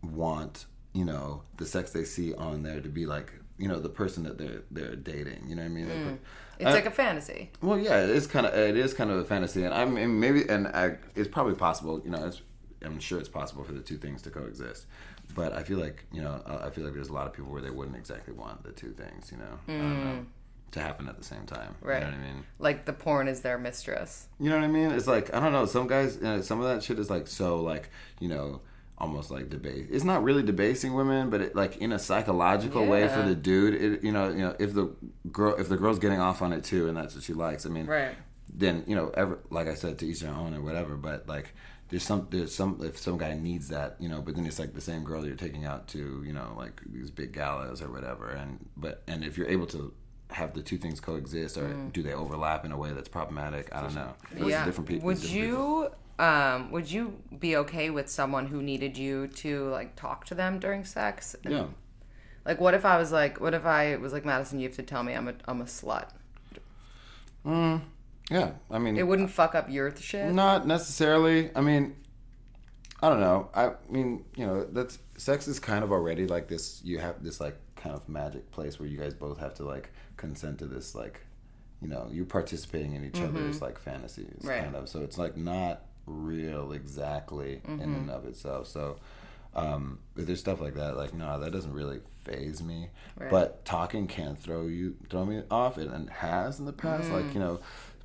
want 0.02 0.66
you 0.92 1.04
know 1.04 1.42
the 1.56 1.66
sex 1.66 1.92
they 1.92 2.04
see 2.04 2.34
on 2.34 2.62
there 2.62 2.80
to 2.80 2.88
be 2.88 3.06
like 3.06 3.32
you 3.58 3.68
know 3.68 3.80
the 3.80 3.88
person 3.88 4.24
that 4.24 4.38
they're 4.38 4.62
they're 4.70 4.96
dating 4.96 5.44
you 5.48 5.54
know 5.54 5.62
what 5.62 5.70
i 5.70 5.74
mean? 5.74 5.88
Like, 5.88 6.14
mm. 6.14 6.18
it's 6.58 6.70
like 6.70 6.86
a 6.86 6.90
fantasy. 6.90 7.50
well 7.62 7.78
yeah 7.78 8.02
it 8.02 8.10
is 8.10 8.26
kind 8.26 8.46
of 8.46 8.54
it 8.54 8.76
is 8.76 8.94
kind 8.94 9.10
of 9.10 9.18
a 9.18 9.24
fantasy 9.24 9.64
and 9.64 9.72
i 9.72 9.84
mean 9.84 10.20
maybe 10.20 10.48
and 10.48 10.68
I, 10.68 10.96
it's 11.14 11.28
probably 11.28 11.54
possible 11.54 12.00
you 12.04 12.10
know 12.10 12.26
it's 12.26 12.42
i'm 12.82 12.98
sure 12.98 13.18
it's 13.18 13.28
possible 13.28 13.64
for 13.64 13.72
the 13.72 13.80
two 13.80 13.96
things 13.96 14.22
to 14.22 14.30
coexist 14.30 14.86
but 15.34 15.52
i 15.52 15.62
feel 15.62 15.78
like 15.78 16.04
you 16.12 16.22
know 16.22 16.40
i 16.64 16.70
feel 16.70 16.84
like 16.84 16.94
there's 16.94 17.08
a 17.08 17.12
lot 17.12 17.26
of 17.26 17.32
people 17.32 17.50
where 17.52 17.62
they 17.62 17.70
wouldn't 17.70 17.96
exactly 17.96 18.32
want 18.32 18.62
the 18.64 18.72
two 18.72 18.92
things 18.92 19.30
you 19.32 19.38
know, 19.38 19.58
don't 19.66 20.04
know 20.04 20.26
to 20.72 20.80
happen 20.80 21.08
at 21.08 21.16
the 21.16 21.24
same 21.24 21.46
time 21.46 21.74
Mm. 21.82 21.86
Right. 21.88 21.94
you 22.02 22.10
know 22.10 22.16
what 22.16 22.20
i 22.20 22.32
mean 22.32 22.44
Like 22.58 22.84
the 22.84 22.92
porn 22.92 23.28
is 23.28 23.40
their 23.40 23.58
mistress. 23.58 24.26
you 24.40 24.50
know 24.50 24.56
what 24.56 24.64
I 24.64 24.68
mean? 24.68 24.90
It's 24.90 25.06
like 25.06 25.32
I 25.34 25.40
don't 25.40 25.52
know. 25.52 25.64
Some 25.66 25.86
guys, 25.86 26.16
uh, 26.18 26.42
some 26.42 26.60
of 26.60 26.66
that 26.66 26.82
shit 26.82 26.98
is 26.98 27.08
like 27.08 27.26
so 27.28 27.60
like 27.60 27.88
you 28.20 28.28
know 28.28 28.60
almost 28.98 29.30
like 29.30 29.48
debase. 29.50 29.86
It's 29.90 30.04
not 30.04 30.24
really 30.24 30.42
debasing 30.42 30.94
women, 30.94 31.28
but 31.30 31.40
it, 31.42 31.54
like 31.54 31.76
in 31.78 31.92
a 31.92 31.98
psychological 31.98 32.84
way 32.86 33.06
for 33.08 33.22
the 33.22 33.34
dude. 33.34 33.74
It, 33.74 34.04
you 34.04 34.10
know, 34.10 34.28
you 34.30 34.38
know 34.38 34.56
if 34.58 34.72
the 34.74 34.90
girl 35.30 35.54
if 35.56 35.68
the 35.68 35.76
girl's 35.76 35.98
getting 35.98 36.18
off 36.20 36.42
on 36.42 36.52
it 36.52 36.64
too, 36.64 36.88
and 36.88 36.96
that's 36.96 37.14
what 37.14 37.22
she 37.24 37.32
likes. 37.34 37.64
I 37.66 37.68
mean, 37.68 37.86
Right. 37.86 38.14
Then 38.52 38.84
you 38.86 38.96
know, 38.96 39.10
ever 39.14 39.38
like 39.50 39.68
I 39.68 39.74
said, 39.74 39.98
to 40.00 40.06
each 40.06 40.20
their 40.20 40.32
own 40.32 40.52
or 40.54 40.62
whatever. 40.62 40.96
But 40.96 41.28
like. 41.28 41.54
There's 41.88 42.02
some, 42.02 42.26
there's 42.30 42.54
some, 42.54 42.80
if 42.82 42.98
some 42.98 43.16
guy 43.16 43.34
needs 43.34 43.68
that, 43.68 43.96
you 44.00 44.08
know, 44.08 44.20
but 44.20 44.34
then 44.34 44.44
it's 44.46 44.58
like 44.58 44.74
the 44.74 44.80
same 44.80 45.04
girl 45.04 45.24
you're 45.24 45.36
taking 45.36 45.64
out 45.64 45.86
to, 45.88 46.22
you 46.26 46.32
know, 46.32 46.54
like 46.56 46.80
these 46.84 47.10
big 47.10 47.32
galas 47.32 47.80
or 47.80 47.90
whatever. 47.90 48.30
And, 48.30 48.68
but, 48.76 49.02
and 49.06 49.22
if 49.22 49.38
you're 49.38 49.48
able 49.48 49.66
to 49.68 49.92
have 50.30 50.54
the 50.54 50.62
two 50.62 50.78
things 50.78 51.00
coexist 51.00 51.56
or 51.56 51.72
do 51.92 52.02
they 52.02 52.12
overlap 52.12 52.64
in 52.64 52.72
a 52.72 52.76
way 52.76 52.92
that's 52.92 53.08
problematic? 53.08 53.74
I 53.74 53.80
don't 53.82 53.94
know. 53.94 54.12
It's 54.32 54.48
yeah. 54.48 54.64
different 54.64 54.88
people. 54.88 55.06
would 55.06 55.16
it's 55.16 55.22
different 55.22 55.50
people. 55.50 55.82
you 56.18 56.24
um 56.24 56.70
would 56.70 56.90
you 56.90 57.16
be 57.38 57.56
okay 57.56 57.90
with 57.90 58.08
someone 58.08 58.46
who 58.46 58.62
needed 58.62 58.96
you 58.96 59.28
to 59.28 59.68
like 59.68 59.96
talk 59.96 60.24
to 60.26 60.34
them 60.34 60.58
during 60.58 60.84
sex? 60.84 61.36
Yeah. 61.48 61.66
Like 62.44 62.60
what 62.60 62.74
if 62.74 62.84
I 62.84 62.98
was 62.98 63.12
like 63.12 63.40
what 63.40 63.54
if 63.54 63.64
I 63.64 63.96
was 63.96 64.12
like 64.12 64.24
Madison 64.24 64.58
you 64.58 64.68
have 64.68 64.76
to 64.76 64.82
tell 64.82 65.02
me 65.02 65.14
I'm 65.14 65.28
a 65.28 65.34
I'm 65.46 65.60
a 65.60 65.64
slut? 65.64 66.08
Yeah, 68.30 68.52
I 68.70 68.78
mean, 68.78 68.96
It 68.96 69.06
wouldn't 69.06 69.30
fuck 69.30 69.54
up 69.54 69.70
your 69.70 69.94
shit. 69.96 70.32
Not 70.32 70.66
necessarily. 70.66 71.50
I 71.54 71.60
mean, 71.60 71.94
I 73.02 73.08
don't 73.08 73.20
know. 73.20 73.50
I 73.54 73.72
mean, 73.88 74.24
you 74.36 74.46
know, 74.46 74.64
that's 74.64 74.98
sex 75.16 75.46
is 75.46 75.60
kind 75.60 75.84
of 75.84 75.92
already 75.92 76.26
like 76.26 76.48
this. 76.48 76.80
You 76.84 76.98
have 76.98 77.22
this 77.22 77.40
like 77.40 77.56
kind 77.76 77.94
of 77.94 78.08
magic 78.08 78.50
place 78.50 78.80
where 78.80 78.88
you 78.88 78.98
guys 78.98 79.14
both 79.14 79.38
have 79.38 79.54
to 79.54 79.64
like 79.64 79.92
consent 80.16 80.58
to 80.58 80.66
this 80.66 80.94
like, 80.94 81.20
you 81.80 81.88
know, 81.88 82.08
you're 82.10 82.24
participating 82.24 82.94
in 82.94 83.04
each 83.04 83.20
other's 83.20 83.60
like 83.62 83.78
fantasies, 83.78 84.26
Mm-hmm. 84.40 84.48
Right. 84.48 84.62
kind 84.64 84.76
of. 84.76 84.88
So 84.88 85.02
it's 85.02 85.18
like 85.18 85.36
not 85.36 85.82
real 86.06 86.72
exactly 86.72 87.60
in 87.68 87.78
Mm-hmm. 87.78 87.94
and 87.94 88.10
of 88.10 88.24
itself. 88.26 88.66
So. 88.66 88.96
Um, 89.54 90.00
if 90.16 90.26
there's 90.26 90.40
stuff 90.40 90.60
like 90.60 90.74
that, 90.74 90.98
like 90.98 91.14
no, 91.14 91.40
that 91.40 91.50
doesn't 91.50 91.72
really 91.72 92.00
phase 92.24 92.62
me. 92.62 92.90
Right. 93.18 93.30
But 93.30 93.64
talking 93.64 94.06
can 94.06 94.36
throw 94.36 94.66
you 94.66 94.96
throw 95.08 95.24
me 95.24 95.44
off, 95.50 95.78
and, 95.78 95.90
and 95.90 96.10
has 96.10 96.58
in 96.58 96.66
the 96.66 96.74
past. 96.74 97.04
Mm-hmm. 97.04 97.14
Like 97.14 97.32
you 97.32 97.40
know, 97.40 97.60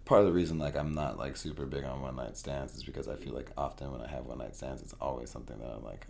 part 0.06 0.22
of 0.22 0.28
the 0.28 0.34
reason 0.34 0.58
like 0.60 0.76
I'm 0.76 0.94
not 0.94 1.18
like 1.18 1.38
super 1.38 1.66
big 1.66 1.84
on 1.84 2.02
one 2.02 2.16
night 2.16 2.38
stands 2.38 2.76
is 2.76 2.84
because 2.84 3.08
I 3.08 3.16
feel 3.16 3.34
like 3.34 3.52
often 3.58 3.92
when 3.92 4.02
I 4.02 4.08
have 4.08 4.26
one 4.26 4.40
night 4.40 4.56
stands, 4.56 4.82
it's 4.82 4.94
always 5.00 5.30
something 5.30 5.58
that 5.60 5.68
I 5.68 5.78
like 5.86 6.06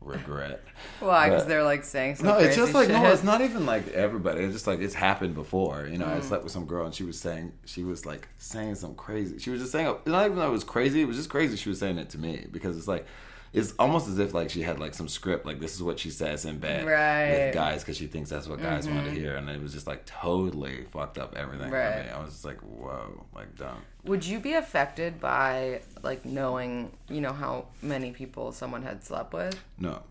regret. 0.00 0.62
Why? 1.00 1.28
Because 1.28 1.46
they're 1.46 1.62
like 1.62 1.84
saying 1.84 2.16
No, 2.22 2.38
it's 2.38 2.56
just 2.56 2.74
like 2.74 2.88
shit. 2.88 2.96
no, 2.96 3.10
it's 3.12 3.22
not 3.22 3.40
even 3.40 3.66
like 3.66 3.88
everybody. 3.88 4.40
It's 4.42 4.52
just 4.52 4.66
like 4.66 4.80
it's 4.80 4.94
happened 4.94 5.34
before. 5.34 5.86
You 5.86 5.98
know, 5.98 6.06
Mm. 6.06 6.16
I 6.16 6.20
slept 6.20 6.42
with 6.42 6.52
some 6.52 6.66
girl 6.66 6.86
and 6.86 6.94
she 6.94 7.04
was 7.04 7.18
saying 7.18 7.52
she 7.64 7.84
was 7.84 8.04
like 8.04 8.28
saying 8.38 8.74
some 8.76 8.94
crazy. 8.94 9.38
She 9.38 9.50
was 9.50 9.60
just 9.60 9.72
saying 9.72 9.94
not 10.06 10.26
even 10.26 10.38
that 10.38 10.48
it 10.48 10.50
was 10.50 10.64
crazy. 10.64 11.02
It 11.02 11.06
was 11.06 11.16
just 11.16 11.30
crazy. 11.30 11.56
She 11.56 11.68
was 11.68 11.78
saying 11.78 11.98
it 11.98 12.10
to 12.10 12.18
me 12.18 12.46
because 12.50 12.76
it's 12.76 12.88
like. 12.88 13.06
It's 13.52 13.74
almost 13.78 14.08
as 14.08 14.18
if 14.18 14.32
like 14.32 14.48
she 14.48 14.62
had 14.62 14.80
like 14.80 14.94
some 14.94 15.08
script, 15.08 15.44
like 15.44 15.60
this 15.60 15.74
is 15.74 15.82
what 15.82 15.98
she 15.98 16.08
says 16.08 16.46
in 16.46 16.58
bed 16.58 16.86
Right. 16.86 17.26
Mm-hmm. 17.28 17.44
with 17.46 17.54
guys 17.54 17.82
because 17.82 17.98
she 17.98 18.06
thinks 18.06 18.30
that's 18.30 18.48
what 18.48 18.62
guys 18.62 18.88
want 18.88 19.04
to 19.04 19.10
hear, 19.12 19.36
and 19.36 19.48
it 19.50 19.60
was 19.60 19.72
just 19.74 19.86
like 19.86 20.06
totally 20.06 20.84
fucked 20.90 21.18
up 21.18 21.36
everything 21.36 21.68
for 21.68 21.74
me. 22.04 22.08
I 22.10 22.18
was 22.22 22.30
just 22.32 22.44
like, 22.46 22.60
whoa, 22.60 23.26
like 23.34 23.54
dumb. 23.56 23.82
Would 24.04 24.24
you 24.24 24.38
be 24.40 24.54
affected 24.54 25.20
by 25.20 25.82
like 26.02 26.24
knowing, 26.24 26.92
you 27.10 27.20
know, 27.20 27.32
how 27.34 27.66
many 27.82 28.12
people 28.12 28.52
someone 28.52 28.82
had 28.82 29.04
slept 29.04 29.34
with? 29.34 29.58
No. 29.78 30.02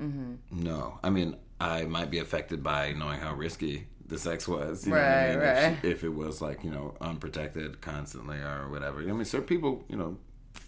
Mm-hmm. 0.00 0.34
No. 0.50 0.98
I 1.04 1.10
mean, 1.10 1.36
I 1.60 1.84
might 1.84 2.10
be 2.10 2.18
affected 2.18 2.62
by 2.64 2.92
knowing 2.92 3.20
how 3.20 3.34
risky 3.34 3.86
the 4.08 4.18
sex 4.18 4.48
was. 4.48 4.86
You 4.86 4.92
know 4.92 4.98
Right, 4.98 5.26
I 5.26 5.30
mean? 5.30 5.38
right. 5.38 5.56
If, 5.56 5.80
she- 5.82 5.88
if 5.90 6.04
it 6.04 6.08
was 6.14 6.42
like, 6.42 6.64
you 6.64 6.70
know, 6.70 6.96
unprotected 7.00 7.80
constantly 7.80 8.38
or 8.38 8.68
whatever. 8.70 9.00
I 9.00 9.04
mean, 9.12 9.24
certain 9.24 9.46
people, 9.46 9.84
you 9.88 9.96
know, 9.96 10.16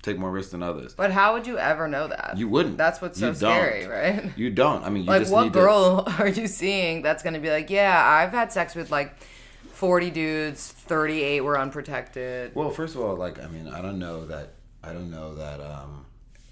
take 0.03 0.19
more 0.19 0.31
risks 0.31 0.53
than 0.53 0.63
others. 0.63 0.95
But 0.95 1.11
how 1.13 1.35
would 1.35 1.47
you 1.47 1.59
ever 1.59 1.89
know 1.89 2.09
that? 2.09 2.35
You 2.37 2.49
wouldn't. 2.49 2.77
That's 2.77 3.01
what's 3.01 3.19
so 3.19 3.33
scary, 3.33 3.87
right? 3.87 4.33
You 4.37 4.51
don't. 4.51 4.85
I 4.85 4.91
mean, 4.91 5.05
you 5.05 5.09
like 5.09 5.23
just 5.23 5.33
what 5.33 5.45
need 5.45 5.53
to- 5.55 5.59
girl 5.59 6.05
are 6.19 6.29
you 6.29 6.47
seeing 6.47 7.03
that's 7.03 7.23
going 7.23 7.35
to 7.35 7.41
be 7.41 7.51
like, 7.51 7.71
"Yeah, 7.71 8.03
I've 8.05 8.31
had 8.33 8.53
sex 8.53 8.75
with 8.75 8.91
like 8.91 9.15
40 9.73 10.11
dudes, 10.11 10.71
38 10.73 11.41
were 11.41 11.59
unprotected." 11.59 12.55
Well, 12.55 12.71
first 12.71 12.95
of 12.95 13.01
all, 13.01 13.17
like 13.17 13.43
I 13.43 13.47
mean, 13.49 13.69
I 13.69 13.81
don't 13.81 13.99
know 13.99 14.27
that 14.27 14.55
I 14.83 14.93
don't 14.93 15.11
know 15.11 15.35
that 15.37 15.61
um 15.61 16.05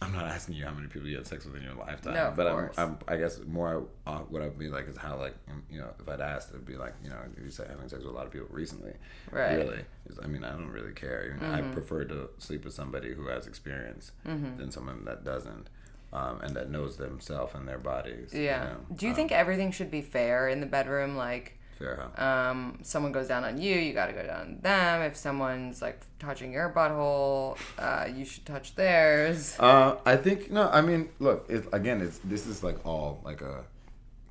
I'm 0.03 0.12
not 0.12 0.27
asking 0.27 0.57
you 0.57 0.65
how 0.65 0.73
many 0.73 0.88
people 0.88 1.09
you 1.09 1.17
had 1.17 1.27
sex 1.27 1.45
with 1.45 1.57
in 1.57 1.62
your 1.62 1.75
lifetime, 1.75 2.15
No, 2.15 2.33
but. 2.37 2.47
I'm, 2.47 2.71
I'm 2.77 2.99
I 3.09 3.17
guess 3.17 3.41
more 3.47 3.87
uh, 4.07 4.19
what 4.19 4.43
I'd 4.43 4.59
be 4.59 4.69
like 4.69 4.88
is 4.88 4.97
how 4.97 5.17
like 5.19 5.35
um, 5.51 5.62
you 5.71 5.79
know 5.81 5.88
if 5.99 6.09
I'd 6.09 6.21
asked 6.21 6.51
it'd 6.51 6.67
be 6.67 6.77
like 6.77 6.95
you 7.03 7.11
know 7.11 7.17
you 7.43 7.51
say 7.51 7.65
having 7.69 7.88
sex 7.88 8.03
with 8.03 8.12
a 8.12 8.17
lot 8.17 8.27
of 8.27 8.33
people 8.33 8.49
recently, 8.51 8.93
Right. 9.31 9.51
Mm-hmm. 9.59 9.69
Really, 9.71 9.85
I 10.23 10.27
mean 10.27 10.45
I 10.45 10.51
don't 10.51 10.71
really 10.71 10.93
care. 10.93 11.35
You 11.41 11.47
know, 11.47 11.53
I 11.55 11.61
prefer 11.62 12.05
to 12.05 12.29
sleep 12.38 12.65
with 12.65 12.75
somebody 12.75 13.15
who 13.15 13.27
has 13.29 13.47
experience 13.47 14.12
than 14.25 14.71
someone 14.71 15.05
that 15.05 15.25
doesn't, 15.25 15.69
um, 16.12 16.41
and 16.43 16.55
that 16.57 16.71
knows 16.71 16.97
themselves 16.97 17.55
and 17.55 17.67
their 17.69 17.79
bodies. 17.79 18.35
you 18.35 18.43
Yeah. 18.43 18.65
know. 18.65 18.77
Do 18.95 19.07
you 19.07 19.12
Um, 19.12 19.17
think 19.17 19.33
everything 19.33 19.71
should 19.73 19.91
be 19.91 20.03
fair 20.03 20.49
in 20.49 20.61
the 20.61 20.67
bedroom 20.67 21.17
like 21.17 21.59
Um, 22.16 22.79
someone 22.83 23.12
goes 23.12 23.29
down 23.29 23.45
on 23.45 23.61
you, 23.61 23.75
you 23.77 23.92
got 23.92 24.07
to 24.07 24.12
go 24.12 24.23
down 24.25 24.40
on 24.40 24.59
them. 24.61 25.03
If 25.03 25.16
someone's 25.16 25.83
like 25.83 26.01
touching 26.18 26.53
your 26.53 26.71
butthole, 26.71 27.59
uh, 27.79 28.07
you 28.14 28.25
should 28.25 28.47
touch 28.47 28.75
theirs. 28.75 29.57
Uh, 29.59 29.97
I 30.07 30.16
think 30.16 30.51
no. 30.51 30.68
I 30.71 30.81
mean, 30.81 31.09
look. 31.18 31.47
It, 31.49 31.64
again, 31.73 32.01
it's 32.01 32.18
this 32.25 32.47
is 32.47 32.62
like 32.62 32.85
all 32.87 33.21
like 33.25 33.40
a 33.40 33.64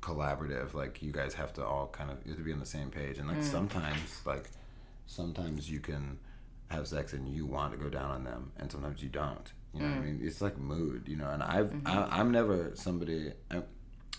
collaborative. 0.00 0.74
Like 0.74 1.02
you 1.02 1.12
guys 1.12 1.34
have 1.34 1.52
to 1.54 1.64
all 1.64 1.88
kind 1.88 2.10
of 2.10 2.18
you 2.24 2.30
have 2.32 2.38
to 2.38 2.44
be 2.44 2.52
on 2.52 2.60
the 2.60 2.66
same 2.66 2.90
page. 2.90 3.18
And 3.18 3.28
like 3.28 3.38
Mm. 3.38 3.44
sometimes, 3.44 4.20
like 4.24 4.50
sometimes 5.06 5.70
you 5.70 5.80
can 5.80 6.18
have 6.70 6.86
sex 6.88 7.12
and 7.12 7.28
you 7.28 7.44
want 7.46 7.72
to 7.72 7.78
go 7.78 7.88
down 7.90 8.10
on 8.10 8.24
them, 8.24 8.52
and 8.56 8.70
sometimes 8.70 9.02
you 9.02 9.08
don't. 9.08 9.52
You 9.74 9.80
know 9.80 9.86
what 9.88 9.94
I 9.94 10.00
Mm. 10.00 10.04
mean? 10.04 10.20
It's 10.26 10.40
like 10.40 10.58
mood. 10.58 11.08
You 11.08 11.16
know. 11.16 11.28
And 11.30 11.42
I've 11.42 11.66
Mm-hmm. 11.72 11.86
I, 11.86 12.18
I'm 12.20 12.30
never 12.30 12.72
somebody. 12.74 13.32
I, 13.50 13.62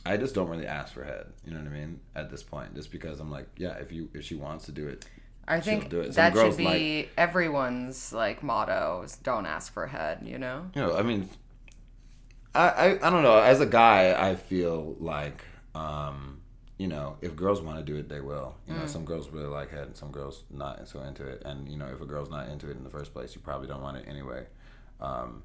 I 0.05 0.17
just 0.17 0.35
don't 0.35 0.49
really 0.49 0.67
ask 0.67 0.93
for 0.93 1.03
head. 1.03 1.27
You 1.45 1.53
know 1.53 1.59
what 1.59 1.67
I 1.67 1.71
mean? 1.71 1.99
At 2.15 2.29
this 2.29 2.43
point, 2.43 2.75
just 2.75 2.91
because 2.91 3.19
I'm 3.19 3.31
like, 3.31 3.47
yeah, 3.57 3.75
if 3.75 3.91
you 3.91 4.09
if 4.13 4.25
she 4.25 4.35
wants 4.35 4.65
to 4.65 4.71
do 4.71 4.87
it, 4.87 5.05
I 5.47 5.61
she'll 5.61 5.79
think 5.79 5.89
do 5.89 6.01
it. 6.01 6.13
That 6.13 6.33
should 6.33 6.57
be 6.57 7.09
everyone's 7.17 8.11
like 8.11 8.43
motto: 8.43 9.03
is 9.03 9.15
don't 9.17 9.45
ask 9.45 9.71
for 9.71 9.87
head. 9.87 10.19
You 10.23 10.37
know? 10.37 10.69
you 10.75 10.81
know, 10.81 10.95
I 10.95 11.03
mean, 11.03 11.29
I, 12.53 12.69
I, 12.69 13.07
I 13.07 13.09
don't 13.09 13.23
know. 13.23 13.37
As 13.37 13.61
a 13.61 13.65
guy, 13.65 14.29
I 14.29 14.35
feel 14.35 14.95
like, 14.99 15.43
um, 15.73 16.41
you 16.77 16.87
know, 16.87 17.17
if 17.21 17.35
girls 17.35 17.61
want 17.61 17.77
to 17.77 17.83
do 17.83 17.97
it, 17.97 18.09
they 18.09 18.19
will. 18.19 18.55
You 18.67 18.75
know, 18.75 18.85
some 18.85 19.05
girls 19.05 19.29
really 19.29 19.47
like 19.47 19.71
head, 19.71 19.87
and 19.87 19.95
some 19.95 20.11
girls 20.11 20.43
not 20.49 20.87
so 20.87 21.01
into 21.01 21.25
it. 21.25 21.43
And 21.45 21.69
you 21.69 21.77
know, 21.77 21.87
if 21.87 22.01
a 22.01 22.05
girl's 22.05 22.29
not 22.29 22.49
into 22.49 22.69
it 22.69 22.75
in 22.75 22.83
the 22.83 22.89
first 22.89 23.13
place, 23.13 23.35
you 23.35 23.41
probably 23.41 23.67
don't 23.67 23.81
want 23.81 23.97
it 23.97 24.05
anyway. 24.07 24.45
Um, 24.99 25.43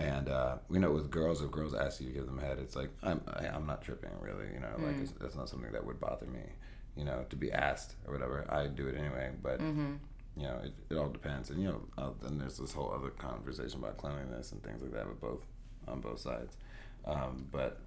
and 0.00 0.28
uh, 0.28 0.56
you 0.70 0.78
know, 0.80 0.90
with 0.92 1.10
girls, 1.10 1.42
if 1.42 1.50
girls 1.50 1.74
ask 1.74 2.00
you 2.00 2.08
to 2.08 2.12
give 2.12 2.26
them 2.26 2.38
a 2.38 2.42
head, 2.42 2.58
it's 2.58 2.74
like 2.76 2.90
I'm, 3.02 3.20
I, 3.28 3.46
I'm 3.46 3.66
not 3.66 3.82
tripping, 3.82 4.10
really. 4.20 4.46
You 4.54 4.60
know, 4.60 4.74
like 4.78 4.96
it's, 5.02 5.12
that's 5.12 5.36
not 5.36 5.48
something 5.48 5.70
that 5.72 5.84
would 5.84 6.00
bother 6.00 6.26
me. 6.26 6.40
You 6.96 7.04
know, 7.04 7.24
to 7.30 7.36
be 7.36 7.52
asked 7.52 7.94
or 8.06 8.12
whatever, 8.14 8.46
I 8.48 8.66
do 8.66 8.88
it 8.88 8.96
anyway. 8.96 9.30
But 9.42 9.60
you 10.36 10.44
know, 10.46 10.60
it, 10.64 10.72
it 10.90 10.96
all 10.96 11.08
depends. 11.08 11.50
And 11.50 11.60
you 11.62 11.68
know, 11.68 11.80
uh, 11.98 12.10
then 12.22 12.38
there's 12.38 12.58
this 12.58 12.72
whole 12.72 12.90
other 12.92 13.10
conversation 13.10 13.80
about 13.80 13.96
cleanliness 13.98 14.52
and 14.52 14.62
things 14.62 14.82
like 14.82 14.92
that, 14.92 15.06
with 15.08 15.20
both 15.20 15.42
on 15.86 16.00
both 16.00 16.20
sides. 16.20 16.56
Um, 17.04 17.46
but 17.52 17.80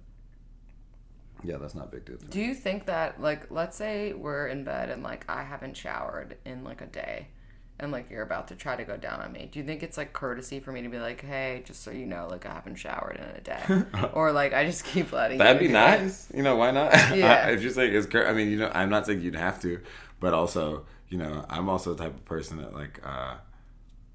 yeah, 1.42 1.56
that's 1.58 1.74
not 1.74 1.86
a 1.86 1.90
big 1.90 2.04
deal. 2.04 2.16
to 2.16 2.24
me. 2.24 2.30
Do 2.30 2.40
you 2.40 2.54
think 2.54 2.86
that 2.86 3.20
like 3.20 3.50
let's 3.50 3.76
say 3.76 4.12
we're 4.12 4.46
in 4.48 4.64
bed 4.64 4.90
and 4.90 5.02
like 5.02 5.24
I 5.28 5.42
haven't 5.42 5.76
showered 5.76 6.36
in 6.44 6.64
like 6.64 6.80
a 6.80 6.86
day 6.86 7.28
and 7.80 7.90
like 7.92 8.10
you're 8.10 8.22
about 8.22 8.48
to 8.48 8.54
try 8.56 8.76
to 8.76 8.84
go 8.84 8.96
down 8.96 9.20
on 9.20 9.32
me. 9.32 9.48
Do 9.50 9.58
you 9.58 9.64
think 9.64 9.82
it's 9.82 9.96
like 9.96 10.12
courtesy 10.12 10.60
for 10.60 10.72
me 10.72 10.82
to 10.82 10.88
be 10.88 10.98
like, 10.98 11.22
"Hey, 11.22 11.62
just 11.66 11.82
so 11.82 11.90
you 11.90 12.06
know, 12.06 12.28
like 12.30 12.46
I 12.46 12.54
haven't 12.54 12.76
showered 12.76 13.16
in 13.16 13.24
a 13.36 13.40
day." 13.40 14.08
or 14.12 14.32
like 14.32 14.52
I 14.52 14.64
just 14.64 14.84
keep 14.84 15.12
letting 15.12 15.38
That'd 15.38 15.60
you 15.62 15.68
be 15.68 15.68
do 15.68 15.74
it? 15.84 16.00
nice. 16.00 16.28
You 16.34 16.42
know, 16.42 16.56
why 16.56 16.70
not? 16.70 16.92
Yeah. 17.16 17.48
if 17.48 17.62
you're 17.62 17.72
saying 17.72 17.94
it's, 17.94 18.06
cur- 18.06 18.26
I 18.26 18.32
mean, 18.32 18.50
you 18.50 18.58
know, 18.58 18.70
I'm 18.74 18.90
not 18.90 19.06
saying 19.06 19.20
you'd 19.22 19.34
have 19.36 19.60
to, 19.62 19.80
but 20.20 20.34
also, 20.34 20.86
you 21.08 21.18
know, 21.18 21.44
I'm 21.48 21.68
also 21.68 21.94
the 21.94 22.02
type 22.04 22.14
of 22.14 22.24
person 22.24 22.58
that 22.58 22.74
like, 22.74 23.00
uh, 23.04 23.36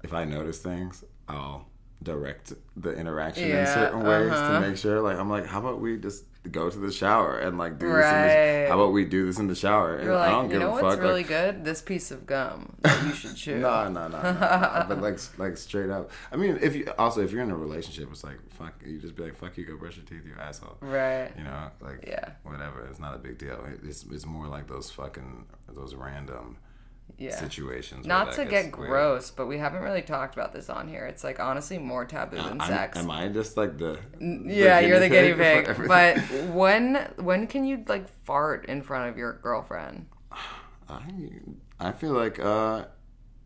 if 0.02 0.12
I 0.14 0.24
notice 0.24 0.58
things, 0.58 1.04
I'll 1.28 1.66
direct 2.02 2.54
the 2.76 2.92
interaction 2.92 3.50
in 3.50 3.66
certain 3.66 4.02
ways 4.02 4.30
uh-huh. 4.32 4.60
to 4.60 4.68
make 4.68 4.76
sure. 4.76 5.00
Like, 5.00 5.18
I'm 5.18 5.28
like, 5.28 5.46
how 5.46 5.60
about 5.60 5.80
we 5.80 5.98
just 5.98 6.24
go 6.50 6.70
to 6.70 6.78
the 6.78 6.90
shower 6.90 7.38
and 7.38 7.58
like 7.58 7.78
do 7.78 7.86
this? 7.86 8.06
In 8.06 8.22
the, 8.22 8.66
how 8.68 8.80
about 8.80 8.92
we 8.92 9.04
do 9.04 9.26
this 9.26 9.38
in 9.38 9.46
the 9.48 9.54
shower? 9.54 9.96
And 9.96 10.04
You're 10.06 10.16
I 10.16 10.30
don't 10.30 10.42
like, 10.44 10.50
give 10.50 10.52
you 10.54 10.66
know 10.66 10.68
a 10.78 10.82
what's 10.82 10.94
fuck. 10.94 11.00
really 11.00 11.20
like, 11.20 11.28
good? 11.28 11.64
This 11.64 11.82
piece 11.82 12.10
of 12.10 12.26
gum 12.26 12.76
that 12.80 13.06
you 13.06 13.12
should 13.12 13.36
chew. 13.36 13.58
no, 13.58 13.88
no, 13.88 14.08
no, 14.08 14.22
no, 14.22 14.32
no. 14.32 14.84
but 14.88 15.02
like, 15.02 15.18
like 15.38 15.56
straight 15.56 15.90
up. 15.90 16.10
I 16.32 16.36
mean, 16.36 16.58
if 16.62 16.74
you 16.74 16.90
also 16.98 17.22
if 17.22 17.32
you're 17.32 17.42
in 17.42 17.50
a 17.50 17.56
relationship, 17.56 18.08
it's 18.10 18.24
like 18.24 18.38
fuck. 18.50 18.80
You 18.84 18.98
just 18.98 19.14
be 19.14 19.24
like, 19.24 19.36
fuck 19.36 19.56
you, 19.58 19.66
go 19.66 19.76
brush 19.76 19.96
your 19.96 20.06
teeth, 20.06 20.26
you 20.26 20.34
asshole. 20.40 20.78
Right. 20.80 21.30
You 21.36 21.44
know, 21.44 21.70
like 21.80 22.04
Yeah. 22.06 22.30
whatever. 22.44 22.86
It's 22.86 23.00
not 23.00 23.14
a 23.14 23.18
big 23.18 23.36
deal. 23.36 23.62
It's 23.84 24.04
it's 24.10 24.24
more 24.26 24.46
like 24.46 24.66
those 24.66 24.90
fucking 24.90 25.44
those 25.68 25.94
random 25.94 26.56
Yeah. 27.20 27.36
situations. 27.36 28.06
Not 28.06 28.32
to 28.32 28.44
get 28.46 28.76
weird. 28.76 28.88
gross, 28.90 29.30
but 29.30 29.46
we 29.46 29.58
haven't 29.58 29.82
really 29.82 30.00
talked 30.00 30.34
about 30.34 30.52
this 30.54 30.70
on 30.70 30.88
here. 30.88 31.04
It's 31.06 31.22
like 31.22 31.38
honestly 31.38 31.76
more 31.78 32.04
taboo 32.06 32.36
than 32.36 32.60
I'm- 32.60 32.68
sex. 32.70 32.96
Am 32.98 33.10
I 33.10 33.28
just 33.28 33.56
like 33.58 33.76
the? 33.76 33.98
yeah, 34.18 34.80
you're 34.80 34.98
the 34.98 35.08
guinea 35.10 35.34
pig. 35.34 35.86
But 35.86 36.18
when 36.54 36.96
when 37.16 37.46
can 37.46 37.64
you 37.66 37.84
like 37.86 38.08
fart 38.24 38.64
in 38.66 38.80
front 38.82 39.10
of 39.10 39.18
your 39.18 39.34
girlfriend? 39.34 40.06
I 40.88 41.02
I 41.78 41.92
feel 41.92 42.12
like 42.12 42.38
uh 42.40 42.86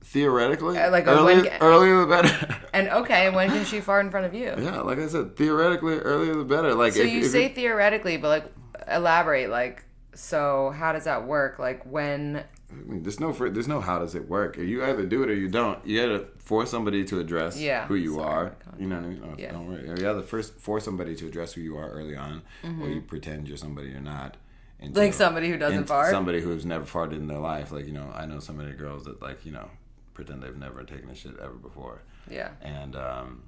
theoretically, 0.05 0.79
Uh, 0.79 0.91
like 0.91 1.07
when- 1.07 1.49
earlier 1.61 2.01
the 2.01 2.07
better. 2.07 2.57
And 2.75 2.89
okay, 2.89 3.31
when 3.31 3.51
can 3.51 3.65
she 3.73 3.81
fart 3.81 4.05
in 4.05 4.11
front 4.11 4.27
of 4.27 4.35
you? 4.35 4.55
yeah, 4.59 4.81
like 4.81 4.99
I 4.99 5.07
said, 5.09 5.37
theoretically, 5.37 5.99
earlier 5.99 6.35
the 6.35 6.45
better. 6.45 6.75
Like 6.75 6.93
So 6.93 7.03
if, 7.03 7.11
you 7.11 7.21
if 7.21 7.31
say 7.31 7.49
theoretically, 7.49 8.17
but 8.19 8.29
like 8.29 8.45
elaborate. 8.89 9.49
Like, 9.51 9.85
so 10.15 10.71
how 10.77 10.93
does 10.93 11.05
that 11.05 11.27
work? 11.27 11.59
Like 11.59 11.83
when? 11.85 12.45
I 12.81 12.91
mean, 12.91 13.03
there's 13.03 13.21
no 13.21 13.33
there's 13.33 13.69
no 13.69 13.81
how 13.81 13.99
does 13.99 14.15
it 14.15 14.29
work. 14.29 14.57
You 14.59 14.85
either 14.85 15.05
do 15.07 15.23
it 15.23 15.31
or 15.31 15.35
you 15.35 15.49
don't. 15.49 15.85
You 15.87 16.01
gotta 16.01 16.27
force 16.39 16.71
somebody 16.71 17.05
to 17.07 17.21
address 17.21 17.59
Yeah, 17.61 17.87
who 17.87 17.95
you 17.95 18.15
sorry, 18.17 18.47
are. 18.51 18.57
You 18.79 18.87
know 18.87 18.97
what 18.97 19.05
I 19.05 19.09
mean? 19.09 19.23
Oh, 19.25 19.35
Yeah. 19.39 19.53
Don't 19.53 19.67
worry. 19.69 19.87
You 20.01 20.11
either 20.11 20.23
first 20.23 20.55
force 20.59 20.85
somebody 20.85 21.15
to 21.17 21.27
address 21.27 21.53
who 21.55 21.61
you 21.61 21.77
are 21.77 21.89
early 21.91 22.17
on, 22.17 22.43
or 22.81 22.89
you 22.89 23.01
pretend 23.01 23.49
you're 23.49 23.57
somebody 23.57 23.89
you're 23.91 24.01
not. 24.01 24.37
Mm-hmm. 24.83 24.95
Like 24.97 25.15
somebody 25.15 25.49
who 25.49 25.57
doesn't 25.57 25.85
fart? 25.87 26.11
Somebody 26.11 26.41
who's 26.41 26.67
never 26.67 26.85
farted 26.85 27.15
in 27.17 27.27
their 27.29 27.39
life. 27.39 27.73
Like 27.73 27.87
you 27.87 27.93
know, 27.93 28.11
I 28.15 28.27
know 28.27 28.39
so 28.41 28.53
many 28.53 28.73
girls 28.73 29.05
that 29.05 29.23
like 29.23 29.47
you 29.47 29.53
know 29.53 29.71
pretend 30.13 30.43
they've 30.43 30.57
never 30.57 30.83
taken 30.85 31.09
a 31.11 31.15
shit 31.15 31.33
ever 31.41 31.55
before, 31.55 32.03
Yeah. 32.31 32.51
and 32.63 32.95
um, 32.97 33.43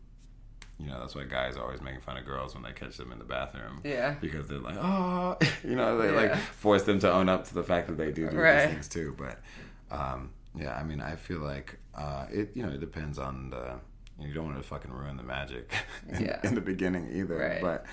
you 0.79 0.87
know 0.87 1.01
that's 1.01 1.14
why 1.14 1.24
guys 1.24 1.57
are 1.57 1.62
always 1.62 1.81
making 1.81 2.01
fun 2.01 2.16
of 2.18 2.24
girls 2.27 2.55
when 2.55 2.62
they 2.62 2.72
catch 2.72 2.97
them 2.97 3.11
in 3.12 3.18
the 3.18 3.24
bathroom. 3.24 3.81
Yeah. 3.85 4.14
Because 4.20 4.47
they're 4.49 4.59
like, 4.59 4.77
oh, 4.79 5.37
you 5.64 5.74
know, 5.77 5.97
they 5.99 6.11
like 6.11 6.37
force 6.37 6.83
them 6.85 6.99
to 7.01 7.11
own 7.12 7.29
up 7.29 7.47
to 7.49 7.55
the 7.55 7.62
fact 7.62 7.87
that 7.89 7.97
they 7.97 8.12
do 8.12 8.29
do 8.29 8.37
Right. 8.37 8.66
these 8.66 8.70
things 8.74 8.89
too. 8.89 9.14
But 9.16 9.41
um, 9.91 10.31
yeah, 10.55 10.74
I 10.74 10.83
mean, 10.83 11.01
I 11.01 11.16
feel 11.16 11.41
like 11.41 11.79
uh, 11.95 12.27
it. 12.31 12.51
You 12.55 12.62
know, 12.64 12.72
it 12.72 12.81
depends 12.81 13.18
on 13.18 13.51
the. 13.51 13.74
You 14.18 14.33
don't 14.33 14.47
want 14.47 14.57
to 14.57 14.62
fucking 14.62 14.91
ruin 14.91 15.16
the 15.18 15.22
magic 15.22 15.70
in, 16.09 16.22
Yeah. 16.24 16.41
in 16.43 16.55
the 16.55 16.61
beginning 16.62 17.09
either. 17.12 17.37
Right. 17.37 17.61
But, 17.61 17.85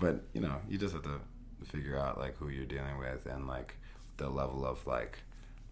but 0.00 0.22
you 0.32 0.40
know, 0.40 0.56
you 0.68 0.76
just 0.76 0.92
have 0.92 1.04
to 1.04 1.20
figure 1.64 1.96
out 1.96 2.18
like 2.18 2.36
who 2.36 2.48
you're 2.48 2.64
dealing 2.66 2.98
with 2.98 3.26
and 3.26 3.46
like 3.46 3.74
the 4.16 4.28
level 4.28 4.64
of 4.66 4.84
like 4.88 5.20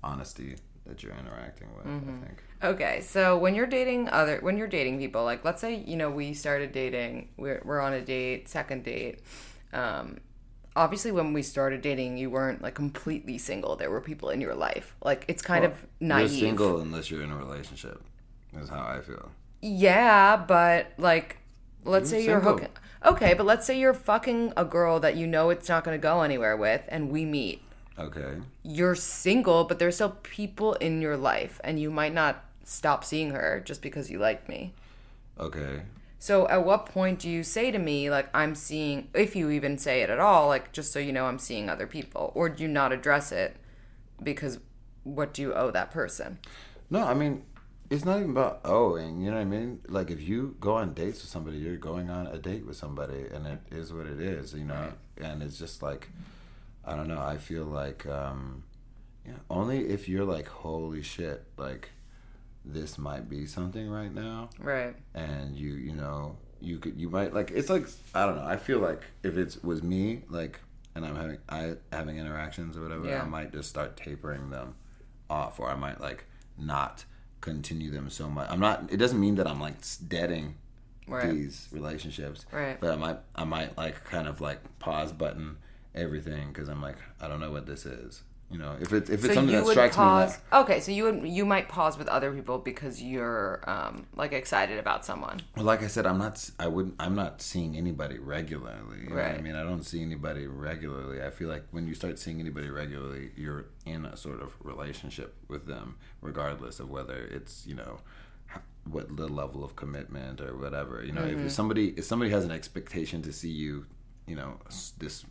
honesty 0.05 0.57
that 0.89 1.03
you're 1.03 1.15
interacting 1.15 1.69
with. 1.77 1.87
Mm-hmm. 1.87 2.23
I 2.23 2.27
think. 2.27 2.43
Okay, 2.63 3.01
so 3.03 3.37
when 3.37 3.55
you're 3.55 3.67
dating 3.67 4.09
other 4.09 4.39
when 4.41 4.57
you're 4.57 4.69
dating 4.69 4.99
people, 4.99 5.25
like 5.25 5.45
let's 5.45 5.61
say 5.61 5.83
you 5.87 5.97
know 5.97 6.11
we 6.11 6.35
started 6.35 6.73
dating, 6.73 7.29
we're 7.37 7.63
we're 7.65 7.81
on 7.81 7.93
a 7.93 8.01
date, 8.01 8.49
second 8.49 8.85
date. 8.85 9.21
Um, 9.73 10.19
obviously, 10.75 11.13
when 11.13 11.33
we 11.33 11.43
started 11.43 11.83
dating, 11.83 12.17
you 12.19 12.31
weren't 12.31 12.63
like 12.63 12.75
completely 12.75 13.39
single. 13.39 13.77
There 13.77 13.91
were 13.91 14.01
people 14.01 14.31
in 14.31 14.41
your 14.41 14.55
life. 14.55 14.97
Like 15.05 15.25
it's 15.29 15.43
kind 15.43 15.65
of 15.65 15.87
naive. 16.01 16.31
You're 16.31 16.39
single 16.49 16.81
unless 16.81 17.11
you're 17.11 17.23
in 17.23 17.31
a 17.31 17.37
relationship. 17.37 18.03
Is 18.59 18.69
how 18.69 18.87
I 18.87 19.01
feel. 19.01 19.31
Yeah, 19.61 20.37
but 20.37 20.93
like, 20.97 21.39
let's 21.85 22.11
You're 22.11 22.21
say 22.21 22.27
you're 22.27 22.41
single. 22.41 22.53
hooking. 22.55 22.69
Okay, 23.05 23.35
but 23.35 23.45
let's 23.45 23.67
say 23.67 23.79
you're 23.79 23.95
fucking 23.95 24.53
a 24.57 24.65
girl 24.65 25.01
that 25.01 25.17
you 25.17 25.27
know 25.27 25.51
it's 25.51 25.69
not 25.69 25.85
going 25.85 25.97
to 25.99 26.03
go 26.03 26.23
anywhere 26.23 26.57
with, 26.57 26.83
and 26.89 27.11
we 27.11 27.25
meet. 27.25 27.63
Okay. 27.99 28.35
You're 28.63 28.95
single, 28.95 29.65
but 29.65 29.79
there's 29.79 29.95
still 29.97 30.17
people 30.23 30.75
in 30.75 31.01
your 31.01 31.17
life, 31.17 31.61
and 31.65 31.81
you 31.81 31.91
might 31.91 32.13
not 32.13 32.45
stop 32.65 33.05
seeing 33.05 33.31
her 33.31 33.63
just 33.65 33.81
because 33.81 34.11
you 34.11 34.19
like 34.19 34.49
me. 34.49 34.75
Okay. 35.39 35.83
So, 36.19 36.49
at 36.49 36.65
what 36.65 36.87
point 36.87 37.21
do 37.21 37.31
you 37.31 37.43
say 37.43 37.71
to 37.71 37.79
me, 37.79 38.11
like, 38.11 38.29
I'm 38.35 38.55
seeing, 38.55 39.09
if 39.15 39.37
you 39.37 39.51
even 39.51 39.79
say 39.79 40.03
it 40.03 40.11
at 40.11 40.19
all, 40.19 40.49
like, 40.49 40.73
just 40.73 40.93
so 40.93 40.99
you 40.99 41.13
know, 41.13 41.27
I'm 41.27 41.39
seeing 41.39 41.69
other 41.69 41.87
people? 41.87 42.33
Or 42.35 42.49
do 42.49 42.63
you 42.63 42.69
not 42.69 42.93
address 42.93 43.33
it 43.33 43.57
because 44.23 44.59
what 45.05 45.33
do 45.33 45.43
you 45.43 45.55
owe 45.55 45.71
that 45.71 45.91
person? 45.91 46.39
No, 46.91 47.05
I 47.05 47.15
mean, 47.15 47.45
it's 47.91 48.05
not 48.05 48.19
even 48.19 48.31
about 48.31 48.61
owing. 48.65 49.21
You 49.21 49.31
know 49.31 49.37
what 49.37 49.43
I 49.43 49.45
mean? 49.45 49.81
Like 49.89 50.11
if 50.11 50.21
you 50.21 50.57
go 50.61 50.75
on 50.75 50.95
dates 50.95 51.23
with 51.23 51.31
somebody, 51.31 51.59
you're 51.59 51.77
going 51.77 52.11
on 52.11 52.27
a 52.27 52.39
date 52.39 52.67
with 52.67 52.77
somebody, 52.77 53.27
and 53.33 53.47
it 53.47 53.61
is 53.71 53.93
what 53.93 54.07
it 54.07 54.21
is. 54.21 54.55
You 54.55 54.65
know, 54.65 54.93
and 55.19 55.43
it's 55.43 55.59
just 55.59 55.83
like, 55.83 56.09
I 56.87 56.95
don't 56.97 57.09
know. 57.09 57.21
I 57.21 57.37
feel 57.37 57.65
like, 57.65 58.07
um, 58.07 58.63
yeah, 59.27 59.33
only 59.51 59.89
if 59.89 60.09
you're 60.09 60.25
like, 60.25 60.47
holy 60.49 61.03
shit, 61.03 61.43
like 61.57 61.91
this 62.65 62.97
might 62.99 63.29
be 63.29 63.47
something 63.47 63.89
right 63.89 64.13
now, 64.13 64.51
Right. 64.59 64.95
and 65.15 65.57
you, 65.57 65.75
you 65.75 65.93
know, 65.95 66.37
you 66.61 66.79
could, 66.79 66.99
you 67.01 67.09
might 67.11 67.35
like. 67.35 67.51
It's 67.53 67.69
like 67.69 67.87
I 68.15 68.25
don't 68.27 68.37
know. 68.37 68.45
I 68.47 68.57
feel 68.57 68.79
like 68.79 69.03
if 69.23 69.37
it 69.37 69.59
was 69.63 69.83
me, 69.83 70.23
like, 70.29 70.61
and 70.95 71.05
I'm 71.05 71.17
having 71.17 71.39
I 71.49 71.75
having 71.93 72.17
interactions 72.19 72.77
or 72.77 72.83
whatever, 72.83 73.07
Yeah. 73.07 73.23
I 73.23 73.27
might 73.27 73.53
just 73.53 73.69
start 73.69 73.97
tapering 73.97 74.51
them 74.51 74.75
off, 75.29 75.61
or 75.61 75.69
I 75.71 75.75
might 75.75 76.01
like 76.01 76.25
not 76.59 77.05
continue 77.41 77.91
them 77.91 78.09
so 78.11 78.29
much. 78.31 78.49
I'm 78.51 78.61
not. 78.61 78.91
It 78.93 78.97
doesn't 78.97 79.21
mean 79.21 79.35
that 79.37 79.47
I'm 79.47 79.61
like 79.61 79.75
deading 80.09 80.55
Right. 81.09 81.31
these 81.31 81.69
relationships, 81.71 82.47
Right. 82.51 82.81
But 82.81 82.91
I 82.91 82.97
might, 82.97 83.19
I 83.37 83.45
might 83.45 83.77
like 83.77 84.03
kind 84.05 84.27
of 84.27 84.41
like 84.41 84.59
pause 84.81 85.13
button 85.13 85.59
everything 85.97 86.49
because 86.49 86.69
I'm 86.69 86.83
like, 86.83 86.97
I 87.21 87.29
don't 87.29 87.41
know 87.41 87.51
what 87.53 87.67
this 87.67 87.87
is. 87.87 88.23
You 88.49 88.59
know, 88.59 88.77
if 88.81 88.93
it's 88.93 89.11
if 89.11 89.25
it's 89.25 89.35
So 89.35 89.35
something 89.35 89.57
that 89.57 89.67
strikes 89.67 89.97
pause. 89.97 90.37
me, 90.53 90.59
okay, 90.61 90.79
so 90.79 90.93
you 90.93 91.03
would 91.03 91.27
you 91.27 91.45
might 91.45 91.69
pause 91.69 91.99
with 91.99 92.07
other 92.07 92.31
people 92.33 92.59
because 92.59 93.03
you're 93.03 93.61
um 93.69 94.07
like 94.15 94.33
excited 94.33 94.79
about 94.79 95.05
someone. 95.05 95.41
Well, 95.57 95.65
like 95.65 95.83
I 95.83 95.89
said, 95.89 96.07
I'm 96.07 96.19
not. 96.19 96.49
I 96.61 96.69
wouldn't. 96.69 96.95
I'm 97.01 97.17
not 97.17 97.43
seeing 97.43 97.77
anybody 97.77 98.19
regularly. 98.21 98.99
You 99.03 99.11
know 99.11 99.21
I 99.21 99.41
mean, 99.41 99.57
I 99.57 99.65
don't 99.65 99.83
see 99.83 100.01
anybody 100.01 100.47
regularly. 100.47 101.21
I 101.25 101.31
feel 101.31 101.49
like 101.49 101.65
when 101.73 101.89
you 101.89 101.95
start 101.95 102.21
seeing 102.21 102.39
anybody 102.39 102.71
regularly, 102.71 103.31
you're 103.37 103.65
in 103.85 104.07
a 104.07 104.17
sort 104.17 104.41
of 104.41 104.55
relationship 104.63 105.35
with 105.49 105.67
them, 105.67 105.97
regardless 106.21 106.79
of 106.79 106.89
whether 106.89 107.17
it's 107.17 107.67
you 107.67 107.75
know 107.75 107.99
what 108.89 109.17
the 109.17 109.27
level 109.27 109.65
of 109.65 109.75
commitment 109.75 110.41
or 110.41 110.57
whatever. 110.57 111.03
You 111.05 111.11
know, 111.11 111.23
Mm-hmm. 111.23 111.47
if 111.47 111.53
somebody 111.53 111.89
if 111.97 112.05
somebody 112.05 112.31
has 112.31 112.45
an 112.45 112.53
expectation 112.53 113.23
to 113.23 113.33
see 113.33 113.51
you, 113.51 113.87
you 114.29 114.37
know, 114.37 114.61
this 114.99 115.25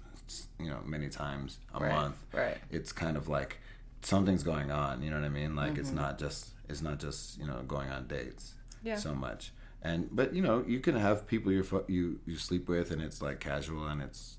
you 0.60 0.70
know 0.70 0.80
many 0.86 1.10
times 1.10 1.60
a 1.74 1.80
Right, 1.80 1.92
month, 1.92 2.18
right. 2.34 2.58
It's 2.72 2.92
kind 2.92 3.18
of 3.18 3.28
like 3.28 3.58
something's 4.02 4.44
going 4.44 4.72
on. 4.72 5.02
You 5.04 5.10
know 5.12 5.20
what 5.20 5.26
I 5.26 5.30
mean? 5.30 5.56
Like 5.56 5.72
Mm-hmm. 5.72 5.80
it's 5.82 5.92
not 5.92 6.20
just 6.20 6.50
it's 6.70 6.82
not 6.82 7.00
just 7.00 7.38
you 7.40 7.46
know 7.48 7.62
going 7.68 7.90
on 7.90 8.08
dates 8.08 8.54
Yeah. 8.84 8.98
so 8.98 9.14
much. 9.14 9.52
And 9.82 10.10
but 10.12 10.34
you 10.34 10.42
know 10.42 10.64
you 10.68 10.80
can 10.80 10.96
have 10.96 11.28
people 11.28 11.52
you 11.52 11.64
you 11.88 12.20
you 12.26 12.36
sleep 12.38 12.68
with 12.70 12.92
and 12.92 13.02
it's 13.02 13.22
like 13.22 13.40
casual 13.40 13.86
and 13.88 14.02
it's 14.02 14.38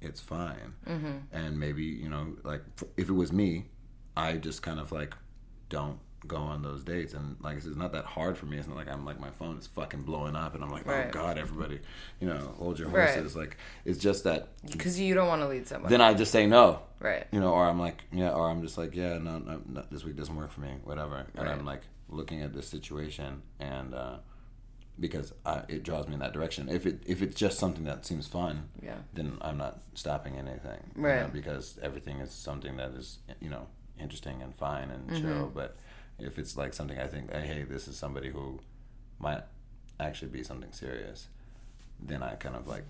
it's 0.00 0.20
fine. 0.20 0.74
Mm-hmm. 0.88 1.16
And 1.32 1.58
maybe 1.60 1.84
you 1.84 2.08
know 2.08 2.36
like 2.44 2.62
if 2.96 3.08
it 3.08 3.12
was 3.14 3.30
me, 3.32 3.66
I 4.16 4.36
just 4.48 4.62
kind 4.62 4.80
of 4.80 4.90
like 4.92 5.14
don't 5.68 5.98
go 6.26 6.36
on 6.36 6.62
those 6.62 6.84
dates 6.84 7.14
and 7.14 7.36
like 7.40 7.56
I 7.56 7.60
said, 7.60 7.68
it's 7.70 7.78
not 7.78 7.92
that 7.92 8.04
hard 8.04 8.36
for 8.36 8.46
me. 8.46 8.58
It's 8.58 8.68
not 8.68 8.76
like 8.76 8.88
I'm 8.88 9.04
like 9.04 9.18
my 9.18 9.30
phone 9.30 9.56
is 9.58 9.66
fucking 9.66 10.02
blowing 10.02 10.36
up 10.36 10.54
and 10.54 10.62
I'm 10.62 10.70
like 10.70 10.86
Right. 10.86 11.06
oh 11.08 11.10
god 11.12 11.38
everybody 11.38 11.80
you 12.20 12.26
know 12.28 12.54
hold 12.58 12.78
your 12.78 12.88
Right. 12.88 13.08
horses 13.14 13.34
like 13.34 13.56
it's 13.84 13.98
just 13.98 14.24
that 14.24 14.48
Because 14.70 15.00
you 15.00 15.14
don't 15.14 15.28
want 15.28 15.42
to 15.42 15.48
lead 15.48 15.66
someone. 15.66 15.90
then 15.90 16.00
I 16.00 16.12
just 16.14 16.30
say 16.32 16.46
no 16.46 16.80
right. 17.00 17.26
you 17.32 17.40
know, 17.40 17.52
or 17.52 17.64
I'm 17.66 17.80
like, 17.80 18.02
yeah, 18.12 18.30
or 18.32 18.50
I'm 18.50 18.60
just 18.62 18.76
like, 18.76 18.94
yeah, 18.94 19.16
no, 19.18 19.38
no, 19.38 19.62
no 19.66 19.84
this 19.90 20.04
week 20.04 20.16
doesn't 20.16 20.36
work 20.36 20.50
for 20.52 20.60
me, 20.60 20.72
whatever. 20.84 21.26
And 21.34 21.48
I'm 21.48 21.64
like 21.64 21.82
looking 22.10 22.42
at 22.42 22.52
this 22.52 22.66
situation, 22.68 23.40
and 23.58 23.94
uh, 23.94 24.16
because 24.98 25.32
I, 25.46 25.62
it 25.68 25.82
draws 25.82 26.06
me 26.08 26.14
in 26.14 26.20
that 26.20 26.32
direction. 26.34 26.68
If 26.68 26.84
it 26.84 27.02
if 27.06 27.22
it's 27.22 27.34
just 27.34 27.58
something 27.58 27.84
that 27.84 28.04
seems 28.04 28.26
fun, 28.26 28.68
Yeah. 28.82 28.96
then 29.14 29.38
I'm 29.40 29.56
not 29.56 29.80
stopping 29.94 30.36
anything, 30.36 30.80
you 30.94 31.02
know, 31.02 31.08
Right. 31.08 31.32
because 31.32 31.78
everything 31.82 32.18
is 32.18 32.30
something 32.30 32.76
that 32.76 32.90
is 32.90 33.18
you 33.40 33.48
know 33.48 33.66
interesting 33.98 34.42
and 34.42 34.54
fine 34.54 34.90
and 34.90 35.08
Mm-hmm. 35.08 35.22
chill. 35.22 35.50
But 35.54 35.76
if 36.20 36.38
it's 36.38 36.56
like 36.56 36.74
something 36.74 36.98
I 36.98 37.06
think, 37.06 37.32
hey, 37.32 37.64
this 37.68 37.88
is 37.88 37.96
somebody 37.96 38.30
who 38.30 38.60
might 39.18 39.42
actually 39.98 40.28
be 40.28 40.42
something 40.42 40.72
serious, 40.72 41.28
then 42.00 42.22
I 42.22 42.34
kind 42.34 42.56
of 42.56 42.66
like 42.66 42.84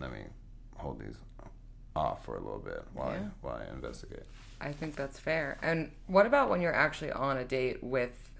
let 0.00 0.12
me 0.12 0.20
hold 0.76 1.00
these 1.00 1.16
off 1.96 2.24
for 2.24 2.36
a 2.36 2.40
little 2.40 2.58
bit 2.58 2.82
while 2.92 3.12
Yeah. 3.12 3.18
I 3.18 3.30
while 3.40 3.56
I 3.56 3.72
investigate. 3.72 4.24
I 4.60 4.72
think 4.72 4.96
that's 4.96 5.18
fair. 5.18 5.58
And 5.62 5.90
what 6.06 6.26
about 6.26 6.50
when 6.50 6.60
you're 6.60 6.74
actually 6.74 7.12
on 7.12 7.36
a 7.36 7.44
date 7.44 7.82
with 7.82 8.30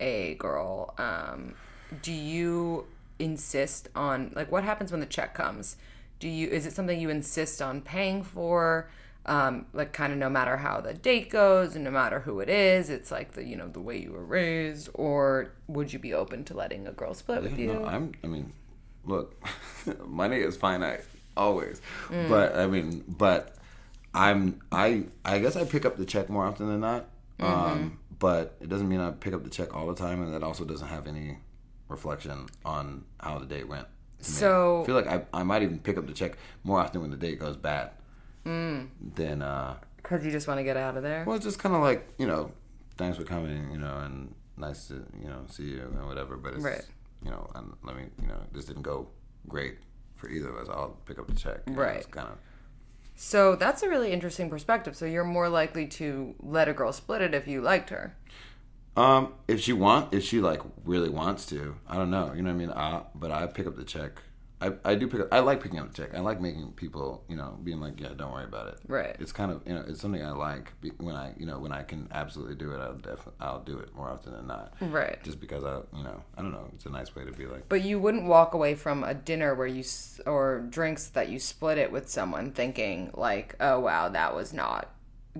a 0.00 0.34
girl? 0.34 0.94
Um, 0.98 1.54
do 2.02 2.12
you 2.12 2.86
insist 3.18 3.88
on 3.94 4.32
like 4.34 4.50
what 4.50 4.64
happens 4.64 4.90
when 4.90 5.00
the 5.00 5.06
check 5.06 5.34
comes? 5.34 5.76
Do 6.18 6.28
you 6.28 6.48
is 6.48 6.66
it 6.66 6.72
something 6.72 6.98
you 7.00 7.10
insist 7.10 7.60
on 7.62 7.80
paying 7.82 8.22
for? 8.22 8.88
Um, 9.26 9.66
like 9.74 9.92
kind 9.92 10.12
of 10.14 10.18
no 10.18 10.30
matter 10.30 10.56
how 10.56 10.80
the 10.80 10.94
date 10.94 11.28
goes 11.30 11.74
and 11.76 11.84
no 11.84 11.90
matter 11.90 12.20
who 12.20 12.40
it 12.40 12.48
is, 12.48 12.88
it's 12.88 13.10
like 13.10 13.32
the 13.32 13.44
you 13.44 13.54
know 13.54 13.68
the 13.68 13.80
way 13.80 13.98
you 13.98 14.12
were 14.12 14.24
raised, 14.24 14.88
or 14.94 15.52
would 15.68 15.92
you 15.92 15.98
be 15.98 16.14
open 16.14 16.42
to 16.44 16.54
letting 16.54 16.86
a 16.86 16.92
girl 16.92 17.12
split 17.14 17.42
with 17.42 17.58
you? 17.58 17.74
No, 17.74 17.84
I'm. 17.84 18.12
I 18.24 18.28
mean, 18.28 18.52
look, 19.04 19.40
money 20.06 20.38
is 20.38 20.56
finite 20.56 21.04
always, 21.36 21.80
Mm. 22.08 22.28
but 22.30 22.56
I 22.56 22.66
mean, 22.66 23.04
but 23.06 23.56
I'm. 24.14 24.60
I 24.72 25.04
I 25.24 25.38
guess 25.38 25.54
I 25.54 25.64
pick 25.64 25.84
up 25.84 25.96
the 25.98 26.06
check 26.06 26.30
more 26.30 26.44
often 26.46 26.66
than 26.68 26.80
not. 26.80 27.06
Mm-hmm. 27.38 27.72
Um, 27.72 27.98
but 28.18 28.56
it 28.60 28.68
doesn't 28.70 28.88
mean 28.88 29.00
I 29.00 29.10
pick 29.12 29.34
up 29.34 29.44
the 29.44 29.50
check 29.50 29.74
all 29.76 29.86
the 29.86 29.94
time, 29.94 30.22
and 30.22 30.32
that 30.34 30.42
also 30.42 30.64
doesn't 30.64 30.88
have 30.88 31.06
any 31.06 31.38
reflection 31.88 32.46
on 32.64 33.04
how 33.20 33.38
the 33.38 33.46
date 33.46 33.68
went. 33.68 33.86
So- 34.20 34.82
I 34.82 34.86
feel 34.86 34.94
like 34.94 35.06
I, 35.06 35.22
I 35.32 35.42
might 35.42 35.62
even 35.62 35.78
pick 35.78 35.96
up 35.98 36.06
the 36.06 36.12
check 36.14 36.36
more 36.64 36.78
often 36.80 37.00
when 37.02 37.10
the 37.10 37.16
date 37.16 37.38
goes 37.38 37.56
bad 37.56 37.90
Mm. 38.44 38.88
than 39.16 39.42
uh, 39.42 39.76
Because 39.96 40.24
you 40.24 40.30
just 40.30 40.48
want 40.48 40.58
to 40.58 40.64
get 40.64 40.76
out 40.76 40.96
of 40.96 41.02
there. 41.02 41.24
well, 41.26 41.36
it's 41.36 41.44
just 41.44 41.58
kind 41.58 41.74
of 41.74 41.82
like 41.82 42.08
you 42.18 42.26
know, 42.26 42.52
thanks 42.96 43.16
for 43.18 43.24
coming, 43.24 43.70
you 43.70 43.78
know, 43.78 43.98
and 43.98 44.34
nice 44.56 44.88
to 44.88 44.94
you 45.20 45.28
know 45.28 45.42
see 45.48 45.64
you 45.64 45.80
and 45.82 46.06
whatever. 46.06 46.36
But 46.36 46.54
it's 46.54 46.64
Right. 46.64 46.84
you 47.24 47.30
know, 47.30 47.50
and 47.54 47.72
let 47.82 47.96
me 47.96 48.04
you 48.22 48.28
know, 48.28 48.40
this 48.52 48.64
didn't 48.64 48.82
go 48.82 49.08
great 49.48 49.76
for 50.16 50.28
either 50.28 50.48
of 50.48 50.56
us. 50.56 50.68
I'll 50.68 50.96
pick 51.06 51.18
up 51.18 51.26
the 51.26 51.34
check. 51.34 51.60
Right. 51.66 51.96
It's 51.96 52.06
kind 52.06 52.28
of 52.28 52.38
So 53.16 53.56
that's 53.56 53.82
a 53.82 53.88
really 53.88 54.12
interesting 54.12 54.48
perspective. 54.50 54.96
So 54.96 55.04
you're 55.06 55.24
more 55.24 55.48
likely 55.48 55.86
to 55.98 56.34
let 56.40 56.68
a 56.68 56.72
girl 56.72 56.92
split 56.92 57.20
it 57.22 57.34
if 57.34 57.46
you 57.46 57.60
liked 57.60 57.90
her. 57.90 58.16
um, 58.96 59.34
if 59.48 59.60
she 59.60 59.72
want, 59.72 60.12
if 60.14 60.24
she 60.24 60.40
like 60.40 60.60
really 60.84 61.08
wants 61.10 61.46
to, 61.46 61.76
I 61.88 61.96
don't 61.96 62.10
know. 62.10 62.32
You 62.34 62.42
know 62.42 62.50
what 62.50 62.56
I 62.56 62.66
mean? 62.66 62.70
I, 62.70 63.02
but 63.14 63.30
I 63.30 63.46
pick 63.46 63.66
up 63.66 63.76
the 63.76 63.84
check. 63.84 64.20
I, 64.60 64.72
I 64.84 64.94
do 64.94 65.08
pick 65.08 65.20
up. 65.20 65.28
I 65.32 65.38
like 65.40 65.62
picking 65.62 65.78
up 65.78 65.92
the 65.92 66.02
check. 66.02 66.14
I 66.14 66.20
like 66.20 66.40
making 66.40 66.72
people, 66.72 67.24
you 67.28 67.36
know, 67.36 67.58
being 67.64 67.80
like, 67.80 67.98
yeah, 67.98 68.10
don't 68.14 68.30
worry 68.30 68.44
about 68.44 68.68
it. 68.68 68.80
Right. 68.86 69.16
It's 69.18 69.32
kind 69.32 69.50
of, 69.50 69.62
you 69.66 69.74
know, 69.74 69.84
it's 69.88 70.00
something 70.00 70.22
I 70.22 70.32
like 70.32 70.72
when 70.98 71.16
I, 71.16 71.32
you 71.38 71.46
know, 71.46 71.58
when 71.58 71.72
I 71.72 71.82
can 71.82 72.08
absolutely 72.12 72.56
do 72.56 72.72
it. 72.72 72.80
I'll 72.80 72.94
definitely, 72.94 73.32
I'll 73.40 73.62
do 73.62 73.78
it 73.78 73.94
more 73.94 74.10
often 74.10 74.32
than 74.32 74.46
not. 74.46 74.74
Right. 74.80 75.22
Just 75.22 75.40
because 75.40 75.64
I, 75.64 75.80
you 75.96 76.04
know, 76.04 76.22
I 76.36 76.42
don't 76.42 76.52
know. 76.52 76.68
It's 76.74 76.84
a 76.84 76.90
nice 76.90 77.14
way 77.14 77.24
to 77.24 77.32
be 77.32 77.46
like. 77.46 77.68
But 77.68 77.82
you 77.82 77.98
wouldn't 77.98 78.26
walk 78.26 78.52
away 78.52 78.74
from 78.74 79.02
a 79.02 79.14
dinner 79.14 79.54
where 79.54 79.66
you 79.66 79.82
or 80.26 80.60
drinks 80.68 81.06
that 81.08 81.30
you 81.30 81.38
split 81.38 81.78
it 81.78 81.90
with 81.90 82.08
someone 82.10 82.52
thinking 82.52 83.10
like, 83.14 83.54
"Oh 83.60 83.80
wow, 83.80 84.10
that 84.10 84.34
was 84.34 84.52
not 84.52 84.90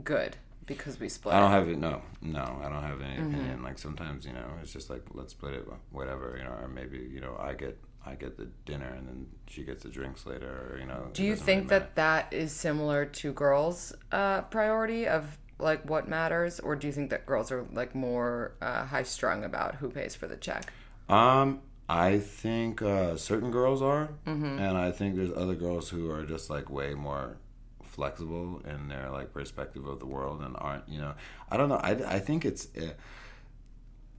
good 0.02 0.36
because 0.64 0.98
we 0.98 1.10
split." 1.10 1.34
I 1.34 1.40
don't 1.40 1.52
it. 1.52 1.54
have 1.54 1.68
it. 1.68 1.78
No, 1.78 2.00
no, 2.22 2.60
I 2.64 2.68
don't 2.70 2.82
have 2.82 3.00
any 3.02 3.16
mm-hmm. 3.16 3.34
opinion. 3.34 3.62
Like 3.62 3.78
sometimes, 3.78 4.24
you 4.24 4.32
know, 4.32 4.46
it's 4.62 4.72
just 4.72 4.88
like 4.88 5.02
let's 5.12 5.32
split 5.32 5.54
it, 5.54 5.68
whatever, 5.90 6.36
you 6.38 6.44
know, 6.44 6.52
or 6.52 6.68
maybe 6.68 6.98
you 6.98 7.20
know, 7.20 7.36
I 7.38 7.52
get 7.52 7.78
I 8.04 8.14
get 8.14 8.36
the 8.36 8.48
dinner 8.64 8.88
and 8.96 9.06
then 9.06 9.26
she 9.46 9.62
gets 9.62 9.82
the 9.82 9.90
drinks 9.90 10.24
later, 10.26 10.72
or 10.72 10.78
you 10.78 10.86
know. 10.86 11.08
Do 11.12 11.22
you 11.24 11.36
think 11.36 11.68
that 11.68 11.94
that 11.96 12.32
is 12.32 12.52
similar 12.52 13.04
to 13.04 13.32
girls' 13.32 13.92
uh, 14.10 14.42
priority 14.42 15.06
of 15.06 15.38
like 15.58 15.88
what 15.88 16.08
matters, 16.08 16.60
or 16.60 16.76
do 16.76 16.86
you 16.86 16.92
think 16.92 17.10
that 17.10 17.26
girls 17.26 17.52
are 17.52 17.66
like 17.72 17.94
more 17.94 18.52
uh, 18.62 18.84
high 18.86 19.02
strung 19.02 19.44
about 19.44 19.76
who 19.76 19.90
pays 19.90 20.14
for 20.14 20.26
the 20.26 20.36
check? 20.36 20.72
Um, 21.08 21.60
I 21.88 22.18
think 22.20 22.80
uh, 22.80 23.16
certain 23.16 23.50
girls 23.50 23.82
are, 23.82 24.10
and 24.24 24.78
I 24.78 24.92
think 24.92 25.16
there's 25.16 25.32
other 25.36 25.54
girls 25.54 25.90
who 25.90 26.10
are 26.10 26.24
just 26.24 26.48
like 26.48 26.70
way 26.70 26.94
more 26.94 27.36
flexible 27.82 28.62
in 28.66 28.88
their 28.88 29.10
like 29.10 29.32
perspective 29.34 29.84
of 29.84 29.98
the 29.98 30.06
world 30.06 30.40
and 30.40 30.54
aren't 30.58 30.88
you 30.88 31.00
know 31.00 31.12
I 31.50 31.56
don't 31.56 31.68
know 31.68 31.80
I, 31.82 31.90
I 31.90 32.18
think 32.20 32.44
it's 32.44 32.68
uh, 32.76 32.92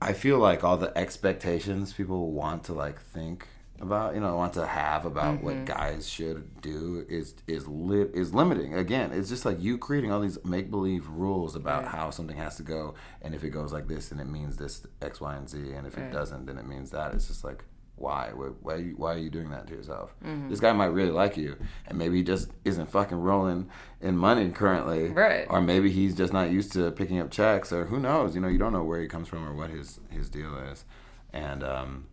I 0.00 0.12
feel 0.12 0.38
like 0.38 0.62
all 0.62 0.76
the 0.76 0.96
expectations 0.96 1.92
people 1.92 2.32
want 2.32 2.64
to 2.64 2.74
like 2.74 3.00
think 3.00 3.48
about 3.80 4.14
you 4.14 4.20
know 4.20 4.36
want 4.36 4.52
to 4.52 4.66
have 4.66 5.04
about 5.04 5.42
what 5.42 5.64
guys 5.64 6.08
should 6.08 6.60
do 6.60 7.04
is 7.08 7.34
is 7.46 7.66
li- 7.66 8.08
is 8.14 8.32
limiting. 8.32 8.74
Again 8.74 9.10
it's 9.12 9.28
just 9.28 9.44
like 9.44 9.60
you 9.60 9.76
creating 9.78 10.12
all 10.12 10.20
these 10.20 10.38
make 10.44 10.70
believe 10.70 11.08
rules 11.08 11.56
about 11.56 11.86
how 11.86 12.10
something 12.10 12.36
has 12.36 12.56
to 12.56 12.62
go. 12.62 12.94
And 13.22 13.34
if 13.34 13.42
it 13.44 13.50
goes 13.50 13.72
like 13.72 13.88
this 13.88 14.08
then 14.10 14.20
it 14.20 14.28
means 14.28 14.56
this 14.56 14.86
x 15.00 15.20
y 15.20 15.34
and 15.36 15.48
z. 15.48 15.72
And 15.72 15.86
if 15.86 15.98
it 15.98 16.12
doesn't 16.12 16.46
then 16.46 16.58
it 16.58 16.66
means 16.66 16.90
that. 16.90 17.14
It's 17.14 17.26
just 17.28 17.42
like 17.44 17.64
why? 17.96 18.30
Why 18.34 18.46
why 18.62 18.74
are 18.74 18.78
you, 18.78 18.94
why 18.96 19.14
are 19.14 19.18
you 19.18 19.30
doing 19.30 19.50
that 19.50 19.66
to 19.68 19.74
yourself? 19.74 20.14
This 20.48 20.60
guy 20.60 20.72
might 20.72 20.86
really 20.86 21.10
like 21.10 21.36
you. 21.36 21.56
And 21.86 21.98
maybe 21.98 22.16
he 22.18 22.22
just 22.24 22.50
isn't 22.64 22.86
fucking 22.86 23.18
rolling 23.18 23.68
in 24.00 24.16
money 24.16 24.50
currently. 24.50 25.08
Right. 25.08 25.46
or 25.50 25.60
maybe 25.60 25.90
he's 25.90 26.14
just 26.14 26.32
not 26.32 26.50
used 26.50 26.72
to 26.72 26.90
picking 26.92 27.18
up 27.18 27.30
checks. 27.30 27.72
Or 27.72 27.86
who 27.86 27.98
knows? 27.98 28.34
You 28.34 28.40
know 28.40 28.48
you 28.48 28.58
don't 28.58 28.72
know 28.72 28.84
where 28.84 29.00
he 29.00 29.08
comes 29.08 29.28
from 29.28 29.46
or 29.46 29.54
what 29.54 29.70
his 29.70 29.98
his 30.08 30.28
deal 30.28 30.56
is. 30.56 30.84
And 31.32 31.62
um 31.64 32.06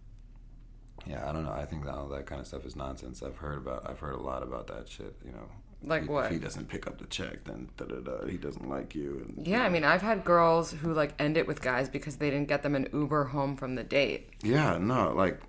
yeah, 1.10 1.28
I 1.28 1.34
don't 1.34 1.44
know. 1.44 1.52
I 1.52 1.66
think 1.66 1.86
that 1.86 1.96
all 1.96 2.08
that 2.10 2.28
kind 2.28 2.40
of 2.40 2.46
stuff 2.46 2.66
is 2.66 2.76
nonsense. 2.76 3.24
I've 3.24 3.38
heard 3.38 3.58
about. 3.58 3.90
I've 3.90 4.00
heard 4.00 4.14
a 4.14 4.22
lot 4.22 4.44
about 4.44 4.68
that 4.68 4.88
shit. 4.88 5.16
You 5.26 5.32
know, 5.32 5.50
Like 5.84 6.04
if, 6.04 6.08
what? 6.08 6.26
If 6.26 6.32
he 6.32 6.38
doesn't 6.38 6.68
pick 6.70 6.86
up 6.86 7.00
the 7.00 7.08
check, 7.08 7.46
then 7.46 7.70
da 7.78 7.86
da 7.86 7.96
da. 7.96 8.28
He 8.28 8.38
doesn't 8.38 8.70
like 8.70 8.94
you. 8.94 9.26
And, 9.26 9.48
Yeah, 9.48 9.64
I 9.64 9.70
mean, 9.70 9.84
I've 9.84 10.04
had 10.04 10.24
girls 10.24 10.72
who 10.72 10.94
like 10.94 11.14
end 11.18 11.36
it 11.36 11.48
with 11.48 11.62
guys 11.62 11.90
because 11.90 12.18
they 12.18 12.30
didn't 12.30 12.48
get 12.48 12.62
them 12.62 12.76
an 12.76 12.88
Uber 12.94 13.26
home 13.26 13.58
from 13.58 13.74
the 13.74 13.84
date. 13.84 14.30
Yeah, 14.44 14.78
no, 14.78 15.12
like, 15.14 15.42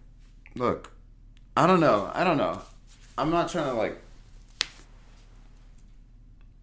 look, 0.55 0.93
I 1.57 1.67
don't 1.67 1.81
know. 1.81 2.11
I 2.15 2.25
don't 2.25 2.39
know. 2.39 2.63
I'm 3.19 3.31
not 3.31 3.51
trying 3.51 3.67
to 3.67 3.75
like. 3.75 4.01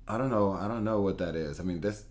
I 0.09 0.17
don't 0.17 0.29
know. 0.29 0.53
I 0.53 0.67
don't 0.69 0.83
know 0.85 1.01
what 1.01 1.17
that 1.17 1.35
is. 1.35 1.59
I 1.59 1.63
mean, 1.63 1.81
that's 1.81 2.05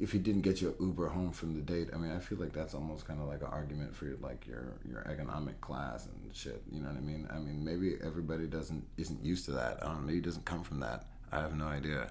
if 0.00 0.12
he 0.12 0.18
didn't 0.18 0.42
get 0.42 0.60
your 0.60 0.74
Uber 0.80 1.08
home 1.08 1.30
from 1.30 1.54
the 1.54 1.60
date. 1.60 1.88
I 1.94 1.96
mean, 1.96 2.10
I 2.10 2.18
feel 2.18 2.38
like 2.38 2.52
that's 2.52 2.74
almost 2.74 3.06
kind 3.06 3.20
of 3.20 3.28
like 3.28 3.42
an 3.42 3.48
argument 3.48 3.94
for 3.94 4.06
like 4.20 4.46
your 4.46 4.74
your 4.88 5.06
economic 5.08 5.60
class 5.60 6.06
and 6.06 6.34
shit. 6.34 6.62
You 6.72 6.80
know 6.80 6.88
what 6.88 6.96
I 6.96 7.00
mean? 7.00 7.28
I 7.32 7.38
mean, 7.38 7.64
maybe 7.64 7.94
everybody 8.04 8.46
doesn't 8.46 8.84
isn't 8.96 9.24
used 9.24 9.44
to 9.46 9.52
that. 9.52 9.78
I 9.82 9.86
don't 9.86 10.00
know. 10.00 10.06
Maybe 10.08 10.20
doesn't 10.20 10.44
come 10.46 10.62
from 10.64 10.80
that. 10.80 11.06
I 11.30 11.40
have 11.40 11.54
no 11.56 11.66
idea. 11.66 12.10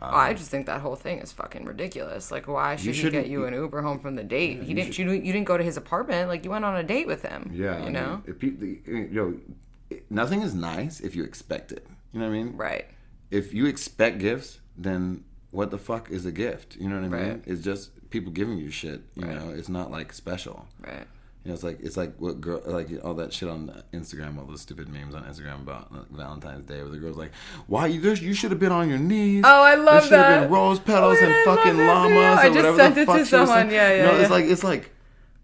Um, 0.00 0.14
I 0.14 0.32
just 0.32 0.48
think 0.48 0.66
that 0.66 0.80
whole 0.80 0.94
thing 0.94 1.18
is 1.18 1.32
fucking 1.32 1.64
ridiculous. 1.64 2.30
Like, 2.30 2.46
why 2.46 2.76
should 2.76 2.94
he 2.94 3.10
get 3.10 3.26
you 3.26 3.46
an 3.46 3.54
Uber 3.54 3.82
home 3.82 3.98
from 3.98 4.14
the 4.14 4.22
date? 4.22 4.62
he 4.62 4.68
you 4.68 4.74
didn't. 4.76 4.96
You, 4.96 5.06
didn't- 5.06 5.24
you 5.24 5.32
didn't 5.32 5.46
go 5.48 5.56
to 5.58 5.64
his 5.64 5.76
apartment. 5.76 6.28
Like, 6.28 6.44
you 6.44 6.52
went 6.52 6.64
on 6.64 6.76
a 6.76 6.84
date 6.84 7.08
with 7.08 7.22
him. 7.22 7.50
Yeah, 7.52 7.80
you 7.80 7.86
I 7.86 7.88
know. 7.88 8.22
mean, 8.24 8.34
people, 8.36 8.64
you 8.68 9.08
know, 9.10 9.98
nothing 10.08 10.42
is 10.42 10.54
nice 10.54 11.00
if 11.00 11.16
you 11.16 11.24
expect 11.24 11.72
it. 11.72 11.84
You 12.12 12.20
know 12.20 12.26
what 12.28 12.34
I 12.34 12.42
mean? 12.44 12.56
right. 12.56 12.86
if 13.32 13.52
you 13.52 13.66
expect 13.66 14.18
gifts, 14.20 14.60
then 14.78 15.24
what 15.50 15.70
the 15.70 15.78
fuck 15.78 16.10
is 16.10 16.24
a 16.24 16.32
gift? 16.32 16.76
You 16.76 16.88
know 16.88 16.96
what 16.96 17.04
I 17.04 17.08
mean? 17.08 17.30
Right. 17.30 17.42
It's 17.46 17.62
just 17.62 17.90
people 18.10 18.32
giving 18.32 18.58
you 18.58 18.70
shit. 18.70 19.02
You 19.14 19.24
know, 19.26 19.50
it's 19.50 19.68
not 19.68 19.90
like 19.90 20.12
special. 20.12 20.66
Right. 20.80 21.06
You 21.44 21.50
know, 21.50 21.54
it's 21.54 21.62
like 21.62 21.78
it's 21.80 21.96
like 21.96 22.14
what 22.18 22.40
girl 22.40 22.60
like 22.66 22.88
all 23.04 23.14
that 23.14 23.32
shit 23.32 23.48
on 23.48 23.82
Instagram, 23.94 24.38
all 24.38 24.44
those 24.44 24.60
stupid 24.60 24.88
memes 24.88 25.14
on 25.14 25.24
Instagram 25.24 25.62
about 25.62 25.90
like, 25.92 26.10
Valentine's 26.10 26.64
Day, 26.64 26.82
where 26.82 26.90
the 26.90 26.98
girls 26.98 27.16
like, 27.16 27.30
"Why 27.68 27.86
you 27.86 28.00
you 28.14 28.34
should 28.34 28.50
have 28.50 28.60
been 28.60 28.72
on 28.72 28.88
your 28.88 28.98
knees." 28.98 29.44
Oh, 29.46 29.62
I 29.62 29.74
love 29.76 29.86
there 29.86 30.00
should 30.02 30.12
have 30.18 30.28
that. 30.28 30.40
been 30.42 30.50
rose 30.52 30.78
petals 30.80 31.18
Oh, 31.20 31.24
and 31.24 31.44
fucking 31.44 31.78
llamas 31.86 32.12
or 32.16 32.40
I 32.40 32.44
just 32.46 32.56
whatever 32.56 32.76
sent 32.76 32.94
the 32.96 33.00
it 33.02 33.06
fuck 33.06 33.18
to 33.18 33.26
someone. 33.26 33.70
Yeah, 33.70 33.94
yeah, 33.94 34.04
No, 34.04 34.10
it's 34.16 34.22
yeah. 34.22 34.28
like 34.28 34.44
it's 34.46 34.64
like 34.64 34.90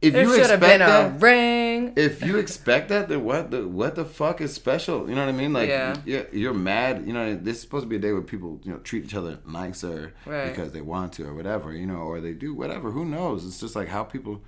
if 0.04 0.12
There 0.12 0.22
you 0.22 0.30
should 0.34 0.50
have 0.50 0.62
expect 0.62 0.78
been 0.78 0.78
that, 0.80 1.06
a 1.06 1.18
ring. 1.18 1.92
if 1.96 2.22
you 2.22 2.38
expect 2.38 2.88
that, 2.90 3.08
then 3.08 3.24
what 3.24 3.50
the 3.50 3.66
what 3.66 3.94
the 3.94 4.04
fuck 4.04 4.40
is 4.40 4.52
special? 4.52 5.08
You 5.08 5.14
know 5.14 5.24
what 5.24 5.34
I 5.34 5.36
mean? 5.36 5.52
Like, 5.52 5.68
Yeah. 5.68 5.96
you're, 6.04 6.26
you're 6.32 6.54
mad. 6.54 7.06
You 7.06 7.12
know, 7.12 7.34
this 7.34 7.56
is 7.56 7.62
supposed 7.62 7.84
to 7.84 7.88
be 7.88 7.96
a 7.96 7.98
day 7.98 8.12
where 8.12 8.22
people 8.22 8.60
you 8.62 8.72
know 8.72 8.78
treat 8.78 9.04
each 9.04 9.14
other 9.14 9.38
nicer 9.46 10.12
Right. 10.26 10.48
because 10.50 10.72
they 10.72 10.80
want 10.80 11.12
to 11.14 11.26
or 11.26 11.34
whatever. 11.34 11.72
You 11.72 11.86
know, 11.86 11.96
or 11.96 12.20
they 12.20 12.32
do 12.32 12.54
whatever. 12.54 12.90
Who 12.90 13.04
knows? 13.04 13.46
It's 13.46 13.60
just 13.60 13.74
like 13.76 13.88
how 13.88 14.04
people. 14.04 14.42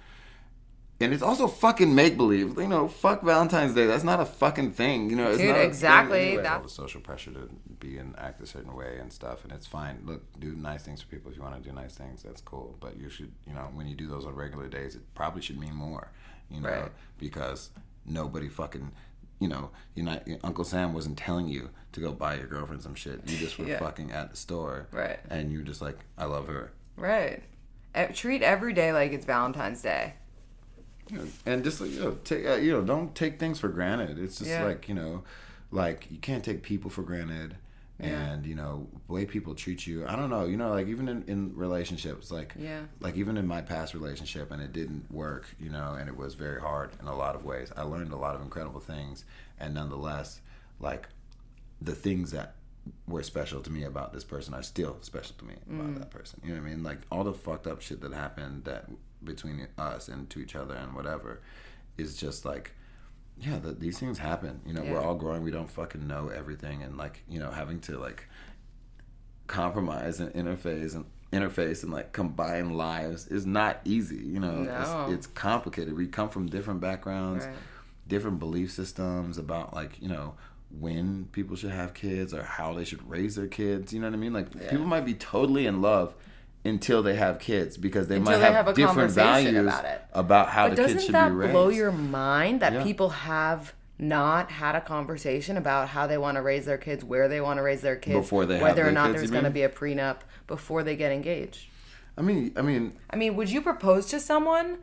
And 0.98 1.12
it's 1.12 1.22
also 1.22 1.46
fucking 1.46 1.94
make 1.94 2.16
believe. 2.16 2.56
You 2.58 2.68
know, 2.68 2.88
fuck 2.88 3.22
Valentine's 3.22 3.74
Day. 3.74 3.86
That's 3.86 4.02
not 4.04 4.18
a 4.18 4.24
fucking 4.24 4.72
thing. 4.72 5.10
You 5.10 5.16
know, 5.16 5.28
it's 5.28 5.38
Dude, 5.38 5.48
not 5.54 5.60
exactly. 5.60 6.28
anyway. 6.28 6.42
That- 6.42 6.56
all 6.56 6.62
the 6.62 6.68
social 6.70 7.02
pressure 7.02 7.32
to 7.32 7.50
be 7.78 7.98
and 7.98 8.18
act 8.18 8.40
a 8.40 8.46
certain 8.46 8.74
way 8.74 8.96
and 8.98 9.12
stuff, 9.12 9.44
and 9.44 9.52
it's 9.52 9.66
fine. 9.66 10.00
Look, 10.06 10.22
do 10.40 10.54
nice 10.54 10.82
things 10.84 11.02
for 11.02 11.08
people 11.08 11.30
if 11.30 11.36
you 11.36 11.42
want 11.42 11.62
to 11.62 11.68
do 11.68 11.74
nice 11.74 11.94
things. 11.94 12.22
That's 12.22 12.40
cool. 12.40 12.76
But 12.80 12.96
you 12.98 13.10
should, 13.10 13.30
you 13.46 13.52
know, 13.52 13.68
when 13.74 13.86
you 13.86 13.94
do 13.94 14.06
those 14.08 14.24
on 14.24 14.34
regular 14.34 14.68
days, 14.68 14.94
it 14.94 15.02
probably 15.14 15.42
should 15.42 15.58
mean 15.58 15.74
more. 15.74 16.10
You 16.50 16.60
know, 16.62 16.68
Right. 16.70 16.92
because 17.18 17.70
nobody 18.06 18.48
fucking. 18.48 18.92
You 19.38 19.48
know, 19.48 19.70
you're 19.94 20.06
not. 20.06 20.26
Uncle 20.44 20.64
Sam 20.64 20.94
wasn't 20.94 21.18
telling 21.18 21.46
you 21.46 21.68
to 21.92 22.00
go 22.00 22.10
buy 22.10 22.36
your 22.36 22.46
girlfriend 22.46 22.82
some 22.82 22.94
shit. 22.94 23.20
You 23.28 23.36
just 23.36 23.58
were 23.58 23.66
Yeah. 23.68 23.78
fucking 23.80 24.10
at 24.12 24.30
the 24.30 24.36
store, 24.38 24.86
Right. 24.92 25.18
And 25.28 25.52
you're 25.52 25.60
just 25.60 25.82
like, 25.82 25.98
I 26.16 26.24
love 26.24 26.46
her. 26.48 26.72
Right. 26.96 27.42
Treat 28.14 28.42
every 28.42 28.72
day 28.72 28.94
like 28.94 29.12
it's 29.12 29.26
Valentine's 29.26 29.82
Day. 29.82 30.14
And 31.44 31.62
just 31.64 31.80
you 31.80 32.00
know 32.00 32.18
take 32.24 32.46
uh, 32.46 32.54
you 32.54 32.72
know 32.72 32.82
don't 32.82 33.14
take 33.14 33.38
things 33.38 33.58
for 33.60 33.68
granted 33.68 34.18
it's 34.18 34.38
just 34.38 34.50
Yeah. 34.50 34.64
like 34.64 34.88
you 34.88 34.94
know 34.94 35.22
like 35.70 36.06
you 36.10 36.18
can't 36.18 36.44
take 36.44 36.62
people 36.62 36.90
for 36.90 37.02
granted 37.02 37.56
Yeah. 38.00 38.06
and 38.32 38.46
you 38.46 38.54
know 38.54 38.88
the 39.06 39.12
way 39.12 39.24
people 39.24 39.54
treat 39.54 39.86
you 39.86 40.04
i 40.06 40.16
don't 40.16 40.30
know 40.30 40.44
you 40.46 40.56
know 40.56 40.70
like 40.70 40.86
even 40.88 41.08
in, 41.08 41.22
in 41.26 41.52
relationships 41.56 42.30
like 42.30 42.54
Yeah. 42.58 42.80
like 43.00 43.16
even 43.16 43.36
in 43.36 43.46
my 43.46 43.62
past 43.62 43.94
relationship 43.94 44.50
and 44.50 44.60
it 44.62 44.72
didn't 44.72 45.10
work 45.10 45.46
you 45.60 45.70
know 45.70 45.94
and 45.98 46.08
it 46.08 46.16
was 46.16 46.34
very 46.34 46.60
hard 46.60 46.90
in 47.00 47.06
a 47.06 47.16
lot 47.16 47.34
of 47.36 47.44
ways 47.44 47.72
i 47.76 47.82
learned 47.82 48.12
a 48.12 48.16
lot 48.16 48.34
of 48.34 48.42
incredible 48.42 48.80
things 48.80 49.24
and 49.60 49.74
nonetheless 49.74 50.40
like 50.80 51.08
the 51.80 51.94
things 51.94 52.30
that 52.32 52.54
were 53.08 53.22
special 53.22 53.60
to 53.60 53.70
me 53.70 53.82
about 53.84 54.12
this 54.12 54.24
person 54.24 54.54
are 54.54 54.62
still 54.62 54.96
special 55.00 55.34
to 55.38 55.44
me 55.44 55.54
about 55.68 55.86
Mm. 55.88 55.98
that 55.98 56.10
person. 56.10 56.40
You 56.44 56.54
know 56.54 56.60
what 56.60 56.68
I 56.68 56.70
mean? 56.70 56.82
Like 56.84 56.98
all 57.10 57.24
the 57.24 57.32
fucked 57.32 57.66
up 57.66 57.80
shit 57.80 58.00
that 58.02 58.12
happened 58.12 58.62
that 58.64 58.88
between 59.26 59.66
us 59.76 60.08
and 60.08 60.30
to 60.30 60.40
each 60.40 60.56
other 60.56 60.74
and 60.74 60.94
whatever 60.94 61.40
is 61.98 62.16
just 62.16 62.44
like 62.46 62.72
yeah, 63.38 63.58
that 63.58 63.80
these 63.80 63.98
things 63.98 64.16
happen. 64.18 64.62
You 64.64 64.72
know, 64.72 64.82
we're 64.82 64.98
all 65.02 65.14
growing. 65.14 65.42
We 65.42 65.50
don't 65.50 65.70
fucking 65.70 66.06
know 66.06 66.28
everything, 66.28 66.82
and 66.82 66.96
like 66.96 67.22
you 67.28 67.38
know, 67.38 67.50
having 67.50 67.80
to 67.80 67.98
like 67.98 68.26
compromise 69.46 70.20
and 70.20 70.32
interface 70.32 70.94
and 70.94 71.04
interface 71.32 71.82
and 71.82 71.92
like 71.92 72.12
combine 72.12 72.70
lives 72.70 73.26
is 73.28 73.46
not 73.46 73.80
easy. 73.84 74.16
You 74.16 74.40
know, 74.40 74.62
No. 74.62 75.04
it's, 75.08 75.12
it's 75.12 75.26
complicated. 75.26 75.94
We 75.96 76.06
come 76.06 76.28
from 76.28 76.46
different 76.46 76.80
backgrounds, 76.80 77.44
Right. 77.46 77.56
different 78.08 78.38
belief 78.38 78.70
systems 78.72 79.38
about 79.38 79.74
like 79.74 80.00
you 80.00 80.08
know 80.08 80.34
when 80.70 81.26
people 81.32 81.54
should 81.56 81.70
have 81.70 81.94
kids 81.94 82.34
or 82.34 82.42
how 82.42 82.74
they 82.74 82.84
should 82.84 83.08
raise 83.08 83.36
their 83.36 83.46
kids. 83.46 83.92
You 83.92 84.00
know 84.00 84.06
what 84.08 84.14
I 84.14 84.18
mean? 84.18 84.32
Like 84.32 84.50
people 84.70 84.86
might 84.86 85.04
be 85.04 85.14
totally 85.14 85.66
in 85.66 85.80
love 85.80 86.14
until 86.66 87.02
they 87.02 87.14
have 87.14 87.38
kids 87.38 87.76
because 87.76 88.08
they 88.08 88.16
Until 88.16 88.32
might 88.32 88.38
they 88.38 88.44
have, 88.44 88.66
have 88.66 88.68
a 88.68 88.74
different 88.74 89.12
values 89.12 89.56
about 89.66 89.84
it. 89.84 90.02
about 90.12 90.48
how 90.50 90.68
But 90.68 90.76
the 90.76 90.82
kids 90.86 91.06
doesn't 91.06 91.12
that 91.12 91.52
blow 91.52 91.68
your 91.68 91.92
mind 91.92 92.60
that 92.60 92.72
Yeah. 92.72 92.82
people 92.82 93.10
have 93.10 93.74
not 93.98 94.50
had 94.50 94.74
a 94.74 94.80
conversation 94.80 95.56
about 95.56 95.88
how 95.88 96.06
they 96.06 96.18
want 96.18 96.36
to 96.36 96.42
raise 96.42 96.66
their 96.66 96.76
kids, 96.76 97.02
where 97.02 97.28
they 97.28 97.40
want 97.40 97.58
to 97.58 97.62
raise 97.62 97.80
their 97.80 97.96
kids, 97.96 98.16
Before 98.16 98.44
they 98.44 98.54
have 98.54 98.62
whether 98.62 98.86
or 98.86 98.92
not 98.92 99.06
kids, 99.06 99.20
there's 99.20 99.30
going 99.30 99.44
to 99.44 99.50
be 99.50 99.62
a 99.62 99.68
prenup 99.70 100.18
before 100.46 100.82
they 100.82 100.96
get 100.96 101.12
engaged? 101.12 101.66
I 102.18 102.22
mean, 102.22 102.52
I 102.56 102.62
mean, 102.62 102.92
I 103.10 103.16
mean, 103.16 103.36
would 103.36 103.50
you 103.50 103.60
propose 103.62 104.06
to 104.06 104.20
someone 104.20 104.78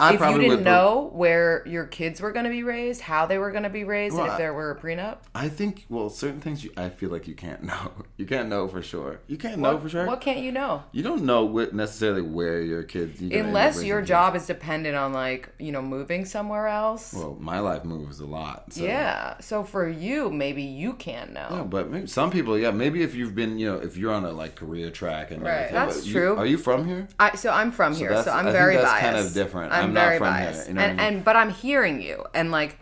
I 0.00 0.14
if 0.14 0.20
you 0.20 0.26
didn't 0.38 0.48
would. 0.48 0.64
know 0.64 1.10
where 1.12 1.62
your 1.66 1.84
kids 1.86 2.20
were 2.20 2.32
going 2.32 2.44
to 2.44 2.50
be 2.50 2.62
raised, 2.62 3.00
how 3.02 3.26
they 3.26 3.38
were 3.38 3.50
going 3.50 3.62
to 3.64 3.70
be 3.70 3.84
raised, 3.84 4.14
Well, 4.16 4.24
and 4.24 4.32
if 4.32 4.38
there 4.38 4.54
were 4.54 4.70
a 4.70 4.76
prenup? 4.80 5.18
I 5.34 5.48
think 5.48 5.84
well, 5.88 6.08
certain 6.10 6.40
things 6.40 6.64
you, 6.64 6.72
I 6.76 6.88
feel 6.88 7.10
like 7.10 7.28
you 7.28 7.34
can't 7.34 7.62
know. 7.70 7.92
You 8.16 8.26
can't 8.26 8.48
know 8.48 8.66
for 8.68 8.82
sure. 8.82 9.20
You 9.26 9.36
can't 9.36 9.58
know 9.60 9.78
for 9.78 9.88
sure. 9.88 10.06
what 10.06 10.20
can't 10.20 10.40
you 10.40 10.52
know? 10.52 10.82
You 10.92 11.02
don't 11.02 11.24
know 11.24 11.44
what, 11.44 11.74
necessarily 11.74 12.22
where 12.22 12.62
your 12.62 12.82
kids. 12.82 13.20
You're 13.20 13.30
gonna 13.30 13.38
end 13.40 13.46
up 13.46 13.48
Unless 13.48 13.84
your 13.84 14.00
kids. 14.00 14.08
job 14.08 14.36
is 14.36 14.46
dependent 14.46 14.96
on 14.96 15.12
like 15.12 15.48
you 15.58 15.72
know 15.72 15.82
moving 15.82 16.24
somewhere 16.24 16.66
else. 16.68 17.12
Well, 17.12 17.36
my 17.40 17.60
life 17.60 17.84
moves 17.84 18.20
a 18.20 18.26
lot. 18.26 18.72
So. 18.72 18.82
yeah. 18.84 19.38
So 19.40 19.64
for 19.64 19.88
you, 19.88 20.30
maybe 20.30 20.62
you 20.62 20.94
can 20.94 21.32
know. 21.34 21.48
Yeah, 21.50 21.62
but 21.62 21.90
maybe 21.90 22.06
some 22.06 22.30
people, 22.30 22.58
yeah, 22.58 22.70
maybe 22.70 23.02
if 23.02 23.14
you've 23.14 23.34
been, 23.34 23.58
you 23.58 23.66
know, 23.66 23.78
if 23.78 23.96
you're 23.96 24.12
on 24.12 24.24
a 24.24 24.32
like 24.32 24.54
career 24.56 24.90
track 24.90 25.30
and 25.30 25.42
Right, 25.42 25.70
that's 25.70 26.06
you- 26.06 26.12
true. 26.12 26.36
are 26.36 26.46
you 26.46 26.58
from 26.58 26.86
here? 26.86 27.08
I, 27.18 27.36
so 27.36 27.50
I'm 27.50 27.72
from 27.72 27.94
here, 27.94 28.22
so 28.22 28.30
I'm 28.30 28.46
I 28.48 28.52
very 28.52 28.76
that's 28.76 28.86
biased. 28.86 29.04
kind 29.04 29.16
of 29.16 29.34
different. 29.34 29.72
I'm, 29.72 29.89
I'm 29.90 29.94
not 29.94 30.18
very 30.18 30.18
here, 30.18 30.20
biased, 30.20 30.68
you 30.68 30.74
know 30.74 30.80
and 30.80 31.00
I 31.00 31.04
mean? 31.04 31.14
and 31.16 31.24
but 31.24 31.36
I'm 31.36 31.50
hearing 31.50 32.00
you, 32.02 32.24
and 32.34 32.50
like 32.50 32.78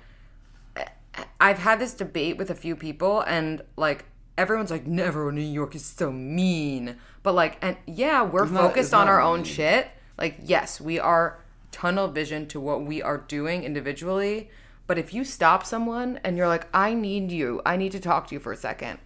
I've 1.41 1.59
had 1.59 1.81
this 1.81 1.95
debate 1.95 2.37
with 2.37 2.51
a 2.51 2.55
few 2.55 2.77
people, 2.77 3.21
and 3.23 3.63
like 3.77 4.05
everyone's 4.37 4.71
like, 4.71 4.87
"Never, 4.87 5.33
New 5.33 5.41
York 5.41 5.75
is 5.75 5.85
so 5.85 6.13
mean," 6.13 6.97
but 7.23 7.35
like, 7.35 7.59
and 7.61 7.77
yeah, 7.87 8.23
we're 8.23 8.45
It's 8.45 8.53
focused 8.53 8.79
it's 8.79 8.93
on 8.93 9.07
not 9.07 9.13
our 9.13 9.21
own 9.21 9.39
mean. 9.39 9.45
shit. 9.45 9.89
Like, 10.17 10.37
yes, 10.43 10.81
we 10.81 10.99
are 10.99 11.41
tunnel 11.71 12.09
vision 12.09 12.47
to 12.49 12.61
what 12.61 12.83
we 12.85 13.03
are 13.03 13.19
doing 13.19 13.65
individually. 13.65 14.51
But 14.87 14.99
if 14.99 15.13
you 15.13 15.23
stop 15.25 15.67
someone 15.67 16.19
and 16.25 16.37
you're 16.37 16.49
like, 16.49 16.67
I 16.73 16.95
need 16.95 17.31
you, 17.31 17.61
I 17.67 17.77
need 17.77 17.93
to 17.93 18.01
talk 18.01 18.27
to 18.29 18.35
you 18.35 18.41
for 18.41 18.53
a 18.53 18.57
second, 18.57 18.99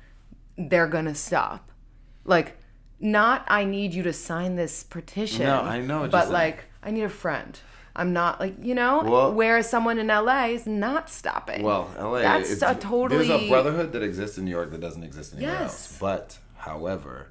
they're 0.56 0.86
gonna 0.86 1.14
stop. 1.14 1.72
Like, 2.24 2.56
not 3.00 3.44
I 3.48 3.64
need 3.64 3.92
you 3.94 4.02
to 4.04 4.12
sign 4.12 4.54
this 4.54 4.84
petition. 4.84 5.46
No, 5.46 5.60
I 5.60 5.80
know 5.80 6.06
but 6.08 6.30
like 6.30 6.64
I 6.82 6.90
need 6.90 7.02
a 7.02 7.08
friend. 7.08 7.58
I'm 7.94 8.12
not 8.12 8.40
like 8.40 8.54
you 8.62 8.74
know. 8.74 9.02
Well- 9.04 9.32
whereas 9.34 9.68
someone 9.68 9.98
in 9.98 10.06
LA 10.08 10.46
is 10.46 10.66
not 10.66 11.10
stopping. 11.10 11.62
Well, 11.62 11.90
LA. 11.98 12.20
That's 12.20 12.50
it's, 12.50 12.62
a 12.62 12.74
totally 12.74 13.28
There's 13.28 13.42
a 13.42 13.48
brotherhood 13.48 13.92
that 13.92 14.02
exists 14.02 14.38
in 14.38 14.44
New 14.44 14.50
York 14.50 14.70
that 14.70 14.80
doesn't 14.80 15.02
exist 15.04 15.34
anywhere 15.34 15.52
Yes. 15.54 15.62
else. 15.70 15.98
But, 16.00 16.38
however, 16.56 17.28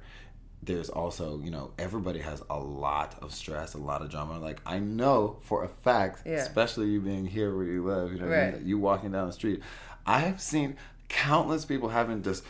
there's 0.62 0.88
also, 0.88 1.40
you 1.42 1.50
know, 1.50 1.72
everybody 1.78 2.20
has 2.20 2.40
a 2.48 2.58
lot 2.58 3.16
of 3.20 3.34
stress, 3.34 3.74
a 3.74 3.78
lot 3.78 4.00
of 4.02 4.10
drama. 4.10 4.38
Like 4.38 4.60
I 4.64 4.78
know 4.78 5.38
for 5.42 5.64
a 5.64 5.68
fact, 5.68 6.22
Yeah. 6.24 6.34
especially 6.34 6.86
you 6.90 7.00
being 7.00 7.26
here 7.26 7.54
where 7.56 7.64
you 7.64 7.84
live, 7.84 8.12
you 8.12 8.18
know, 8.20 8.28
what 8.28 8.38
I 8.38 8.44
mean? 8.44 8.52
Right. 8.54 8.62
you 8.62 8.78
walking 8.78 9.10
down 9.10 9.26
the 9.26 9.32
street, 9.32 9.60
I 10.06 10.20
have 10.20 10.40
seen 10.40 10.76
countless 11.08 11.64
people 11.64 11.88
having 11.88 12.22
just 12.22 12.44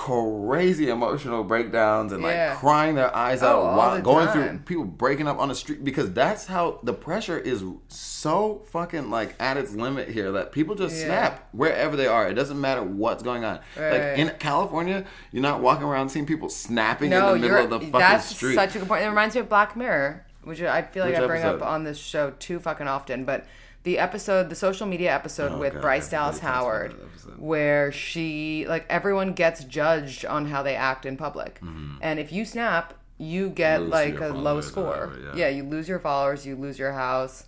crazy 0.00 0.88
emotional 0.88 1.44
breakdowns 1.44 2.10
and 2.10 2.22
Yeah. 2.22 2.50
like 2.52 2.58
crying 2.58 2.94
their 2.94 3.14
eyes 3.14 3.42
Oh, 3.42 3.48
out 3.48 3.56
all 3.56 3.76
while 3.76 4.00
going 4.00 4.28
through 4.28 4.60
people 4.64 4.84
breaking 4.84 5.28
up 5.28 5.38
on 5.38 5.48
the 5.50 5.54
street 5.54 5.84
because 5.84 6.10
that's 6.12 6.46
how 6.46 6.80
the 6.82 6.94
pressure 6.94 7.38
is 7.38 7.62
so 7.88 8.62
fucking 8.70 9.10
like 9.10 9.34
at 9.38 9.58
its 9.58 9.74
limit 9.74 10.08
here 10.08 10.32
that 10.32 10.52
people 10.52 10.74
just 10.74 10.96
Yeah. 10.96 11.04
snap 11.04 11.48
wherever 11.52 11.96
they 11.96 12.06
are. 12.06 12.26
It 12.28 12.32
doesn't 12.34 12.58
matter 12.58 12.82
what's 12.82 13.22
going 13.22 13.44
on. 13.44 13.60
Right. 13.78 13.92
Like 13.92 14.18
in 14.18 14.30
California, 14.38 15.04
you're 15.32 15.42
not 15.42 15.60
walking 15.60 15.86
around 15.86 16.08
seeing 16.08 16.24
people 16.24 16.48
snapping 16.48 17.10
no, 17.10 17.34
in 17.34 17.42
the 17.42 17.48
middle 17.48 17.64
of 17.64 17.70
the 17.70 17.78
fucking 17.80 17.92
that's 17.92 18.34
street. 18.34 18.54
That's 18.54 18.72
such 18.72 18.76
a 18.76 18.78
good 18.80 18.88
point. 18.88 19.04
It 19.04 19.08
reminds 19.10 19.34
me 19.34 19.42
of 19.42 19.50
Black 19.50 19.76
Mirror, 19.76 20.24
which 20.44 20.62
I 20.62 20.80
feel 20.80 21.04
like 21.04 21.12
Which 21.12 21.22
I 21.22 21.26
bring 21.26 21.42
episode? 21.42 21.60
up 21.62 21.68
on 21.68 21.84
this 21.84 21.98
show 21.98 22.32
too 22.38 22.58
fucking 22.58 22.88
often. 22.88 23.26
But 23.26 23.44
the 23.82 23.98
episode, 23.98 24.50
the 24.50 24.54
social 24.54 24.86
media 24.86 25.14
episode 25.14 25.52
Oh, 25.52 25.58
with 25.58 25.72
God, 25.74 25.82
Bryce 25.82 26.10
Dallas 26.10 26.38
Howard, 26.40 26.94
where 27.38 27.90
she 27.92 28.66
like 28.68 28.86
everyone 28.90 29.32
gets 29.32 29.64
judged 29.64 30.24
on 30.24 30.46
how 30.46 30.62
they 30.62 30.76
act 30.76 31.06
in 31.06 31.16
public, 31.16 31.60
and 32.00 32.18
if 32.18 32.32
you 32.32 32.44
snap, 32.44 32.94
you 33.18 33.50
get 33.50 33.80
Mm-hmm. 33.80 33.92
Lose 33.92 33.92
like 33.92 34.20
a 34.20 34.28
low 34.28 34.60
score. 34.60 34.84
whatever, 34.84 35.18
yeah. 35.20 35.34
yeah. 35.34 35.48
Mm-hmm. 35.48 35.56
you 35.58 35.64
lose 35.64 35.88
your 35.88 35.98
followers, 35.98 36.46
you 36.46 36.56
lose 36.56 36.78
your 36.78 36.92
house. 36.92 37.44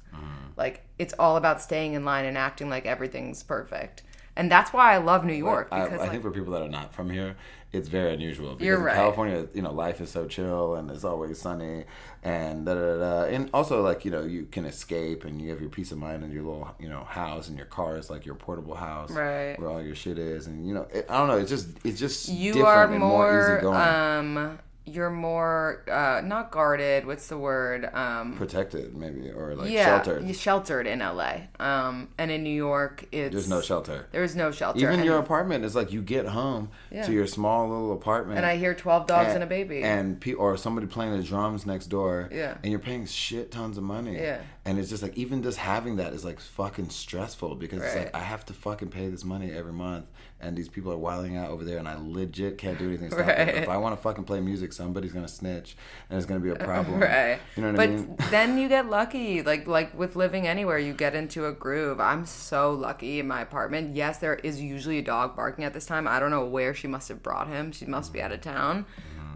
Like 0.57 0.85
it's 0.99 1.15
all 1.19 1.37
about 1.39 1.63
staying 1.63 1.95
in 1.95 2.05
line 2.05 2.27
and 2.27 2.37
acting 2.37 2.69
like 2.69 2.85
everything's 2.87 3.43
perfect. 3.43 4.03
And 4.37 4.51
that's 4.51 4.73
why 4.73 4.95
I 4.95 4.99
love 4.99 5.25
New 5.25 5.33
York 5.35 5.69
I, 5.73 5.85
because 5.85 5.99
I 5.99 6.03
like, 6.05 6.11
think 6.11 6.23
for 6.23 6.31
people 6.31 6.53
that 6.53 6.63
are 6.63 6.69
not 6.69 6.95
from 6.95 7.09
here, 7.11 7.37
it's 7.73 7.89
very 7.89 8.13
unusual. 8.13 8.51
Because 8.51 8.67
You're 8.67 8.79
in 8.79 8.83
right. 8.85 8.95
California, 8.95 9.49
you 9.55 9.63
know, 9.63 9.73
life 9.73 10.01
is 10.01 10.11
so 10.11 10.27
chill 10.27 10.75
and 10.75 10.91
it's 10.91 11.05
always 11.05 11.39
sunny 11.39 11.85
and 12.23 12.67
da 12.67 12.75
da 12.75 12.81
da. 12.81 12.99
da. 12.99 13.23
And 13.25 13.49
also, 13.55 13.83
like 13.83 14.05
you 14.05 14.11
know, 14.11 14.23
you 14.23 14.45
can 14.45 14.65
escape 14.67 15.25
and 15.25 15.41
you 15.41 15.51
have 15.51 15.61
your 15.61 15.71
peace 15.71 15.91
of 15.91 15.99
mind 15.99 16.23
and 16.23 16.33
your 16.33 16.43
little, 16.43 16.75
you 16.79 16.89
know, 16.89 17.05
house 17.05 17.49
and 17.49 17.57
your 17.57 17.67
car 17.67 17.97
is 17.97 18.11
like 18.11 18.27
your 18.27 18.35
portable 18.35 18.75
house, 18.75 19.11
Right. 19.11 19.59
Where 19.59 19.71
all 19.71 19.83
your 19.83 19.95
shit 19.95 20.19
is, 20.19 20.47
and 20.47 20.67
you 20.67 20.75
know, 20.75 20.87
it, 20.93 21.07
I 21.09 21.19
don't 21.19 21.29
know. 21.29 21.39
It's 21.39 21.51
just, 21.51 21.69
it's 21.85 21.99
just 21.99 22.29
you 22.29 22.53
different 22.53 22.69
are 22.69 22.85
and 22.85 22.99
more, 23.01 23.33
more, 23.33 23.57
easygoing, 23.57 23.77
um 23.77 24.59
you're 24.85 25.11
more 25.11 25.85
uh 25.89 26.21
not 26.25 26.51
guarded 26.51 27.07
what's 27.07 27.29
the 27.29 27.39
word 27.39 27.89
um 27.95 28.35
protected, 28.37 28.97
maybe, 28.97 29.31
or 29.31 29.55
like 29.55 29.71
yeah 29.71 30.03
sheltered. 30.03 30.27
you 30.27 30.35
sheltered 30.35 30.89
in 30.89 30.99
la 30.99 31.35
um 31.61 32.09
and 32.19 32.33
in 32.33 32.43
new 32.43 32.51
york 32.55 33.05
it's 33.13 33.33
There's 33.33 33.49
no 33.49 33.61
shelter. 33.61 34.09
there's 34.11 34.35
no 34.35 34.51
shelter 34.51 34.81
Even 34.81 34.97
and, 34.97 35.05
your 35.05 35.19
apartment 35.19 35.65
is 35.65 35.77
like 35.77 35.93
you 35.93 36.03
get 36.03 36.27
home 36.27 36.71
Yeah. 36.91 37.05
to 37.07 37.13
your 37.13 37.29
small 37.29 37.69
little 37.69 37.93
apartment, 37.93 38.39
and 38.39 38.47
i 38.47 38.57
hear 38.57 38.75
12 38.75 39.07
dogs 39.07 39.33
and, 39.35 39.45
a 39.45 39.47
baby 39.47 39.83
and 39.85 40.21
pe- 40.21 40.33
or 40.33 40.57
somebody 40.57 40.89
playing 40.89 41.17
the 41.17 41.23
drums 41.23 41.65
next 41.65 41.87
door, 41.87 42.29
Yeah. 42.33 42.57
and 42.63 42.73
you're 42.73 42.81
paying 42.81 43.07
shit 43.07 43.53
tons 43.53 43.79
of 43.79 43.85
money, 43.85 44.17
Yeah. 44.17 44.41
and 44.65 44.81
it's 44.81 44.91
just 44.91 45.03
like 45.05 45.17
even 45.17 45.45
just 45.45 45.59
having 45.59 45.97
that 45.97 46.13
is 46.13 46.25
like 46.25 46.41
fucking 46.41 46.89
stressful 46.91 47.55
because 47.55 47.83
it's 47.83 47.95
like 47.95 48.15
I 48.17 48.21
have 48.21 48.45
to 48.47 48.53
fucking 48.53 48.89
pay 48.89 49.09
this 49.09 49.25
money 49.25 49.53
every 49.53 49.73
month, 49.73 50.07
and 50.43 50.57
these 50.57 50.69
people 50.69 50.93
are 50.93 50.99
wilding 50.99 51.37
out 51.37 51.51
over 51.51 51.65
there, 51.65 51.79
and 51.79 51.89
I 51.89 51.97
legit 51.99 52.59
can't 52.59 52.79
do 52.79 52.89
anything. 52.89 53.11
Right. 53.11 53.49
it. 53.49 53.55
If 53.57 53.69
I 53.69 53.77
want 53.77 53.97
to 53.97 54.03
fucking 54.03 54.25
play 54.25 54.41
music, 54.41 54.73
somebody's 54.73 55.13
gonna 55.13 55.29
snitch, 55.29 55.77
and 56.11 56.17
it's 56.17 56.27
gonna 56.27 56.41
be 56.41 56.51
a 56.51 56.57
problem, 56.65 57.01
right 57.01 57.39
You 57.57 57.63
know 57.63 57.69
what 57.69 57.77
but 57.77 57.89
I 57.89 57.93
mean? 57.93 58.15
But 58.17 58.31
then 58.31 58.59
you 58.59 58.69
get 58.69 58.89
lucky 58.89 59.43
like 59.43 59.67
like 59.67 59.97
with 59.99 60.17
living 60.17 60.47
anywhere 60.47 60.79
you 60.79 60.93
get 60.93 61.15
into 61.15 61.47
a 61.47 61.53
groove 61.53 62.01
i'm 62.01 62.25
so 62.27 62.73
lucky 62.73 63.21
in 63.21 63.27
my 63.27 63.41
apartment 63.41 63.95
yes 63.95 64.19
there 64.19 64.35
is 64.37 64.61
usually 64.61 64.99
a 64.99 65.03
dog 65.03 65.37
barking 65.37 65.65
at 65.65 65.75
this 65.75 65.87
time 65.87 66.09
i 66.09 66.19
don't 66.19 66.31
know 66.31 66.45
where 66.45 66.75
she 66.75 66.87
must 66.87 67.09
have 67.09 67.23
brought 67.23 67.49
him 67.49 67.73
she 67.73 67.85
must 67.85 68.13
be 68.13 68.21
out 68.21 68.33
of 68.33 68.41
town 68.41 68.85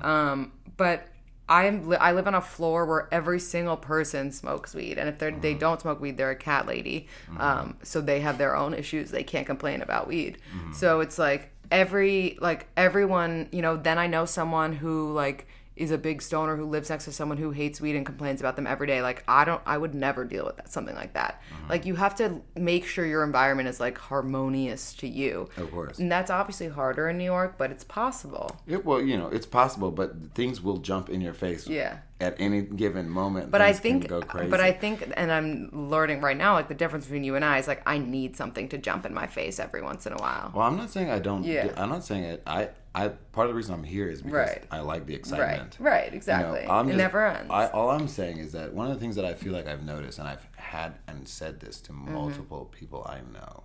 um 0.03 0.53
but 0.77 1.09
I'm, 1.49 1.89
li- 1.89 1.97
I 1.97 2.13
live 2.13 2.27
on 2.27 2.35
a 2.35 2.41
floor 2.41 2.87
where 2.87 3.09
every 3.13 3.39
single 3.39 3.77
person 3.77 4.33
smokes 4.33 4.75
weed, 4.75 4.99
and 4.99 5.09
if 5.09 5.19
they're, 5.19 5.31
they 5.31 5.53
mm-hmm. 5.53 5.61
don't 5.61 5.81
smoke 5.81 6.01
weed, 6.01 6.17
they're 6.17 6.31
a 6.31 6.37
cat 6.37 6.67
lady. 6.67 7.07
Mm-hmm. 7.31 7.41
Um, 7.41 7.77
so 7.83 8.01
they 8.01 8.21
have 8.21 8.39
their 8.39 8.57
own 8.57 8.75
issues. 8.75 9.11
They 9.11 9.25
can't 9.25 9.47
complain 9.47 9.83
about 9.83 10.09
weed. 10.09 10.39
Mm-hmm. 10.57 10.73
So 10.73 11.01
it's 11.01 11.19
like 11.19 11.53
every 11.71 12.39
like 12.41 12.67
everyone, 12.77 13.49
you 13.53 13.63
know. 13.63 13.77
Then 13.77 13.99
I 13.99 14.07
know 14.07 14.25
someone 14.25 14.73
who 14.73 15.13
like 15.13 15.47
is 15.77 15.91
a 15.91 15.99
big 15.99 16.23
stoner 16.23 16.57
who 16.57 16.65
lives 16.65 16.89
next 16.89 17.05
to 17.05 17.13
someone 17.13 17.37
who 17.37 17.51
hates 17.51 17.81
weed 17.81 17.95
and 17.95 18.07
complains 18.07 18.41
about 18.41 18.57
them 18.57 18.67
every 18.67 18.87
day. 18.87 19.03
Like 19.03 19.23
I 19.29 19.45
don't, 19.45 19.61
I 19.67 19.77
would 19.77 19.95
never 19.95 20.25
deal 20.25 20.47
with 20.47 20.57
that, 20.57 20.73
something 20.73 20.95
like 20.95 21.13
that. 21.13 21.43
Uh-huh. 21.53 21.67
Like 21.69 21.85
you 21.85 21.95
have 21.97 22.15
to 22.17 22.41
make 22.57 22.87
sure 22.87 23.05
your 23.05 23.23
environment 23.23 23.69
is 23.69 23.79
like 23.79 23.99
harmonious 23.99 24.95
to 24.95 25.07
you. 25.07 25.49
Of 25.57 25.71
course. 25.71 25.99
And 25.99 26.11
that's 26.11 26.31
obviously 26.31 26.69
harder 26.69 27.09
in 27.09 27.19
New 27.19 27.25
York, 27.25 27.57
but 27.59 27.71
it's 27.71 27.85
possible. 27.85 28.57
It, 28.67 28.85
well, 28.85 29.03
you 29.03 29.17
know, 29.17 29.29
it's 29.29 29.47
possible, 29.47 29.91
but 29.91 30.33
things 30.35 30.63
will 30.63 30.79
jump 30.79 31.11
in 31.11 31.21
your 31.21 31.35
face. 31.35 31.69
Yeah. 31.69 31.99
At 32.19 32.37
any 32.41 32.63
given 32.63 33.11
moment. 33.11 33.51
But 33.51 33.61
I 33.61 33.75
think, 33.75 34.09
go 34.09 34.23
crazy. 34.23 34.49
but 34.51 34.59
I 34.59 34.73
think, 34.73 35.07
and 35.19 35.31
I'm 35.31 35.69
learning 35.91 36.23
right 36.23 36.37
now, 36.37 36.55
like 36.55 36.67
the 36.69 36.75
difference 36.75 37.05
between 37.05 37.25
you 37.25 37.35
and 37.35 37.45
I 37.45 37.59
is 37.59 37.69
like 37.69 37.83
I 37.87 37.99
need 37.99 38.37
something 38.37 38.71
to 38.71 38.79
jump 38.79 39.05
in 39.05 39.13
my 39.13 39.27
face 39.27 39.61
every 39.61 39.83
once 39.83 40.07
in 40.07 40.15
a 40.15 40.17
while. 40.17 40.51
Well, 40.55 40.67
I'm 40.67 40.79
not 40.79 40.89
saying 40.91 41.11
I 41.11 41.19
don't. 41.19 41.45
Yeah. 41.45 41.73
I'm 41.77 41.91
not 41.91 42.05
saying 42.05 42.25
it. 42.25 42.43
I. 42.47 42.71
I. 42.95 43.09
Part 43.09 43.49
of 43.49 43.51
the 43.51 43.55
reason 43.55 43.75
I'm 43.75 43.85
here 43.85 44.09
is 44.09 44.23
because 44.23 44.33
Right. 44.49 44.65
I 44.71 44.81
like 44.81 45.05
the 45.05 45.13
right, 45.13 45.19
excitement. 45.21 45.77
right, 45.79 46.05
You 46.07 46.11
know, 46.13 46.17
exactly. 46.17 46.67
I'm 46.67 46.87
it 46.87 46.93
just- 46.93 46.97
never 46.99 47.27
ends. 47.27 47.51
I, 47.51 47.67
all 47.67 47.91
I'm 47.91 48.09
saying 48.09 48.39
is 48.39 48.53
that 48.53 48.73
one 48.73 48.87
of 48.91 48.95
the 48.95 49.01
things 49.01 49.17
that 49.17 49.27
I 49.27 49.35
feel 49.35 49.53
like 49.53 49.67
I've 49.67 49.83
noticed, 49.85 50.19
and 50.19 50.27
I've 50.27 50.47
had 50.57 50.95
and 51.07 51.29
said 51.29 51.61
this 51.61 51.83
to 51.83 51.93
Mm-hmm. 51.93 52.15
multiple 52.15 52.65
people 52.73 53.05
I 53.07 53.19
know, 53.31 53.65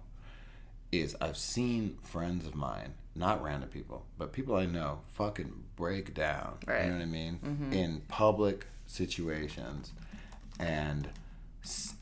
is 0.92 1.16
I've 1.22 1.38
seen 1.38 1.98
friends 2.04 2.46
of 2.46 2.54
mine, 2.56 2.96
not 3.16 3.42
random 3.42 3.70
people, 3.70 4.06
but 4.18 4.34
people 4.34 4.56
I 4.58 4.66
know, 4.66 5.00
fucking 5.14 5.54
break 5.82 6.14
down. 6.14 6.52
Right. 6.68 6.82
Mm-hmm. 6.82 6.86
You 6.86 6.92
know 6.92 6.98
what 6.98 7.04
I 7.04 7.06
mean? 7.06 7.70
In 7.72 8.02
public 8.08 8.68
situations, 8.86 9.92
and 10.60 11.08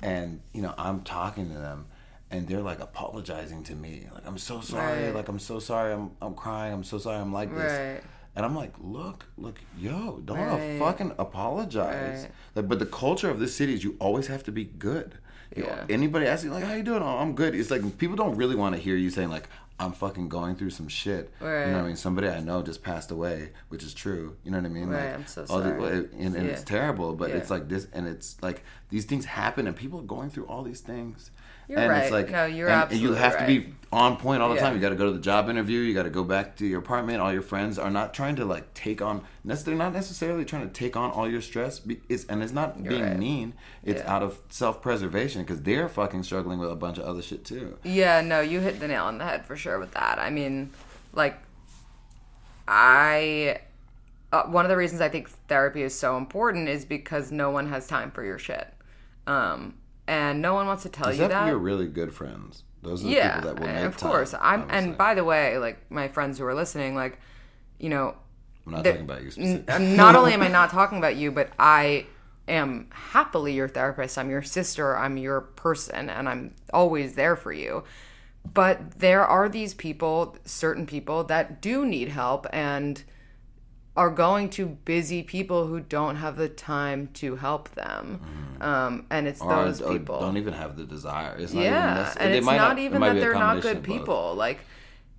and 0.02 0.42
you 0.54 0.62
know 0.62 0.74
I'm 0.78 1.02
talking 1.02 1.48
to 1.54 1.58
them. 1.58 1.86
And 2.32 2.48
they're 2.48 2.62
like 2.62 2.80
apologizing 2.80 3.64
to 3.64 3.74
me, 3.76 4.08
like 4.14 4.24
I'm 4.28 4.38
so 4.38 4.62
sorry, 4.62 5.06
Right. 5.06 5.16
like 5.16 5.30
I'm 5.30 5.40
so 5.40 5.58
sorry, 5.58 5.92
I'm 5.94 6.12
I'm 6.22 6.36
crying, 6.36 6.72
I'm 6.74 6.84
so 6.84 7.00
sorry, 7.00 7.18
I'm 7.20 7.34
like 7.34 7.50
this. 7.52 7.72
Right. 7.80 8.02
And 8.36 8.46
I'm 8.46 8.56
like, 8.56 8.74
look, 8.80 9.26
look, 9.36 9.58
yo, 9.76 10.20
don't 10.24 10.38
Right. 10.38 10.78
fucking 10.78 11.14
apologize. 11.18 12.28
Like, 12.56 12.68
but 12.68 12.78
the 12.78 12.86
culture 12.86 13.32
of 13.32 13.40
this 13.40 13.56
city 13.56 13.74
is 13.74 13.84
you 13.84 13.96
always 14.00 14.28
have 14.28 14.44
to 14.44 14.52
be 14.52 14.64
good. 14.66 15.18
You 15.56 15.64
know, 15.64 15.70
Yeah. 15.70 15.86
anybody 15.90 16.28
asks 16.28 16.46
you 16.46 16.52
like, 16.52 16.64
how 16.64 16.76
you 16.76 16.84
doing? 16.84 17.02
Oh, 17.02 17.18
I'm 17.18 17.34
good. 17.34 17.56
It's 17.56 17.72
like 17.72 17.82
people 17.98 18.16
don't 18.16 18.36
really 18.36 18.56
want 18.56 18.76
to 18.76 18.80
hear 18.88 18.96
you 18.96 19.10
saying 19.10 19.32
like, 19.32 19.50
I'm 19.82 19.94
fucking 19.94 20.28
going 20.28 20.56
through 20.58 20.72
some 20.72 20.90
shit. 20.90 21.32
You 21.40 21.48
know 21.48 21.54
what 21.72 21.76
I 21.76 21.88
mean? 21.88 21.96
Somebody 21.96 22.28
I 22.28 22.42
know 22.42 22.62
just 22.62 22.84
passed 22.84 23.12
away, 23.12 23.52
which 23.70 23.82
is 23.84 23.94
true. 23.94 24.36
You 24.44 24.52
know 24.52 24.58
what 24.58 24.66
I 24.66 24.70
mean? 24.70 24.90
Right, 24.90 25.06
Like, 25.06 25.14
I'm 25.16 25.26
so 25.28 25.46
all 25.50 25.60
the- 25.60 25.70
sorry. 25.70 26.10
and, 26.20 26.36
and 26.36 26.48
it's 26.48 26.64
terrible, 26.64 27.16
but 27.16 27.30
Yeah. 27.30 27.38
it's 27.38 27.50
like 27.50 27.70
this, 27.70 27.88
and 27.94 28.06
it's 28.08 28.36
like 28.42 28.64
these 28.90 29.06
things 29.06 29.24
happen, 29.26 29.68
and 29.68 29.76
people 29.76 30.00
are 30.02 30.04
going 30.04 30.30
through 30.30 30.46
all 30.48 30.64
these 30.64 30.82
things. 30.82 31.32
You're 31.70 31.80
and 31.80 31.90
right. 31.90 32.04
It's 32.04 32.12
like, 32.12 32.32
No, 32.32 32.46
you're 32.46 32.68
and 32.68 32.92
you 32.92 33.14
absolutely 33.14 33.18
have 33.20 33.38
to 33.40 33.46
be 33.46 33.74
on 33.92 34.18
point 34.18 34.42
all 34.42 34.50
the 34.50 34.56
Yeah. 34.56 34.62
time. 34.62 34.76
You 34.76 34.82
got 34.82 34.90
to 34.90 34.96
go 34.96 35.06
to 35.06 35.12
the 35.12 35.20
job 35.20 35.50
interview. 35.50 35.80
You 35.82 35.94
got 35.94 36.04
to 36.04 36.10
go 36.10 36.24
back 36.24 36.56
to 36.58 36.66
your 36.66 36.80
apartment. 36.80 37.22
All 37.22 37.32
your 37.32 37.42
friends 37.44 37.78
are 37.80 37.90
not 37.92 38.14
trying 38.14 38.36
to 38.38 38.46
like 38.46 38.74
take 38.74 39.02
on. 39.02 39.24
They're 39.46 39.76
not 39.76 39.94
necessarily 39.94 40.46
trying 40.46 40.68
to 40.68 40.74
take 40.74 40.98
on 40.98 41.12
all 41.12 41.30
your 41.30 41.42
stress. 41.42 41.82
It's, 42.10 42.26
and 42.26 42.42
it's 42.44 42.52
not 42.52 42.84
being 42.84 43.04
right. 43.04 43.18
mean. 43.18 43.54
It's 43.84 44.02
Yeah. 44.02 44.14
out 44.16 44.24
of 44.24 44.40
self 44.50 44.82
preservation 44.82 45.44
because 45.44 45.62
they're 45.62 45.88
fucking 45.90 46.24
struggling 46.24 46.60
with 46.60 46.72
a 46.72 46.76
bunch 46.76 46.98
of 46.98 47.06
other 47.06 47.22
shit 47.22 47.46
too. 47.46 47.78
Yeah, 47.84 48.22
no, 48.22 48.42
you 48.42 48.60
hit 48.60 48.80
the 48.80 48.88
nail 48.88 49.06
on 49.06 49.18
the 49.20 49.26
head 49.26 49.46
for 49.46 49.56
sure 49.56 49.80
with 49.80 49.92
that. 49.92 50.20
I 50.20 50.30
mean, 50.32 50.72
like, 51.14 51.38
I. 52.68 53.60
Uh, 54.32 54.44
one 54.44 54.64
of 54.64 54.70
the 54.70 54.78
reasons 54.78 55.02
I 55.02 55.10
think 55.10 55.28
therapy 55.48 55.82
is 55.82 55.98
so 55.98 56.16
important 56.16 56.70
is 56.70 56.86
because 56.86 57.32
no 57.32 57.50
one 57.50 57.70
has 57.70 57.88
time 57.88 58.12
for 58.12 58.24
your 58.24 58.38
shit. 58.38 58.72
Um, 59.26 59.74
and 60.10 60.42
no 60.42 60.56
one 60.56 60.66
wants 60.66 60.82
to 60.84 60.90
tell 60.90 61.14
you 61.14 61.28
that. 61.28 61.46
You're 61.48 61.60
really 61.60 61.86
good 61.86 62.12
friends. 62.12 62.64
Those 62.82 63.04
are 63.04 63.08
the 63.08 63.14
yeah, 63.14 63.36
people 63.36 63.54
that 63.54 63.60
will 63.60 63.68
make 63.68 63.86
of 63.86 63.98
time, 63.98 64.10
course. 64.10 64.34
I'm, 64.34 64.62
obviously. 64.62 64.90
and 64.90 64.98
by 64.98 65.14
the 65.14 65.24
way, 65.24 65.60
like, 65.60 65.92
my 65.92 66.08
friends 66.08 66.40
who 66.40 66.46
are 66.46 66.56
listening, 66.56 66.96
like, 66.96 67.20
you 67.78 67.90
know, 67.90 68.16
I'm 68.66 68.74
not 68.74 68.86
talking 68.86 69.02
about 69.02 69.24
you 69.24 69.30
specifically. 69.30 69.96
not 69.96 70.16
only 70.16 70.34
am 70.34 70.42
I 70.42 70.48
not 70.60 70.72
talking 70.72 70.98
about 70.98 71.16
you, 71.16 71.32
but 71.32 71.52
I 71.60 72.08
am 72.48 72.88
happily 72.92 73.54
your 73.54 73.68
therapist. 73.68 74.18
I'm 74.18 74.32
your 74.32 74.42
sister. 74.42 74.98
I'm 74.98 75.16
your 75.16 75.42
person, 75.42 76.10
and 76.10 76.28
I'm 76.28 76.56
always 76.74 77.14
there 77.14 77.36
for 77.36 77.54
you. 77.54 77.84
But 78.52 79.00
there 79.00 79.24
are 79.24 79.48
these 79.48 79.76
people, 79.76 80.38
certain 80.44 80.88
people, 80.88 81.24
that 81.26 81.62
do 81.62 81.86
need 81.86 82.10
help 82.10 82.48
and 82.52 83.04
are 83.98 84.10
going 84.10 84.50
to 84.50 84.66
busy 84.66 85.24
people 85.24 85.68
who 85.68 85.80
don't 85.80 86.16
have 86.18 86.38
the 86.38 86.48
time 86.48 87.10
to 87.16 87.36
help 87.36 87.70
them. 87.72 88.22
Um, 88.62 89.06
and 89.10 89.28
it's 89.28 89.42
Mm-hmm. 89.42 89.52
Or- 89.52 89.66
those 89.66 89.82
people. 89.82 90.20
don't 90.20 90.38
even 90.38 90.54
have 90.54 90.78
the 90.78 90.86
desire. 90.86 91.36
It's 91.38 91.54
not 91.54 91.64
yeah, 91.64 92.02
even 92.12 92.22
and 92.22 92.34
they 92.34 92.38
it's 92.38 92.46
might 92.46 92.58
not 92.58 92.78
it 92.80 92.84
even 92.84 93.02
that 93.02 93.16
they're 93.16 93.34
not 93.34 93.62
good 93.62 93.84
people. 93.84 94.36
Like, 94.36 94.60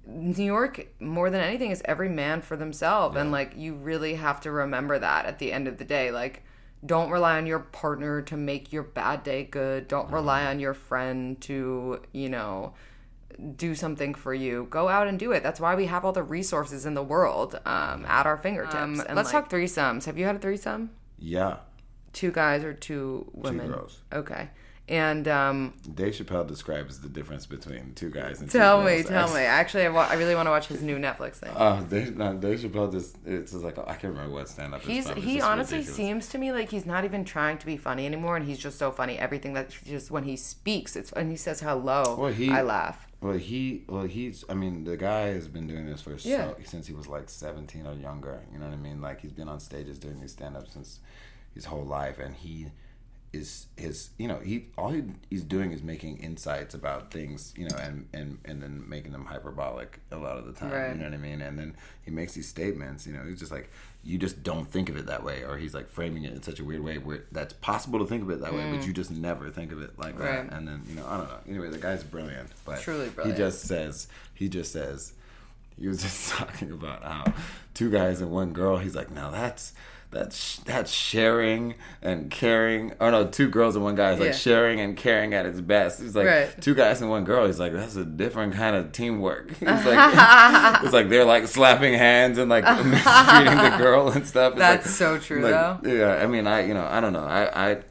New 0.06 0.44
York, 0.44 0.86
more 0.98 1.30
than 1.30 1.40
anything, 1.40 1.70
is 1.70 1.82
every 1.84 2.08
man 2.08 2.40
for 2.42 2.56
themselves. 2.56 3.16
And 3.16 3.30
like, 3.30 3.52
you 3.56 3.74
really 3.74 4.14
have 4.14 4.40
to 4.42 4.50
remember 4.50 4.98
that 4.98 5.26
at 5.26 5.38
the 5.38 5.52
end 5.52 5.68
of 5.68 5.76
the 5.78 5.84
day. 5.84 6.10
Like, 6.10 6.42
don't 6.84 7.10
rely 7.10 7.36
on 7.36 7.46
your 7.46 7.58
partner 7.58 8.22
to 8.22 8.36
make 8.36 8.72
your 8.72 8.82
bad 8.82 9.22
day 9.22 9.44
good. 9.44 9.86
Don't 9.88 10.10
rely 10.10 10.46
on 10.46 10.58
your 10.58 10.72
friend 10.74 11.38
to, 11.42 12.00
you 12.12 12.28
know, 12.30 12.72
do 13.56 13.74
something 13.74 14.14
for 14.14 14.34
you. 14.34 14.66
Go 14.70 14.88
out 14.88 15.06
and 15.08 15.18
do 15.18 15.32
it. 15.32 15.42
That's 15.42 15.60
why 15.60 15.74
we 15.74 15.86
have 15.86 16.04
all 16.04 16.12
the 16.12 16.22
resources 16.22 16.86
in 16.86 16.94
the 16.94 17.02
world 17.02 17.58
um, 17.66 18.04
at 18.06 18.26
our 18.26 18.36
fingertips. 18.36 18.74
Um, 18.74 19.00
and 19.06 19.16
let's 19.16 19.30
talk 19.30 19.50
threesomes. 19.50 20.04
Have 20.04 20.18
you 20.18 20.24
had 20.26 20.36
a 20.36 20.38
threesome? 20.38 20.90
Yeah. 21.18 21.56
Two 22.12 22.32
guys 22.32 22.64
or 22.64 22.72
two 22.72 23.30
women? 23.32 23.66
Two 23.66 23.72
girls. 23.72 24.00
Okay. 24.12 24.48
And 24.88 25.28
um, 25.28 25.74
Dave 25.94 26.14
Chappelle 26.14 26.44
describes 26.48 26.98
the 27.00 27.08
difference 27.08 27.46
between 27.46 27.92
two 27.94 28.10
guys 28.10 28.40
and 28.40 28.50
tell 28.50 28.80
two 28.80 28.86
me, 28.86 28.96
girls. 28.96 29.06
tell 29.06 29.32
me. 29.32 29.42
Actually, 29.42 29.84
I, 29.84 29.88
wa- 29.90 30.08
I 30.10 30.14
really 30.14 30.34
want 30.34 30.46
to 30.46 30.50
watch 30.50 30.66
his 30.66 30.82
new 30.82 30.96
Netflix 30.98 31.34
thing. 31.34 31.52
Uh, 31.54 31.80
Dave, 31.82 32.16
no, 32.16 32.34
Dave 32.34 32.58
Chappelle 32.58 32.90
just, 32.90 33.16
it's 33.24 33.52
just 33.52 33.62
like, 33.62 33.78
I 33.78 33.94
can't 33.94 34.12
remember 34.14 34.34
what 34.34 34.48
stand 34.48 34.74
up 34.74 34.82
He's 34.82 35.08
he 35.10 35.40
honestly 35.40 35.84
seems 35.84 36.26
to 36.30 36.38
me 36.38 36.50
like 36.50 36.70
he's 36.70 36.86
not 36.86 37.04
even 37.04 37.24
trying 37.24 37.58
to 37.58 37.66
be 37.66 37.76
funny 37.76 38.04
anymore, 38.04 38.36
and 38.36 38.44
he's 38.44 38.58
just 38.58 38.80
so 38.80 38.90
funny. 38.90 39.16
Everything 39.16 39.52
that 39.52 39.70
just 39.86 40.10
when 40.10 40.24
he 40.24 40.34
speaks, 40.34 40.96
it's 40.96 41.12
and 41.12 41.30
he 41.30 41.36
says 41.36 41.60
hello. 41.60 42.16
Well, 42.18 42.32
he- 42.32 42.50
I 42.50 42.62
laugh. 42.62 43.06
Well, 43.20 43.34
he, 43.36 43.84
well, 43.86 44.04
he's. 44.04 44.44
I 44.48 44.54
mean, 44.54 44.84
the 44.84 44.96
guy 44.96 45.28
has 45.28 45.46
been 45.46 45.66
doing 45.66 45.86
this 45.86 46.00
for 46.00 46.12
Yeah. 46.12 46.48
so 46.48 46.56
since 46.64 46.86
he 46.86 46.94
was 46.94 47.06
like 47.06 47.28
seventeen 47.28 47.86
or 47.86 47.94
younger. 47.94 48.40
You 48.52 48.58
know 48.58 48.64
what 48.66 48.72
I 48.74 48.78
mean? 48.78 49.00
Like 49.02 49.20
he's 49.20 49.32
been 49.32 49.48
on 49.48 49.60
stages 49.60 49.98
doing 49.98 50.20
these 50.20 50.32
stand 50.32 50.56
ups 50.56 50.72
since 50.72 51.00
his 51.54 51.66
whole 51.66 51.84
life, 51.84 52.18
and 52.18 52.34
he 52.34 52.68
is 53.32 53.66
his. 53.76 54.10
You 54.18 54.28
know, 54.28 54.38
he 54.38 54.66
all 54.76 54.90
he, 54.90 55.02
he's 55.28 55.42
doing 55.42 55.72
is 55.72 55.82
making 55.82 56.18
insights 56.18 56.74
about 56.74 57.10
things. 57.10 57.54
You 57.56 57.68
know, 57.68 57.76
and 57.76 58.08
and 58.12 58.38
and 58.44 58.62
then 58.62 58.84
making 58.88 59.12
them 59.12 59.26
hyperbolic 59.26 60.00
a 60.10 60.16
lot 60.16 60.38
of 60.38 60.46
the 60.46 60.52
time. 60.52 60.70
Right. 60.70 60.88
You 60.90 60.96
know 60.96 61.04
what 61.04 61.14
I 61.14 61.18
mean? 61.18 61.40
And 61.40 61.58
then 61.58 61.76
he 62.04 62.10
makes 62.10 62.34
these 62.34 62.48
statements. 62.48 63.06
You 63.06 63.12
know, 63.12 63.24
he's 63.24 63.38
just 63.38 63.52
like. 63.52 63.70
You 64.02 64.16
just 64.16 64.42
don't 64.42 64.64
think 64.64 64.88
of 64.88 64.96
it 64.96 65.04
that 65.08 65.22
way, 65.22 65.44
or 65.44 65.58
he's 65.58 65.74
like 65.74 65.86
framing 65.86 66.24
it 66.24 66.32
in 66.32 66.42
such 66.42 66.58
a 66.58 66.64
weird 66.64 66.82
way 66.82 66.96
where 66.96 67.24
that's 67.32 67.52
possible 67.52 67.98
to 67.98 68.06
think 68.06 68.22
of 68.22 68.30
it 68.30 68.40
that 68.40 68.54
way, 68.54 68.70
but 68.74 68.86
you 68.86 68.94
just 68.94 69.10
never 69.10 69.50
think 69.50 69.72
of 69.72 69.82
it 69.82 69.98
like 69.98 70.16
that. 70.16 70.48
Mm. 70.48 70.56
And 70.56 70.68
then 70.68 70.82
you 70.88 70.94
know, 70.94 71.06
I 71.06 71.18
don't 71.18 71.28
know. 71.28 71.38
Anyway, 71.46 71.68
the 71.68 71.76
guy's 71.76 72.02
brilliant, 72.02 72.48
but 72.64 72.80
Truly 72.80 73.10
brilliant. 73.10 73.38
He 73.38 73.44
just 73.44 73.60
says 73.60 74.08
he 74.32 74.48
just 74.48 74.72
says 74.72 75.12
he 75.80 75.88
was 75.88 76.02
just 76.02 76.30
talking 76.32 76.70
about 76.70 77.02
how 77.02 77.32
two 77.74 77.90
guys 77.90 78.20
and 78.20 78.30
one 78.30 78.52
girl. 78.52 78.76
He's 78.76 78.94
like, 78.94 79.10
now 79.10 79.30
that's 79.30 79.72
that's 80.10 80.56
that's 80.64 80.90
sharing 80.90 81.74
and 82.02 82.30
caring. 82.30 82.92
Oh 83.00 83.10
no, 83.10 83.26
two 83.28 83.48
girls 83.48 83.76
and 83.76 83.84
one 83.84 83.94
guy 83.94 84.12
is 84.12 84.18
like 84.18 84.26
Yeah. 84.30 84.32
sharing 84.34 84.80
and 84.80 84.96
caring 84.96 85.34
at 85.34 85.46
its 85.46 85.60
best. 85.60 86.00
He's 86.00 86.16
like 86.16 86.26
Right. 86.26 86.60
two 86.60 86.74
guys 86.74 87.00
and 87.00 87.08
one 87.08 87.24
girl. 87.24 87.46
He's 87.46 87.60
like 87.60 87.72
that's 87.72 87.94
a 87.96 88.04
different 88.04 88.54
kind 88.54 88.74
of 88.74 88.90
teamwork. 88.92 89.50
He's 89.58 89.68
like 89.68 90.82
it's 90.84 90.92
like 90.92 91.08
they're 91.08 91.24
like 91.24 91.46
slapping 91.46 91.94
hands 91.94 92.38
and 92.38 92.50
like 92.50 92.64
mistreating 92.86 93.56
the 93.58 93.76
girl 93.78 94.08
and 94.10 94.26
stuff. 94.26 94.54
It's 94.54 94.58
That's 94.60 94.86
like- 94.86 94.94
so 94.94 95.18
true, 95.18 95.42
like, 95.42 95.52
though. 95.82 95.90
Yeah, 95.90 96.22
I 96.22 96.26
mean, 96.26 96.46
I 96.46 96.66
you 96.66 96.74
know 96.74 96.84
I 96.90 97.00
don't 97.00 97.12
know. 97.12 97.24
I 97.24 97.70
I 97.70 97.82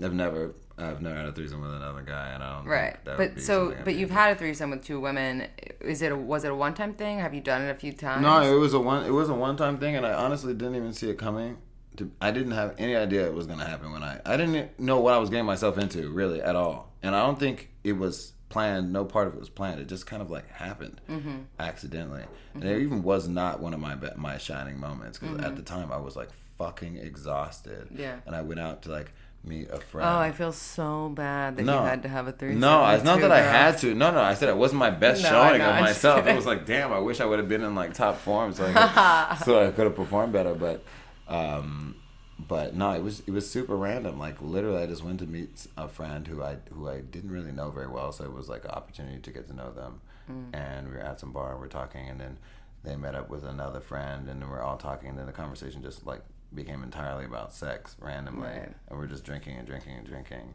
have 0.00 0.12
never. 0.14 0.54
I've 0.80 1.02
never 1.02 1.16
had 1.16 1.26
a 1.26 1.32
threesome 1.32 1.60
with 1.60 1.72
another 1.74 2.02
guy, 2.02 2.28
and 2.28 2.40
I 2.40 2.54
don't. 2.58 2.64
Right, 2.66 2.96
but 3.04 3.40
so 3.40 3.74
but 3.84 3.96
you've 3.96 4.10
had 4.12 4.36
a 4.36 4.38
threesome 4.38 4.70
with 4.70 4.84
two 4.84 5.00
women. 5.00 5.48
Is 5.80 6.02
it 6.02 6.12
a, 6.12 6.16
was 6.16 6.44
it 6.44 6.52
a 6.52 6.54
one 6.54 6.72
time 6.74 6.94
thing? 6.94 7.18
Have 7.18 7.34
you 7.34 7.40
done 7.40 7.62
it 7.62 7.70
a 7.70 7.74
few 7.74 7.92
times? 7.92 8.22
No, 8.22 8.40
it 8.42 8.56
was 8.56 8.74
a 8.74 8.78
one. 8.78 9.04
It 9.04 9.10
was 9.10 9.28
a 9.28 9.34
one 9.34 9.56
time 9.56 9.78
thing, 9.78 9.96
and 9.96 10.06
I 10.06 10.12
honestly 10.12 10.54
didn't 10.54 10.76
even 10.76 10.92
see 10.92 11.10
it 11.10 11.18
coming. 11.18 11.56
To, 11.98 12.10
I 12.20 12.30
didn't 12.30 12.52
have 12.52 12.74
any 12.78 12.96
idea 12.96 13.26
it 13.26 13.34
was 13.34 13.46
gonna 13.46 13.64
happen 13.66 13.92
when 13.92 14.02
I. 14.02 14.20
I 14.24 14.36
didn't 14.36 14.78
know 14.80 14.98
what 15.00 15.14
I 15.14 15.18
was 15.18 15.30
getting 15.30 15.44
myself 15.46 15.78
into 15.78 16.08
really 16.10 16.40
at 16.42 16.56
all, 16.56 16.92
and 17.02 17.14
I 17.14 17.24
don't 17.26 17.38
think 17.38 17.70
it 17.84 17.92
was 17.92 18.32
planned. 18.48 18.92
No 18.92 19.04
part 19.04 19.26
of 19.28 19.34
it 19.34 19.40
was 19.40 19.48
planned. 19.50 19.80
It 19.80 19.88
just 19.88 20.06
kind 20.06 20.22
of 20.22 20.30
like 20.30 20.48
happened 20.50 21.00
Mm-hmm. 21.08 21.36
accidentally, 21.58 22.24
and 22.54 22.64
it 22.64 22.80
even 22.82 23.02
was 23.02 23.28
not 23.28 23.60
one 23.60 23.74
of 23.74 23.80
my 23.80 23.96
my 24.16 24.38
shining 24.38 24.78
moments 24.80 25.18
because 25.18 25.36
Mm-hmm. 25.36 25.44
at 25.46 25.56
the 25.56 25.62
time 25.62 25.92
I 25.92 25.98
was 25.98 26.16
like 26.16 26.30
fucking 26.58 26.96
exhausted. 26.96 27.88
Yeah. 27.94 28.16
and 28.26 28.34
I 28.34 28.42
went 28.42 28.58
out 28.60 28.82
to 28.82 28.90
like 28.90 29.12
meet 29.44 29.70
a 29.70 29.78
friend. 29.78 30.08
Oh, 30.08 30.18
I 30.18 30.32
feel 30.32 30.52
so 30.52 31.08
bad 31.10 31.56
that 31.56 31.62
No. 31.62 31.80
you 31.80 31.86
had 31.86 32.02
to 32.02 32.08
have 32.08 32.26
a 32.26 32.32
threesome. 32.32 32.58
No, 32.60 32.84
it's 32.88 33.04
not 33.04 33.20
that 33.20 33.30
I 33.30 33.40
had 33.40 33.78
to. 33.78 33.94
No, 33.94 34.10
no, 34.10 34.20
I 34.20 34.34
said 34.34 34.48
it 34.48 34.56
wasn't 34.56 34.80
my 34.80 34.90
best 34.90 35.22
No, 35.22 35.28
showing 35.30 35.58
know, 35.58 35.70
of 35.70 35.80
myself. 35.80 36.26
It 36.26 36.34
was 36.34 36.44
like, 36.46 36.66
damn, 36.66 36.92
I 36.92 36.98
wish 36.98 37.20
I 37.20 37.24
would 37.24 37.38
have 37.38 37.48
been 37.48 37.62
in 37.62 37.74
like 37.76 37.94
top 37.94 38.18
form 38.18 38.52
so 38.52 38.64
I 38.66 38.72
could, 39.38 39.44
so 39.44 39.64
I 39.66 39.70
could 39.70 39.84
have 39.84 39.94
performed 39.96 40.32
better. 40.32 40.54
But, 40.54 40.82
um, 41.28 41.96
but 42.38 42.74
no, 42.74 42.92
it 42.92 43.02
was 43.02 43.20
it 43.26 43.30
was 43.32 43.50
super 43.50 43.76
random. 43.76 44.18
Like 44.18 44.40
literally, 44.40 44.82
I 44.82 44.86
just 44.86 45.02
went 45.04 45.18
to 45.20 45.26
meet 45.26 45.66
a 45.76 45.88
friend 45.88 46.26
who 46.26 46.42
I 46.42 46.58
who 46.72 46.88
I 46.88 47.00
didn't 47.00 47.30
really 47.30 47.52
know 47.52 47.70
very 47.70 47.88
well, 47.88 48.12
so 48.12 48.24
it 48.24 48.32
was 48.32 48.48
like 48.48 48.64
an 48.64 48.70
opportunity 48.70 49.18
to 49.20 49.30
get 49.30 49.46
to 49.48 49.54
know 49.54 49.72
them. 49.72 50.00
Mm. 50.30 50.54
And 50.54 50.88
we 50.88 50.94
were 50.94 51.00
at 51.00 51.18
some 51.20 51.32
bar 51.32 51.52
and 51.52 51.60
we're 51.60 51.68
talking, 51.68 52.08
and 52.08 52.20
then 52.20 52.38
they 52.84 52.94
met 52.96 53.14
up 53.14 53.28
with 53.28 53.44
another 53.44 53.80
friend, 53.80 54.28
and 54.28 54.40
then 54.40 54.48
we're 54.48 54.62
all 54.62 54.76
talking, 54.76 55.08
and 55.10 55.18
then 55.18 55.26
the 55.26 55.32
conversation 55.32 55.82
just 55.82 56.06
like 56.06 56.22
became 56.54 56.82
entirely 56.82 57.24
about 57.24 57.52
sex 57.52 57.96
randomly, 58.00 58.48
Right. 58.48 58.72
and 58.88 58.98
we're 58.98 59.06
just 59.06 59.24
drinking 59.24 59.56
and 59.58 59.66
drinking 59.66 59.94
and 59.98 60.06
drinking 60.06 60.54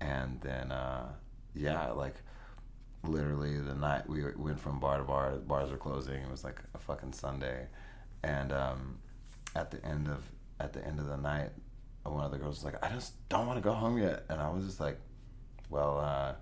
and 0.00 0.40
then 0.42 0.70
uh, 0.72 1.08
yeah, 1.54 1.90
like 1.92 2.16
literally 3.04 3.58
the 3.60 3.74
night 3.74 4.08
we 4.08 4.24
went 4.36 4.58
from 4.60 4.80
bar 4.80 4.98
to 4.98 5.04
bar. 5.04 5.32
The 5.32 5.38
bars 5.38 5.70
were 5.70 5.76
closing. 5.76 6.16
It 6.22 6.30
was 6.30 6.44
like 6.44 6.60
a 6.74 6.78
fucking 6.78 7.12
Sunday, 7.12 7.66
and 8.22 8.52
um, 8.52 8.98
at 9.54 9.70
the 9.70 9.84
end 9.84 10.08
of 10.08 10.22
at 10.60 10.72
the 10.72 10.84
end 10.86 10.98
of 11.00 11.06
the 11.06 11.16
night, 11.16 11.50
one 12.04 12.24
of 12.24 12.30
the 12.30 12.38
girls 12.38 12.56
was 12.56 12.64
like, 12.64 12.82
"I 12.84 12.90
just 12.92 13.28
don't 13.28 13.46
want 13.46 13.56
to 13.58 13.62
go 13.62 13.72
home 13.72 13.98
yet," 13.98 14.24
and 14.28 14.40
I 14.40 14.48
was 14.50 14.64
just 14.64 14.80
like, 14.80 14.98
"Well, 15.70 15.98
uh, 15.98 16.34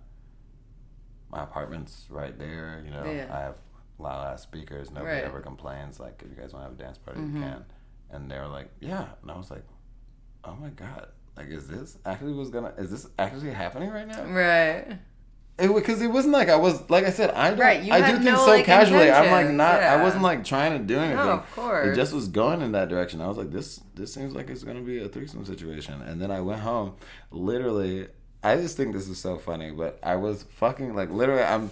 my 1.31 1.43
apartment's 1.45 2.07
right 2.11 2.39
there. 2.39 2.83
You 2.85 2.91
know, 2.91 3.05
Yeah. 3.11 3.27
I 3.35 3.41
have 3.41 3.57
loud 3.99 4.33
ass 4.33 4.43
speakers. 4.43 4.91
Nobody 4.91 5.15
Right. 5.17 5.25
ever 5.25 5.41
complains. 5.41 5.99
Like, 6.01 6.23
if 6.23 6.31
you 6.31 6.37
guys 6.37 6.53
want 6.53 6.65
to 6.65 6.71
have 6.71 6.79
a 6.79 6.83
dance 6.83 6.99
party, 6.99 7.21
you 7.21 7.33
can." 7.41 7.65
And 8.11 8.31
they 8.31 8.39
were 8.39 8.49
like, 8.49 8.71
"Yeah," 8.81 9.07
and 9.23 9.31
I 9.31 9.37
was 9.37 9.51
like, 9.51 9.65
"Oh 10.45 10.55
my 10.57 10.69
god." 10.71 11.09
Like, 11.37 11.49
is 11.49 11.67
this 11.67 11.97
actually 12.05 12.35
was 12.35 12.51
gonna? 12.51 12.75
Is 12.77 12.91
this 12.91 13.07
actually 13.19 13.53
happening 13.53 13.89
right 13.91 14.07
now? 14.07 14.25
Right. 14.25 14.99
It 15.63 15.73
because 15.73 16.03
it 16.03 16.09
wasn't 16.09 16.33
like 16.33 16.49
I 16.49 16.57
was 16.57 16.91
like 16.91 17.05
I 17.05 17.11
said 17.11 17.31
I 17.31 17.51
don't, 17.51 17.59
Right, 17.59 17.91
I 17.91 18.01
do 18.11 18.15
things 18.15 18.25
no, 18.25 18.37
so 18.37 18.47
like, 18.47 18.65
casually. 18.65 19.11
I'm 19.11 19.31
like 19.31 19.51
not. 19.51 19.81
I 19.83 20.03
wasn't 20.03 20.23
like 20.23 20.45
trying 20.45 20.77
to 20.77 20.85
do 20.85 20.99
anything. 20.99 21.19
of 21.19 21.55
course. 21.55 21.89
It 21.89 21.95
just 21.95 22.13
was 22.13 22.27
going 22.29 22.63
in 22.63 22.73
that 22.73 22.89
direction. 22.89 23.21
I 23.21 23.29
was 23.29 23.39
like, 23.39 23.51
this 23.51 23.81
this 23.95 24.13
seems 24.13 24.35
like 24.35 24.51
it's 24.51 24.65
gonna 24.65 24.81
be 24.81 24.99
a 24.99 25.09
threesome 25.09 25.45
situation. 25.45 26.03
And 26.03 26.21
then 26.21 26.31
I 26.31 26.41
went 26.41 26.61
home. 26.61 26.97
Literally, 27.31 28.09
I 28.43 28.57
just 28.57 28.77
think 28.77 28.93
this 28.93 29.09
is 29.09 29.19
so 29.19 29.39
funny. 29.39 29.71
But 29.71 29.99
I 30.03 30.17
was 30.17 30.43
fucking 30.43 30.95
like 30.95 31.11
literally. 31.11 31.43
I'm 31.45 31.71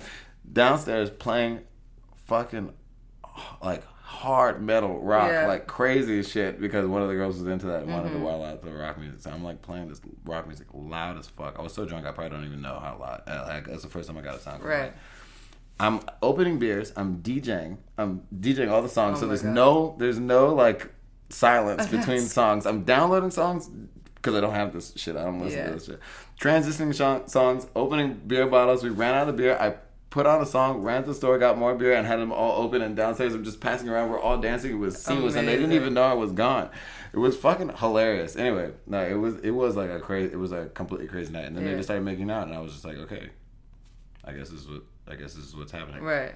downstairs 0.53 1.11
playing 1.11 1.61
fucking 2.27 2.73
like 3.63 3.83
hard 4.11 4.61
metal 4.61 5.01
rock, 5.01 5.31
Yeah. 5.31 5.47
like 5.47 5.67
crazy 5.69 6.23
shit 6.23 6.61
because 6.61 6.85
one 6.87 7.01
of 7.01 7.09
the 7.09 7.15
girls 7.15 7.39
was 7.39 7.47
into 7.47 7.67
that 7.67 7.83
and 7.83 7.89
Mm-hmm. 7.89 7.93
wanted 7.93 8.13
to 8.13 8.19
wild 8.19 8.45
out 8.45 8.63
to 8.65 8.71
rock 8.73 8.99
music. 8.99 9.21
So 9.21 9.31
I'm 9.31 9.45
like 9.45 9.63
playing 9.63 9.89
this 9.89 10.01
rock 10.25 10.47
music 10.49 10.67
loud 10.75 11.17
as 11.19 11.29
fuck. 11.29 11.59
I 11.59 11.63
was 11.63 11.73
so 11.73 11.87
drunk 11.87 12.07
I 12.07 12.11
probably 12.13 12.31
don't 12.37 12.45
even 12.45 12.61
know 12.61 12.79
how 12.81 12.99
loud. 13.01 13.23
uh, 13.27 13.45
Like 13.49 13.67
that's 13.67 13.83
the 13.83 13.89
first 13.89 14.09
time 14.09 14.19
I 14.19 14.23
got 14.23 14.35
a 14.35 14.41
sound. 14.41 14.65
Right. 14.65 14.93
I'm 15.79 16.01
opening 16.23 16.59
beers. 16.59 16.93
I'm 16.97 17.19
DJing. 17.23 17.79
I'm 17.97 18.23
DJing 18.39 18.71
all 18.71 18.83
the 18.83 18.89
songs. 18.89 19.19
Oh 19.19 19.21
so 19.23 19.27
there's 19.29 19.43
God. 19.43 19.55
no 19.55 19.95
there's 19.99 20.19
no 20.19 20.53
like 20.55 20.91
silence 21.31 21.87
between 21.97 22.21
songs. 22.21 22.67
I'm 22.67 22.83
downloading 22.83 23.31
songs 23.31 23.71
because 24.17 24.35
I 24.35 24.41
don't 24.41 24.55
have 24.55 24.73
this 24.75 24.93
shit. 24.97 25.17
I 25.17 25.25
don't 25.25 25.41
listen 25.41 25.59
Yeah. 25.61 25.67
to 25.69 25.73
this 25.75 25.87
shit. 25.87 26.01
Transitioning 26.39 26.95
sho- 26.95 27.25
songs, 27.27 27.67
opening 27.77 28.15
beer 28.27 28.47
bottles. 28.47 28.83
We 28.83 28.91
ran 28.91 29.15
out 29.15 29.29
of 29.29 29.37
beer. 29.37 29.57
I 29.59 29.77
put 30.11 30.27
on 30.27 30.43
a 30.43 30.47
song, 30.47 30.83
ran 30.83 31.03
to 31.03 31.09
the 31.09 31.15
store, 31.15 31.39
got 31.39 31.57
more 31.57 31.75
beer, 31.75 31.95
and 31.95 32.07
had 32.07 32.19
them 32.19 32.33
all 32.33 32.63
open. 32.63 32.83
And 32.83 32.97
downstairs, 32.97 33.35
I'm 33.35 33.45
just 33.45 33.61
passing 33.61 33.89
around. 33.89 34.11
We're 34.11 34.21
all 34.21 34.39
dancing. 34.39 34.73
It 34.73 34.79
was 34.79 35.01
seamless, 35.01 35.35
and 35.37 35.47
they 35.49 35.57
didn't 35.57 35.73
even 35.73 35.95
know 35.95 36.03
I 36.03 36.15
was 36.15 36.33
gone. 36.33 36.69
It 37.13 37.19
was 37.19 37.37
fucking 37.37 37.77
hilarious. 37.77 38.37
Anyway, 38.37 38.73
no, 38.87 39.03
it 39.05 39.15
was 39.15 39.37
it 39.41 39.51
was 39.51 39.77
like 39.77 39.91
a 39.91 40.01
crazy. 40.01 40.33
It 40.33 40.39
was 40.39 40.53
a 40.53 40.67
completely 40.67 41.07
crazy 41.09 41.33
night. 41.33 41.45
And 41.47 41.57
then 41.57 41.65
they 41.65 41.73
just 41.75 41.87
started 41.87 42.05
making 42.05 42.31
out, 42.31 42.47
and 42.47 42.55
I 42.57 42.61
was 42.61 42.73
just 42.73 42.85
like, 42.85 42.97
okay, 42.99 43.31
I 44.25 44.33
guess 44.33 44.49
this 44.51 44.61
is 44.61 44.69
what 44.69 44.83
I 45.09 45.15
guess 45.17 45.35
this 45.35 45.45
is 45.47 45.57
what's 45.57 45.73
happening. 45.73 46.03
Right. 46.03 46.35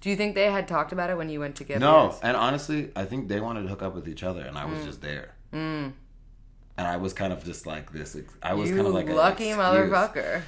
Do 0.00 0.10
you 0.10 0.16
think 0.16 0.34
they 0.34 0.50
had 0.50 0.68
talked 0.68 0.92
about 0.92 1.10
it 1.10 1.16
when 1.16 1.28
you 1.28 1.40
went 1.40 1.56
to 1.56 1.64
get 1.64 1.80
No, 1.80 2.14
and 2.22 2.36
honestly, 2.36 2.90
I 2.94 3.04
think 3.04 3.28
they 3.28 3.40
wanted 3.40 3.62
to 3.62 3.68
hook 3.68 3.82
up 3.82 3.94
with 3.94 4.06
each 4.08 4.22
other, 4.22 4.42
and 4.42 4.56
I 4.56 4.64
Mm. 4.64 4.76
was 4.76 4.84
just 4.84 5.00
there. 5.02 5.34
And 5.52 6.86
I 6.86 6.96
was 6.98 7.12
kind 7.12 7.32
of 7.32 7.42
just 7.44 7.66
like 7.66 7.90
this. 7.92 8.16
I 8.42 8.54
was 8.54 8.70
you 8.70 8.76
kind 8.76 8.86
of 8.86 8.94
like 8.94 9.08
lucky 9.08 9.50
motherfucker. 9.50 10.42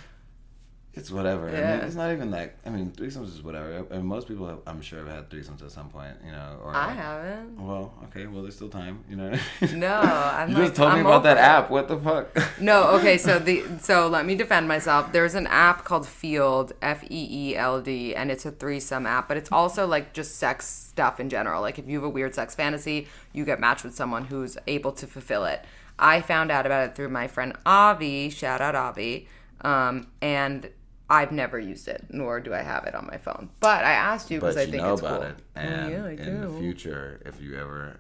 It's 0.93 1.09
whatever. 1.09 1.49
I 1.49 1.53
Yeah. 1.53 1.77
mean, 1.77 1.85
it's 1.87 1.95
not 1.95 2.11
even 2.11 2.33
like. 2.33 2.57
I 2.67 2.71
mean, 2.71 2.91
threesomes 2.91 3.29
is 3.29 3.43
whatever. 3.45 3.87
I 3.93 3.97
mean, 3.99 4.07
most 4.07 4.27
people, 4.27 4.49
have, 4.49 4.59
I'm 4.67 4.81
sure, 4.83 4.99
have 4.99 5.09
had 5.09 5.31
threesomes 5.31 5.63
at 5.63 5.71
some 5.71 5.89
point. 5.89 6.15
You 6.27 6.33
know, 6.33 6.59
or 6.65 6.75
I 6.75 6.87
like- 6.89 6.97
haven't. 6.97 7.61
Well, 7.65 7.95
okay. 8.07 8.27
Well, 8.27 8.43
there's 8.43 8.57
still 8.57 8.69
time. 8.69 9.05
You 9.09 9.15
know. 9.17 9.39
No, 9.75 9.95
I'm 10.03 10.51
you 10.51 10.57
like, 10.57 10.65
just 10.65 10.77
told 10.77 10.93
me 10.95 10.99
I'm 11.01 11.07
about 11.07 11.23
that 11.23 11.37
it. 11.37 11.41
app. 11.41 11.71
What 11.71 11.87
the 11.87 11.97
fuck? 11.97 12.37
No, 12.61 12.91
okay, 12.99 13.17
so 13.19 13.39
the 13.39 13.63
so 13.81 14.09
let 14.09 14.27
me 14.27 14.35
defend 14.35 14.67
myself. 14.67 15.13
There's 15.13 15.37
an 15.37 15.47
app 15.47 15.85
called 15.85 16.05
Feeld, 16.07 16.73
F 16.83 17.05
E 17.05 17.29
E 17.53 17.57
L 17.57 17.81
D, 17.81 18.15
and 18.17 18.31
it's 18.31 18.45
a 18.45 18.51
threesome 18.51 19.07
app, 19.07 19.29
but 19.29 19.37
it's 19.37 19.53
also 19.53 19.87
like 19.87 20.13
just 20.13 20.37
sex 20.37 20.67
stuff 20.67 21.21
in 21.21 21.31
general. 21.31 21.63
Like 21.63 21.79
if 21.79 21.87
you 21.89 21.99
have 21.99 22.05
a 22.05 22.09
weird 22.11 22.35
sex 22.35 22.57
fantasy, 22.57 23.07
you 23.33 23.45
get 23.45 23.61
matched 23.61 23.85
with 23.85 23.95
someone 23.95 24.25
who's 24.25 24.59
able 24.67 24.91
to 24.93 25.07
fulfill 25.07 25.45
it. 25.45 25.65
I 26.01 26.21
found 26.21 26.51
out 26.51 26.67
about 26.67 26.89
it 26.89 26.95
through 26.97 27.11
my 27.11 27.29
friend 27.29 27.55
Avi, 27.65 28.29
shout 28.31 28.61
out 28.61 28.75
Avi. 28.75 29.29
Um, 29.63 30.09
and 30.21 30.69
I've 31.11 31.33
never 31.33 31.59
used 31.59 31.89
it, 31.89 32.07
nor 32.11 32.39
do 32.41 32.55
I 32.55 32.63
have 32.63 32.85
it 32.85 32.95
on 32.95 33.07
my 33.07 33.19
phone. 33.19 33.51
But 33.59 33.85
I 33.85 33.93
asked 33.93 34.31
you 34.31 34.39
because 34.39 34.55
But 34.55 34.61
I 34.61 34.65
you 34.65 34.71
think 34.71 34.83
know 34.85 34.93
it's 34.93 35.03
about 35.03 35.21
cool. 35.23 35.31
it, 35.31 35.37
and 35.57 35.91
yeah, 35.93 36.05
I 36.05 36.11
in 36.11 36.41
the 36.41 36.59
future, 36.61 37.21
if 37.27 37.41
you 37.43 37.59
ever 37.59 37.99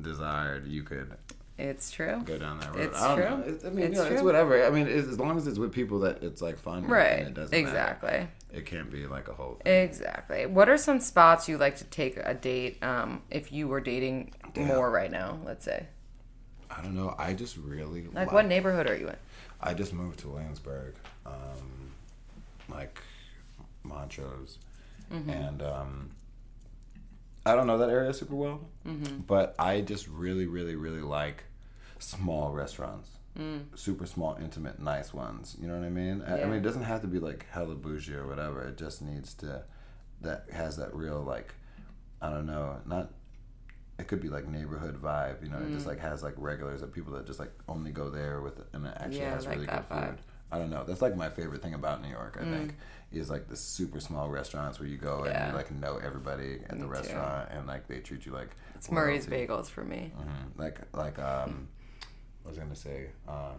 desired, 0.00 0.66
you 0.68 0.82
could 0.84 1.12
It's 1.58 1.90
true. 1.90 2.22
go 2.24 2.38
down 2.38 2.60
that 2.60 2.74
road. 2.74 2.84
It's 2.84 3.00
I 3.00 3.08
don't 3.08 3.16
true. 3.16 3.24
know. 3.52 3.54
It- 3.54 3.66
I 3.66 3.70
mean, 3.70 3.84
It's 3.86 3.96
you 3.98 4.04
know, 4.04 4.10
it's 4.10 4.22
whatever. 4.22 4.64
I 4.64 4.70
mean, 4.70 4.86
it's, 4.86 5.08
as 5.08 5.18
long 5.18 5.36
as 5.36 5.46
it's 5.46 5.58
with 5.58 5.72
people 5.72 5.98
that 6.00 6.22
it's 6.22 6.40
like 6.40 6.56
fun, 6.58 6.86
Right. 6.86 7.18
And 7.18 7.28
it 7.28 7.34
doesn't 7.34 7.50
matter. 7.50 7.66
Exactly. 7.68 8.28
It 8.52 8.66
can't 8.66 8.90
be 8.90 9.06
like 9.06 9.28
a 9.28 9.32
whole 9.34 9.58
thing. 9.64 9.82
Exactly. 9.84 10.46
What 10.46 10.68
are 10.68 10.76
some 10.78 11.00
spots 11.00 11.48
you 11.48 11.58
like 11.58 11.76
to 11.78 11.84
take 11.84 12.16
a 12.16 12.34
date 12.34 12.82
um, 12.82 13.22
if 13.30 13.50
you 13.52 13.66
were 13.66 13.80
dating 13.80 14.34
more 14.54 14.90
right 14.90 15.10
now, 15.10 15.38
let's 15.44 15.64
say? 15.64 15.86
I 16.70 16.80
don't 16.80 16.94
know. 16.94 17.14
I 17.18 17.32
just 17.34 17.56
really 17.56 18.06
Like, 18.12 18.30
what 18.32 18.46
neighborhood 18.46 18.88
are 18.88 18.96
you 18.96 19.08
in? 19.08 19.16
I 19.60 19.74
just 19.74 19.92
moved 19.92 20.20
to 20.20 20.28
Williamsburg, 20.28 20.94
um, 21.26 21.81
like 22.72 23.00
Montrose, 23.84 24.58
Mm-hmm. 25.12 25.30
and 25.30 25.62
um, 25.62 26.10
I 27.44 27.54
don't 27.54 27.66
know 27.66 27.78
that 27.78 27.90
area 27.90 28.12
super 28.14 28.34
well, 28.34 28.60
Mm-hmm. 28.86 29.20
but 29.26 29.54
I 29.58 29.80
just 29.80 30.08
really, 30.08 30.46
really, 30.46 30.74
really 30.76 31.00
like 31.02 31.44
small 31.98 32.50
restaurants, 32.52 33.10
Mm. 33.38 33.62
super 33.74 34.04
small, 34.06 34.36
intimate, 34.40 34.78
nice 34.78 35.14
ones. 35.14 35.56
You 35.60 35.66
know 35.66 35.74
what 35.78 35.84
I 35.86 35.90
mean? 35.90 36.22
I, 36.26 36.42
I 36.42 36.44
mean, 36.44 36.54
it 36.58 36.62
doesn't 36.62 36.82
have 36.84 37.00
to 37.00 37.06
be 37.06 37.18
like 37.18 37.46
hella 37.50 37.74
bougie 37.74 38.14
or 38.14 38.26
whatever. 38.26 38.62
It 38.62 38.76
just 38.76 39.00
needs 39.02 39.32
to 39.34 39.62
that 40.20 40.44
has 40.52 40.76
that 40.76 40.94
real 40.94 41.20
like 41.22 41.54
I 42.20 42.30
don't 42.30 42.46
know, 42.46 42.76
not 42.86 43.10
it 43.98 44.06
could 44.08 44.20
be 44.20 44.28
like 44.28 44.46
neighborhood 44.48 45.00
vibe, 45.02 45.42
you 45.42 45.48
know, 45.48 45.58
it 45.58 45.70
Mm. 45.70 45.72
just 45.72 45.86
like 45.86 45.98
has 46.00 46.22
like 46.22 46.34
regulars 46.36 46.82
of 46.82 46.92
people 46.92 47.12
that 47.14 47.26
just 47.26 47.40
like 47.40 47.52
only 47.68 47.90
go 47.90 48.10
there 48.10 48.40
with 48.42 48.60
and 48.74 48.86
it 48.86 48.94
actually 48.96 49.20
Yeah, 49.24 49.30
has 49.34 49.46
like 49.46 49.54
really 49.56 49.66
good 49.66 49.88
vibe. 49.90 50.08
food. 50.08 50.18
I 50.52 50.58
don't 50.58 50.70
know. 50.70 50.84
That's 50.84 51.00
like 51.02 51.16
my 51.16 51.30
favorite 51.30 51.62
thing 51.62 51.72
about 51.74 52.02
New 52.02 52.10
York, 52.10 52.36
I 52.38 52.44
Mm. 52.44 52.50
think, 52.58 52.74
is 53.10 53.30
like 53.30 53.48
the 53.48 53.56
super 53.56 54.00
small 54.00 54.28
restaurants 54.28 54.78
where 54.78 54.88
you 54.88 54.98
go 54.98 55.24
Yeah. 55.24 55.44
and 55.44 55.52
you 55.52 55.56
like 55.56 55.70
know 55.70 55.96
everybody 55.96 56.60
at 56.64 56.68
the 56.70 56.76
Me 56.76 56.82
too. 56.82 56.88
restaurant 56.88 57.48
and 57.50 57.66
like 57.66 57.88
they 57.88 58.00
treat 58.00 58.26
you 58.26 58.32
like 58.32 58.50
It's 58.74 58.90
Murray's. 58.90 59.26
Bagels 59.26 59.66
for 59.70 59.82
me. 59.84 60.12
Mhm. 60.18 60.58
Like 60.58 60.80
like 60.94 61.18
um 61.18 61.68
what 62.42 62.50
was 62.50 62.58
I 62.58 62.62
gonna 62.62 62.76
say? 62.76 63.10
Uh 63.26 63.52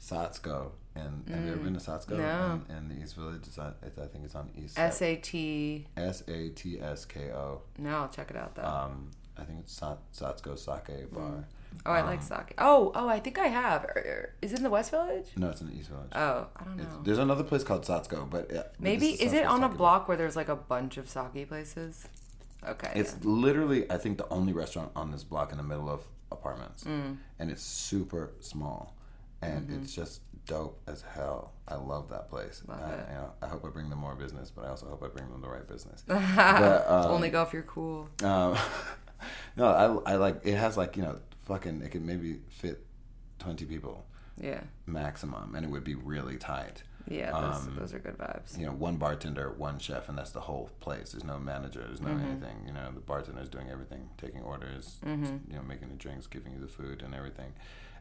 Satsko 0.00 0.70
and 0.94 1.28
have 1.28 1.44
you 1.44 1.52
ever 1.52 1.60
been 1.62 1.74
to 1.74 1.80
Satsko 1.80 2.10
Mm. 2.12 2.18
No. 2.18 2.60
in, 2.68 2.76
in 2.76 2.88
the 2.88 3.02
East 3.04 3.16
Village? 3.16 3.42
It's 3.46 3.58
on, 3.58 3.74
it's, 3.82 3.98
I 3.98 4.06
think 4.06 4.24
it's 4.24 4.34
on 4.34 4.50
East 4.56 4.78
S 4.78 5.02
A 5.02 5.16
T. 5.16 5.86
S 5.96 6.22
A 6.28 6.48
T 6.50 6.80
S 6.80 7.04
K 7.04 7.32
O. 7.32 7.62
No, 7.78 7.98
I'll 7.98 8.08
check 8.08 8.30
it 8.30 8.36
out 8.36 8.54
though. 8.54 8.64
Um, 8.64 9.10
I 9.36 9.44
think 9.44 9.60
it's 9.60 9.72
Sat, 9.72 9.98
Satsko 10.12 10.56
Sake 10.58 11.12
Bar. 11.12 11.44
Oh, 11.86 11.92
I 11.92 12.02
like 12.02 12.22
sake. 12.22 12.54
Oh, 12.58 12.92
oh, 12.94 13.08
I 13.08 13.20
think 13.20 13.38
I 13.38 13.46
have. 13.48 13.84
Er, 13.84 14.02
er, 14.06 14.34
Is 14.42 14.52
it 14.52 14.58
in 14.58 14.62
the 14.64 14.70
West 14.70 14.90
Village? 14.90 15.26
No, 15.36 15.50
it's 15.50 15.60
in 15.60 15.68
the 15.68 15.74
East 15.74 15.90
Village. 15.90 16.10
Oh, 16.14 16.46
I 16.56 16.64
don't 16.64 16.78
It's- 16.80 16.94
know. 16.94 17.02
there's 17.02 17.18
another 17.18 17.44
place 17.44 17.64
called 17.64 17.84
Satsko, 17.84 18.28
but 18.28 18.50
yeah, 18.52 18.62
Maybe 18.78 19.12
this 19.12 19.20
is 19.20 19.32
it 19.32 19.44
on 19.46 19.62
a 19.64 19.68
Bar. 19.68 19.76
block 19.76 20.08
where 20.08 20.16
there's 20.16 20.36
like 20.36 20.48
a 20.48 20.56
bunch 20.56 20.96
of 20.96 21.08
sake 21.08 21.48
places? 21.48 22.06
Okay. 22.66 22.92
It's 22.94 23.22
literally, 23.24 23.90
I 23.90 23.98
think, 23.98 24.18
the 24.18 24.28
only 24.30 24.52
restaurant 24.52 24.90
on 24.96 25.10
this 25.10 25.22
block 25.24 25.50
in 25.52 25.58
the 25.58 25.62
middle 25.64 25.90
of 25.90 26.00
apartments, 26.32 26.84
Mm. 26.84 27.18
and 27.38 27.50
it's 27.50 27.62
super 27.62 28.32
small, 28.40 28.94
and 29.42 29.68
Mm-hmm. 29.68 29.82
it's 29.82 29.94
just 29.94 30.20
dope 30.46 30.80
as 30.86 31.02
hell. 31.02 31.52
I 31.68 31.76
love 31.76 32.08
that 32.10 32.28
place. 32.28 32.62
I, 32.68 32.74
you 32.74 33.14
know, 33.14 33.32
I 33.42 33.46
hope 33.48 33.64
I 33.64 33.68
bring 33.68 33.88
them 33.90 33.98
more 33.98 34.14
business, 34.14 34.50
but 34.50 34.64
I 34.64 34.68
also 34.68 34.86
hope 34.86 35.02
I 35.02 35.08
bring 35.08 35.30
them 35.30 35.40
the 35.40 35.48
right 35.48 35.66
business. 35.66 36.02
but, 36.06 36.88
um, 36.90 37.06
Only 37.12 37.30
go 37.30 37.42
if 37.42 37.52
you're 37.52 37.62
cool. 37.62 38.08
Um, 38.22 38.56
no, 39.56 39.66
I, 40.06 40.12
I 40.12 40.16
like 40.16 40.40
it 40.44 40.56
has 40.56 40.76
like 40.76 40.96
you 40.96 41.02
know 41.02 41.18
fucking 41.46 41.82
it 41.82 41.90
could 41.90 42.02
maybe 42.04 42.40
fit 42.48 42.84
twenty 43.38 43.64
people 43.64 44.06
Yeah. 44.40 44.60
maximum, 44.86 45.54
and 45.54 45.64
it 45.64 45.70
would 45.70 45.84
be 45.84 45.94
really 45.94 46.36
tight. 46.36 46.82
Yeah, 47.06 47.32
those, 47.32 47.66
Um, 47.68 47.76
those 47.78 47.92
are 47.92 47.98
good 47.98 48.16
vibes. 48.16 48.56
You 48.58 48.64
know, 48.66 48.72
one 48.72 48.96
bartender, 48.96 49.52
one 49.52 49.78
chef, 49.78 50.08
and 50.08 50.16
that's 50.16 50.30
the 50.30 50.40
whole 50.40 50.70
place. 50.80 51.12
There's 51.12 51.22
no 51.24 51.38
manager. 51.38 51.80
There's 51.86 52.00
no 52.00 52.08
anything. 52.12 52.64
You 52.66 52.72
know, 52.72 52.90
the 52.92 53.00
bartender's 53.00 53.50
doing 53.50 53.68
everything, 53.68 54.08
taking 54.16 54.40
orders, 54.42 55.00
you 55.04 55.16
know, 55.50 55.62
making 55.62 55.90
the 55.90 55.96
drinks, 55.96 56.26
giving 56.26 56.52
you 56.52 56.60
the 56.60 56.66
food, 56.66 57.02
and 57.02 57.14
everything. 57.14 57.52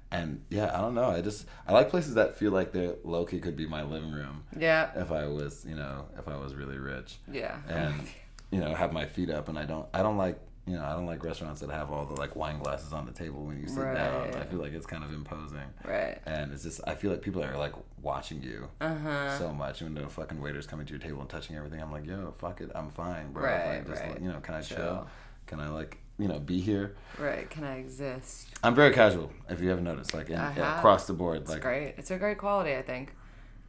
And 0.10 0.46
yeah, 0.50 0.72
I 0.74 0.80
don't 0.80 0.94
know. 0.96 1.10
I 1.10 1.22
just 1.22 1.46
I 1.68 1.74
like 1.74 1.89
places 1.89 2.14
that 2.16 2.38
feel 2.38 2.52
like 2.52 2.72
they're 2.72 2.96
low 3.04 3.26
key 3.26 3.39
could 3.41 3.58
be 3.58 3.66
my 3.68 3.84
living 3.84 4.12
room 4.12 4.44
Yeah. 4.58 4.91
if 4.96 5.12
I 5.12 5.26
was 5.28 5.66
you 5.66 5.76
know 5.76 6.06
if 6.18 6.28
I 6.28 6.38
was 6.38 6.54
really 6.56 6.78
rich 6.78 7.18
Yeah. 7.32 7.58
and 7.68 8.08
you 8.52 8.60
know 8.62 8.74
have 8.76 8.94
my 8.94 9.06
feet 9.06 9.30
up 9.32 9.50
and 9.50 9.58
I 9.60 9.66
don't 9.66 9.88
I 9.94 10.02
don't 10.04 10.18
like 10.18 10.39
you 10.66 10.76
know 10.76 10.84
I 10.84 10.91
don't 10.93 11.05
like 11.05 11.24
restaurants 11.24 11.59
that 11.61 11.70
have 11.70 11.91
all 11.91 12.05
the 12.05 12.14
like 12.14 12.36
wine 12.36 12.59
glasses 12.59 12.93
on 12.93 13.05
the 13.05 13.11
table 13.11 13.43
when 13.43 13.59
you 13.59 13.68
sit 13.68 13.82
down. 13.82 14.34
I 14.36 14.43
feel 14.45 14.59
like 14.59 14.74
it's 14.74 14.86
kind 14.86 15.03
of 15.03 15.11
imposing. 15.14 15.59
Right. 15.86 16.18
And 16.26 16.53
it's 16.53 16.64
just 16.64 16.82
I 16.88 16.95
feel 16.95 17.11
like 17.11 17.22
people 17.22 17.43
are 17.43 17.57
like 17.57 17.74
watching 18.01 18.41
you 18.41 18.70
Uh-huh. 18.82 19.38
so 19.38 19.53
much 19.53 19.82
when 19.82 19.93
the 19.93 20.07
fucking 20.07 20.39
waiters 20.41 20.66
coming 20.68 20.86
to 20.86 20.91
your 20.93 20.99
table 21.01 21.22
and 21.22 21.30
touching 21.30 21.55
everything. 21.55 21.82
I'm 21.82 21.91
like, 21.91 22.05
yo, 22.05 22.34
fuck 22.38 22.61
it, 22.61 22.72
I'm 22.76 22.89
fine, 22.89 23.32
bro. 23.34 23.43
Right, 23.43 23.78
like, 23.78 23.88
just 23.88 24.01
right. 24.01 24.11
like, 24.11 24.22
you 24.22 24.30
know, 24.30 24.39
can 24.39 24.55
I 24.55 24.61
chill? 24.61 24.78
Chill. 24.78 25.07
Can 25.47 25.59
I 25.59 25.70
like 25.70 25.97
you 26.20 26.28
know 26.28 26.39
be 26.39 26.61
here? 26.61 26.95
Right. 27.20 27.49
Can 27.49 27.64
I 27.64 27.78
exist? 27.80 28.47
I'm 28.64 28.76
very 28.76 28.93
casual. 28.93 29.32
If 29.49 29.59
you 29.61 29.70
haven't 29.70 29.84
noticed, 29.84 30.14
like 30.14 30.30
in, 30.30 30.39
across 30.39 31.07
the 31.07 31.14
board, 31.14 31.41
It's 31.41 31.49
like 31.49 31.61
great. 31.61 31.95
It's 31.97 32.11
a 32.11 32.18
great 32.18 32.38
quality, 32.38 32.76
I 32.76 32.82
think. 32.84 33.14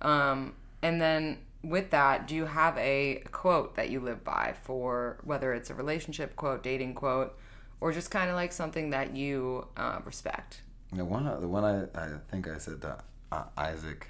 Um, 0.02 0.52
and 0.82 1.00
then 1.00 1.38
with 1.64 1.90
that, 1.90 2.28
do 2.28 2.34
you 2.34 2.44
have 2.44 2.76
a 2.78 3.22
quote 3.32 3.74
that 3.76 3.90
you 3.90 4.00
live 4.00 4.22
by 4.22 4.54
for 4.62 5.18
whether 5.24 5.52
it's 5.54 5.70
a 5.70 5.74
relationship 5.74 6.36
quote, 6.36 6.62
dating 6.62 6.94
quote, 6.94 7.36
or 7.80 7.92
just 7.92 8.10
kind 8.10 8.30
of 8.30 8.36
like 8.36 8.52
something 8.52 8.90
that 8.90 9.16
you 9.16 9.66
uh, 9.76 10.00
respect? 10.04 10.62
the 10.92 11.04
one 11.04 11.24
the 11.40 11.48
one 11.48 11.64
I, 11.64 12.00
I 12.00 12.08
think 12.30 12.48
I 12.48 12.58
said 12.58 12.80
to 12.82 12.98
uh, 13.32 13.44
Isaac 13.56 14.08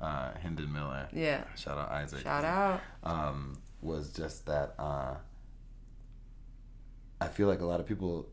uh, 0.00 0.30
Hinden 0.44 0.72
Miller. 0.72 1.08
Yeah. 1.12 1.44
Shout 1.56 1.78
out 1.78 1.90
Isaac. 1.90 2.22
Shout 2.22 2.44
out. 2.44 2.80
um, 3.04 3.58
was 3.82 4.12
just 4.12 4.46
that 4.46 4.74
uh, 4.78 5.14
I 7.20 7.28
feel 7.28 7.48
like 7.48 7.60
a 7.60 7.66
lot 7.66 7.80
of 7.80 7.86
people, 7.86 8.28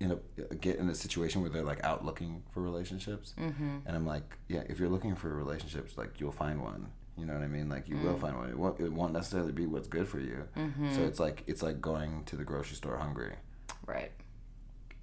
you 0.00 0.08
know, 0.08 0.20
get 0.60 0.76
in 0.76 0.88
a 0.88 0.94
situation 0.94 1.42
where 1.42 1.50
they're 1.50 1.62
like 1.62 1.84
out 1.84 2.04
looking 2.04 2.42
for 2.52 2.62
relationships, 2.62 3.34
mm-hmm. 3.38 3.78
and 3.86 3.96
I'm 3.96 4.06
like, 4.06 4.38
yeah, 4.48 4.62
if 4.68 4.78
you're 4.78 4.88
looking 4.88 5.14
for 5.16 5.28
relationships, 5.28 5.98
like 5.98 6.20
you'll 6.20 6.32
find 6.32 6.62
one. 6.62 6.88
You 7.18 7.26
know 7.26 7.34
what 7.34 7.42
I 7.42 7.48
mean? 7.48 7.68
Like 7.68 7.88
you 7.88 7.96
will 7.96 8.14
mm. 8.14 8.20
find 8.20 8.36
one. 8.36 8.48
It 8.48 8.58
won't, 8.58 8.80
it 8.80 8.92
won't 8.92 9.12
necessarily 9.12 9.52
be 9.52 9.66
what's 9.66 9.88
good 9.88 10.08
for 10.08 10.20
you. 10.20 10.44
Mm-hmm. 10.56 10.94
So 10.94 11.02
it's 11.02 11.18
like 11.18 11.42
it's 11.46 11.62
like 11.62 11.80
going 11.80 12.24
to 12.26 12.36
the 12.36 12.44
grocery 12.44 12.76
store 12.76 12.96
hungry. 12.96 13.34
Right. 13.86 14.12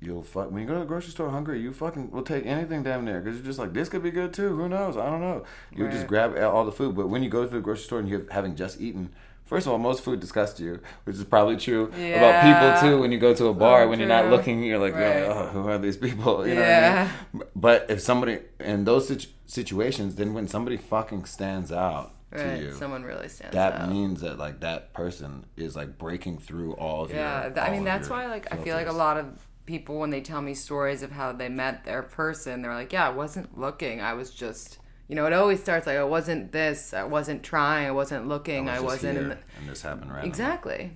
You'll 0.01 0.23
fuck 0.23 0.51
when 0.51 0.61
you 0.61 0.67
go 0.67 0.73
to 0.73 0.79
the 0.81 0.85
grocery 0.85 1.11
store 1.11 1.29
hungry. 1.29 1.61
You 1.61 1.73
fucking 1.73 2.11
will 2.11 2.23
take 2.23 2.45
anything 2.45 2.83
damn 2.83 3.05
near 3.05 3.21
because 3.21 3.37
you're 3.37 3.45
just 3.45 3.59
like 3.59 3.73
this 3.73 3.89
could 3.89 4.03
be 4.03 4.11
good 4.11 4.33
too. 4.33 4.55
Who 4.55 4.69
knows? 4.69 4.97
I 4.97 5.09
don't 5.09 5.21
know. 5.21 5.45
You 5.75 5.89
just 5.89 6.07
grab 6.07 6.37
all 6.37 6.65
the 6.65 6.71
food. 6.71 6.95
But 6.95 7.09
when 7.09 7.23
you 7.23 7.29
go 7.29 7.43
to 7.43 7.49
the 7.49 7.59
grocery 7.59 7.85
store 7.85 7.99
and 7.99 8.07
you're 8.07 8.25
having 8.31 8.55
just 8.55 8.79
eaten, 8.79 9.13
first 9.45 9.65
of 9.67 9.71
all, 9.73 9.79
most 9.79 10.03
food 10.03 10.19
disgusts 10.19 10.59
you, 10.59 10.79
which 11.05 11.15
is 11.15 11.23
probably 11.23 11.57
true 11.57 11.85
about 11.87 12.43
people 12.43 12.89
too. 12.89 13.01
When 13.01 13.11
you 13.11 13.17
go 13.19 13.33
to 13.33 13.47
a 13.47 13.53
bar, 13.53 13.83
So 13.83 13.89
when 13.89 13.99
you're 13.99 14.07
not 14.07 14.29
looking, 14.29 14.63
you're 14.63 14.79
like, 14.79 14.93
Right. 14.95 15.23
oh, 15.23 15.47
who 15.47 15.67
are 15.67 15.77
these 15.77 15.97
people? 15.97 16.47
You 16.47 16.55
know 16.55 16.61
Yeah. 16.61 17.03
what 17.03 17.11
I 17.11 17.37
mean? 17.37 17.47
But 17.55 17.85
if 17.89 18.01
somebody 18.01 18.39
in 18.59 18.85
those 18.85 19.07
situ- 19.07 19.29
situations, 19.45 20.15
then 20.15 20.33
when 20.33 20.47
somebody 20.47 20.77
fucking 20.77 21.25
stands 21.25 21.71
out 21.71 22.11
to 22.35 22.57
you. 22.57 22.71
Someone 22.73 23.03
really 23.03 23.29
stands 23.29 23.53
that 23.55 23.73
out. 23.73 23.89
means 23.89 24.19
that 24.21 24.37
like 24.37 24.59
that 24.59 24.93
person 24.93 25.45
is 25.55 25.75
like 25.75 25.97
breaking 25.97 26.37
through 26.39 26.73
all 26.73 27.05
of 27.05 27.11
Yeah, 27.11 27.43
your. 27.43 27.51
th- 27.53 27.65
I 27.65 27.71
mean 27.71 27.85
that's 27.85 28.09
why 28.09 28.25
like 28.27 28.51
I 28.53 28.57
feel 28.57 28.75
like 28.75 28.87
a 28.87 28.91
lot 28.91 29.15
of 29.17 29.25
people 29.65 29.99
when 29.99 30.09
they 30.09 30.19
tell 30.21 30.41
me 30.41 30.53
stories 30.53 31.01
of 31.01 31.11
how 31.11 31.31
they 31.31 31.47
met 31.49 31.85
their 31.85 32.03
person, 32.03 32.61
they're 32.61 32.73
like, 32.73 32.91
"Yeah, 32.91 33.07
I 33.07 33.11
wasn't 33.11 33.57
looking. 33.57 34.01
I 34.01 34.13
was 34.13 34.31
just, 34.31 34.79
you 35.07 35.15
know, 35.15 35.25
it 35.25 35.33
always 35.33 35.59
starts 35.61 35.85
like 35.87 35.97
I 35.97 36.03
wasn't 36.03 36.51
this, 36.51 36.93
I 36.93 37.03
wasn't 37.03 37.43
trying, 37.43 37.87
I 37.87 37.91
wasn't 37.91 38.27
looking, 38.27 38.69
I, 38.69 38.79
was 38.79 38.93
just 38.93 39.03
wasn't 39.03 39.17
in 39.17 39.25
here, 39.25 39.33
the, 39.35 39.59
and 39.59 39.69
this 39.69 39.81
happened 39.81 40.11
randomly. 40.11 40.27
Exactly. 40.29 40.91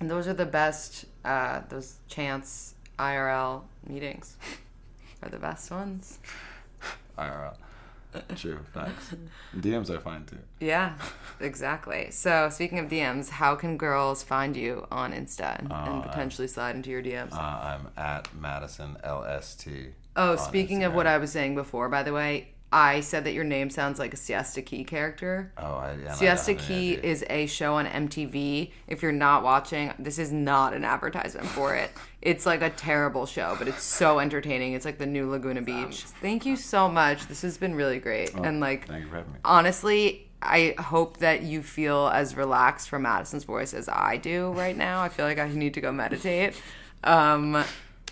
And 0.00 0.10
those 0.10 0.28
are 0.28 0.34
the 0.34 0.46
best 0.46 1.06
uh 1.24 1.62
those 1.68 1.96
chance 2.08 2.74
IRL 2.98 3.62
meetings 3.86 4.36
are 5.22 5.28
the 5.28 5.38
best 5.38 5.70
ones. 5.70 6.18
IRL. 7.18 7.56
True, 8.36 8.60
facts. 8.72 9.14
DMs 9.56 9.90
are 9.90 10.00
fine 10.00 10.24
too. 10.24 10.38
Yeah, 10.60 10.94
exactly. 11.40 12.10
So, 12.10 12.48
speaking 12.50 12.78
of 12.78 12.88
DMs, 12.88 13.28
how 13.28 13.54
can 13.54 13.76
girls 13.76 14.22
find 14.22 14.56
you 14.56 14.86
on 14.90 15.12
Insta 15.12 15.58
and, 15.58 15.70
and 15.72 16.02
potentially 16.02 16.48
slide 16.48 16.76
into 16.76 16.90
your 16.90 17.02
DMs? 17.02 17.32
Uh, 17.32 17.36
I'm 17.36 17.88
at 17.96 18.34
Madison 18.34 18.96
LST. 19.04 19.68
Oh, 20.16 20.36
speaking 20.36 20.82
of 20.82 20.94
what 20.94 21.06
I 21.06 21.18
was 21.18 21.30
saying 21.30 21.56
before, 21.56 21.90
by 21.90 22.02
the 22.02 22.12
way, 22.12 22.54
I 22.72 23.00
said 23.00 23.24
that 23.24 23.32
your 23.32 23.44
name 23.44 23.70
sounds 23.70 23.98
like 23.98 24.12
a 24.12 24.16
Siesta 24.16 24.60
Key 24.60 24.82
character. 24.84 25.52
Oh, 25.56 25.76
I, 25.76 25.92
yeah, 25.92 25.98
and 25.98 26.08
I 26.08 26.14
Siesta 26.14 26.54
Key 26.54 26.94
is 26.94 27.24
a 27.30 27.46
show 27.46 27.74
on 27.74 27.86
MTV. 27.86 28.72
If 28.88 29.02
you're 29.02 29.12
not 29.12 29.42
watching, 29.44 29.92
this 29.98 30.18
is 30.18 30.32
not 30.32 30.74
an 30.74 30.84
advertisement 30.84 31.46
for 31.46 31.74
it. 31.74 31.90
It's 32.22 32.44
like 32.44 32.62
a 32.62 32.70
terrible 32.70 33.24
show, 33.24 33.54
but 33.58 33.68
it's 33.68 33.84
so 33.84 34.18
entertaining. 34.18 34.72
It's 34.72 34.84
like 34.84 34.98
the 34.98 35.06
new 35.06 35.30
Laguna 35.30 35.62
Beach. 35.62 36.02
Thank 36.20 36.44
you 36.44 36.56
so 36.56 36.88
much. 36.88 37.28
This 37.28 37.42
has 37.42 37.56
been 37.56 37.74
really 37.74 38.00
great. 38.00 38.34
and 38.34 38.58
like 38.60 38.84
Oh, 38.88 38.92
Thank 38.92 39.04
you 39.04 39.10
for 39.10 39.16
having 39.16 39.32
me. 39.32 39.38
honestly, 39.44 40.28
I 40.42 40.74
hope 40.78 41.18
that 41.18 41.42
you 41.42 41.62
feel 41.62 42.08
as 42.08 42.36
relaxed 42.36 42.88
from 42.88 43.02
Madison's 43.02 43.44
voice 43.44 43.74
as 43.74 43.88
I 43.88 44.16
do 44.16 44.50
right 44.52 44.76
now. 44.76 45.02
I 45.02 45.08
feel 45.08 45.24
like 45.24 45.38
I 45.38 45.48
need 45.48 45.74
to 45.74 45.80
go 45.80 45.92
meditate. 45.92 46.60
Um, 47.04 47.64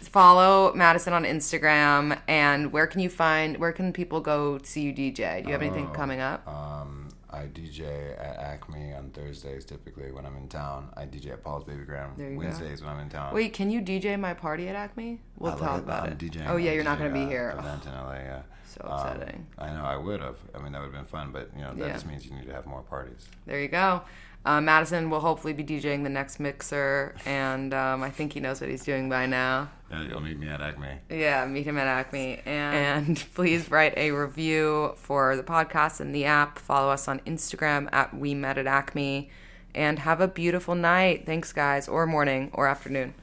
follow 0.08 0.72
Madison 0.74 1.12
on 1.12 1.24
Instagram, 1.24 2.18
and 2.28 2.72
where 2.72 2.86
can 2.86 3.00
you 3.00 3.08
find? 3.08 3.56
Where 3.58 3.72
can 3.72 3.92
people 3.92 4.20
go 4.20 4.58
see 4.62 4.82
you 4.82 4.92
DJ? 4.92 5.42
Do 5.42 5.46
you 5.48 5.52
have 5.52 5.62
anything 5.62 5.88
coming 5.90 6.20
up? 6.20 6.46
Um, 6.48 7.08
I 7.30 7.46
DJ 7.46 8.12
at 8.18 8.38
Acme 8.38 8.92
on 8.94 9.10
Thursdays 9.10 9.64
typically 9.64 10.12
when 10.12 10.24
I'm 10.24 10.36
in 10.36 10.46
town. 10.48 10.90
I 10.96 11.04
DJ 11.04 11.32
at 11.32 11.42
Paul's 11.42 11.64
Baby 11.64 11.84
There 11.84 12.08
you 12.18 12.30
go. 12.34 12.38
Wednesdays 12.38 12.80
when 12.80 12.90
I'm 12.90 13.00
in 13.00 13.08
town. 13.08 13.34
Wait, 13.34 13.52
can 13.52 13.70
you 13.70 13.80
DJ 13.80 14.18
my 14.18 14.34
party 14.34 14.68
at 14.68 14.76
Acme? 14.76 15.20
We'll 15.38 15.52
I 15.52 15.58
talk 15.58 15.80
about 15.82 16.06
I'm 16.06 16.12
it. 16.12 16.18
DJing 16.18 16.48
oh 16.48 16.56
yeah, 16.56 16.70
I'm 16.70 16.74
you're 16.76 16.84
not 16.84 16.98
gonna 16.98 17.12
be 17.12 17.26
here. 17.26 17.54
Event 17.58 17.84
in 17.86 17.92
LA, 17.92 18.12
yeah. 18.14 18.42
So 18.66 18.80
Um, 18.88 18.92
upsetting. 18.92 19.46
I 19.58 19.70
know 19.72 19.84
I 19.84 19.96
would 19.96 20.20
have. 20.20 20.36
I 20.54 20.58
mean, 20.60 20.72
that 20.72 20.78
would 20.80 20.86
have 20.86 20.92
been 20.94 21.04
fun, 21.04 21.30
but 21.32 21.50
you 21.56 21.62
know 21.62 21.72
that 21.74 21.86
Yeah. 21.86 21.92
just 21.92 22.06
means 22.06 22.24
you 22.26 22.34
need 22.34 22.46
to 22.46 22.52
have 22.52 22.66
more 22.66 22.82
parties. 22.82 23.28
There 23.46 23.60
you 23.60 23.68
go. 23.68 24.02
Uh, 24.44 24.60
Madison 24.60 25.08
will 25.08 25.20
hopefully 25.20 25.54
be 25.54 25.64
DJing 25.64 26.02
the 26.02 26.10
next 26.10 26.38
mixer, 26.38 27.14
and 27.24 27.72
um, 27.72 28.02
I 28.02 28.10
think 28.10 28.34
he 28.34 28.40
knows 28.40 28.60
what 28.60 28.68
he's 28.68 28.84
doing 28.84 29.08
by 29.08 29.24
now. 29.24 29.70
Yeah, 29.90 30.02
you'll 30.02 30.20
meet 30.20 30.38
me 30.38 30.48
at 30.48 30.60
Acme. 30.60 30.98
Yeah, 31.08 31.46
meet 31.46 31.66
him 31.66 31.78
at 31.78 31.86
Acme. 31.86 32.42
And, 32.44 33.08
and 33.08 33.24
please 33.34 33.70
write 33.70 33.96
a 33.96 34.10
review 34.10 34.92
for 34.96 35.36
the 35.36 35.42
podcast 35.42 36.00
and 36.00 36.14
the 36.14 36.26
app. 36.26 36.58
Follow 36.58 36.90
us 36.90 37.08
on 37.08 37.20
Instagram 37.20 37.88
at 37.92 38.14
We 38.14 38.34
Met 38.34 38.58
at 38.58 38.66
Acme. 38.66 39.30
And 39.74 40.00
have 40.00 40.20
a 40.20 40.28
beautiful 40.28 40.74
night. 40.74 41.26
Thanks, 41.26 41.52
guys, 41.52 41.88
or 41.88 42.06
morning 42.06 42.50
or 42.52 42.68
afternoon. 42.68 43.14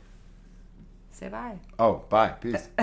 Say 1.11 1.30
bye. 1.30 1.59
Oh, 1.78 2.03
bye. 2.09 2.30
Peace. 2.30 2.67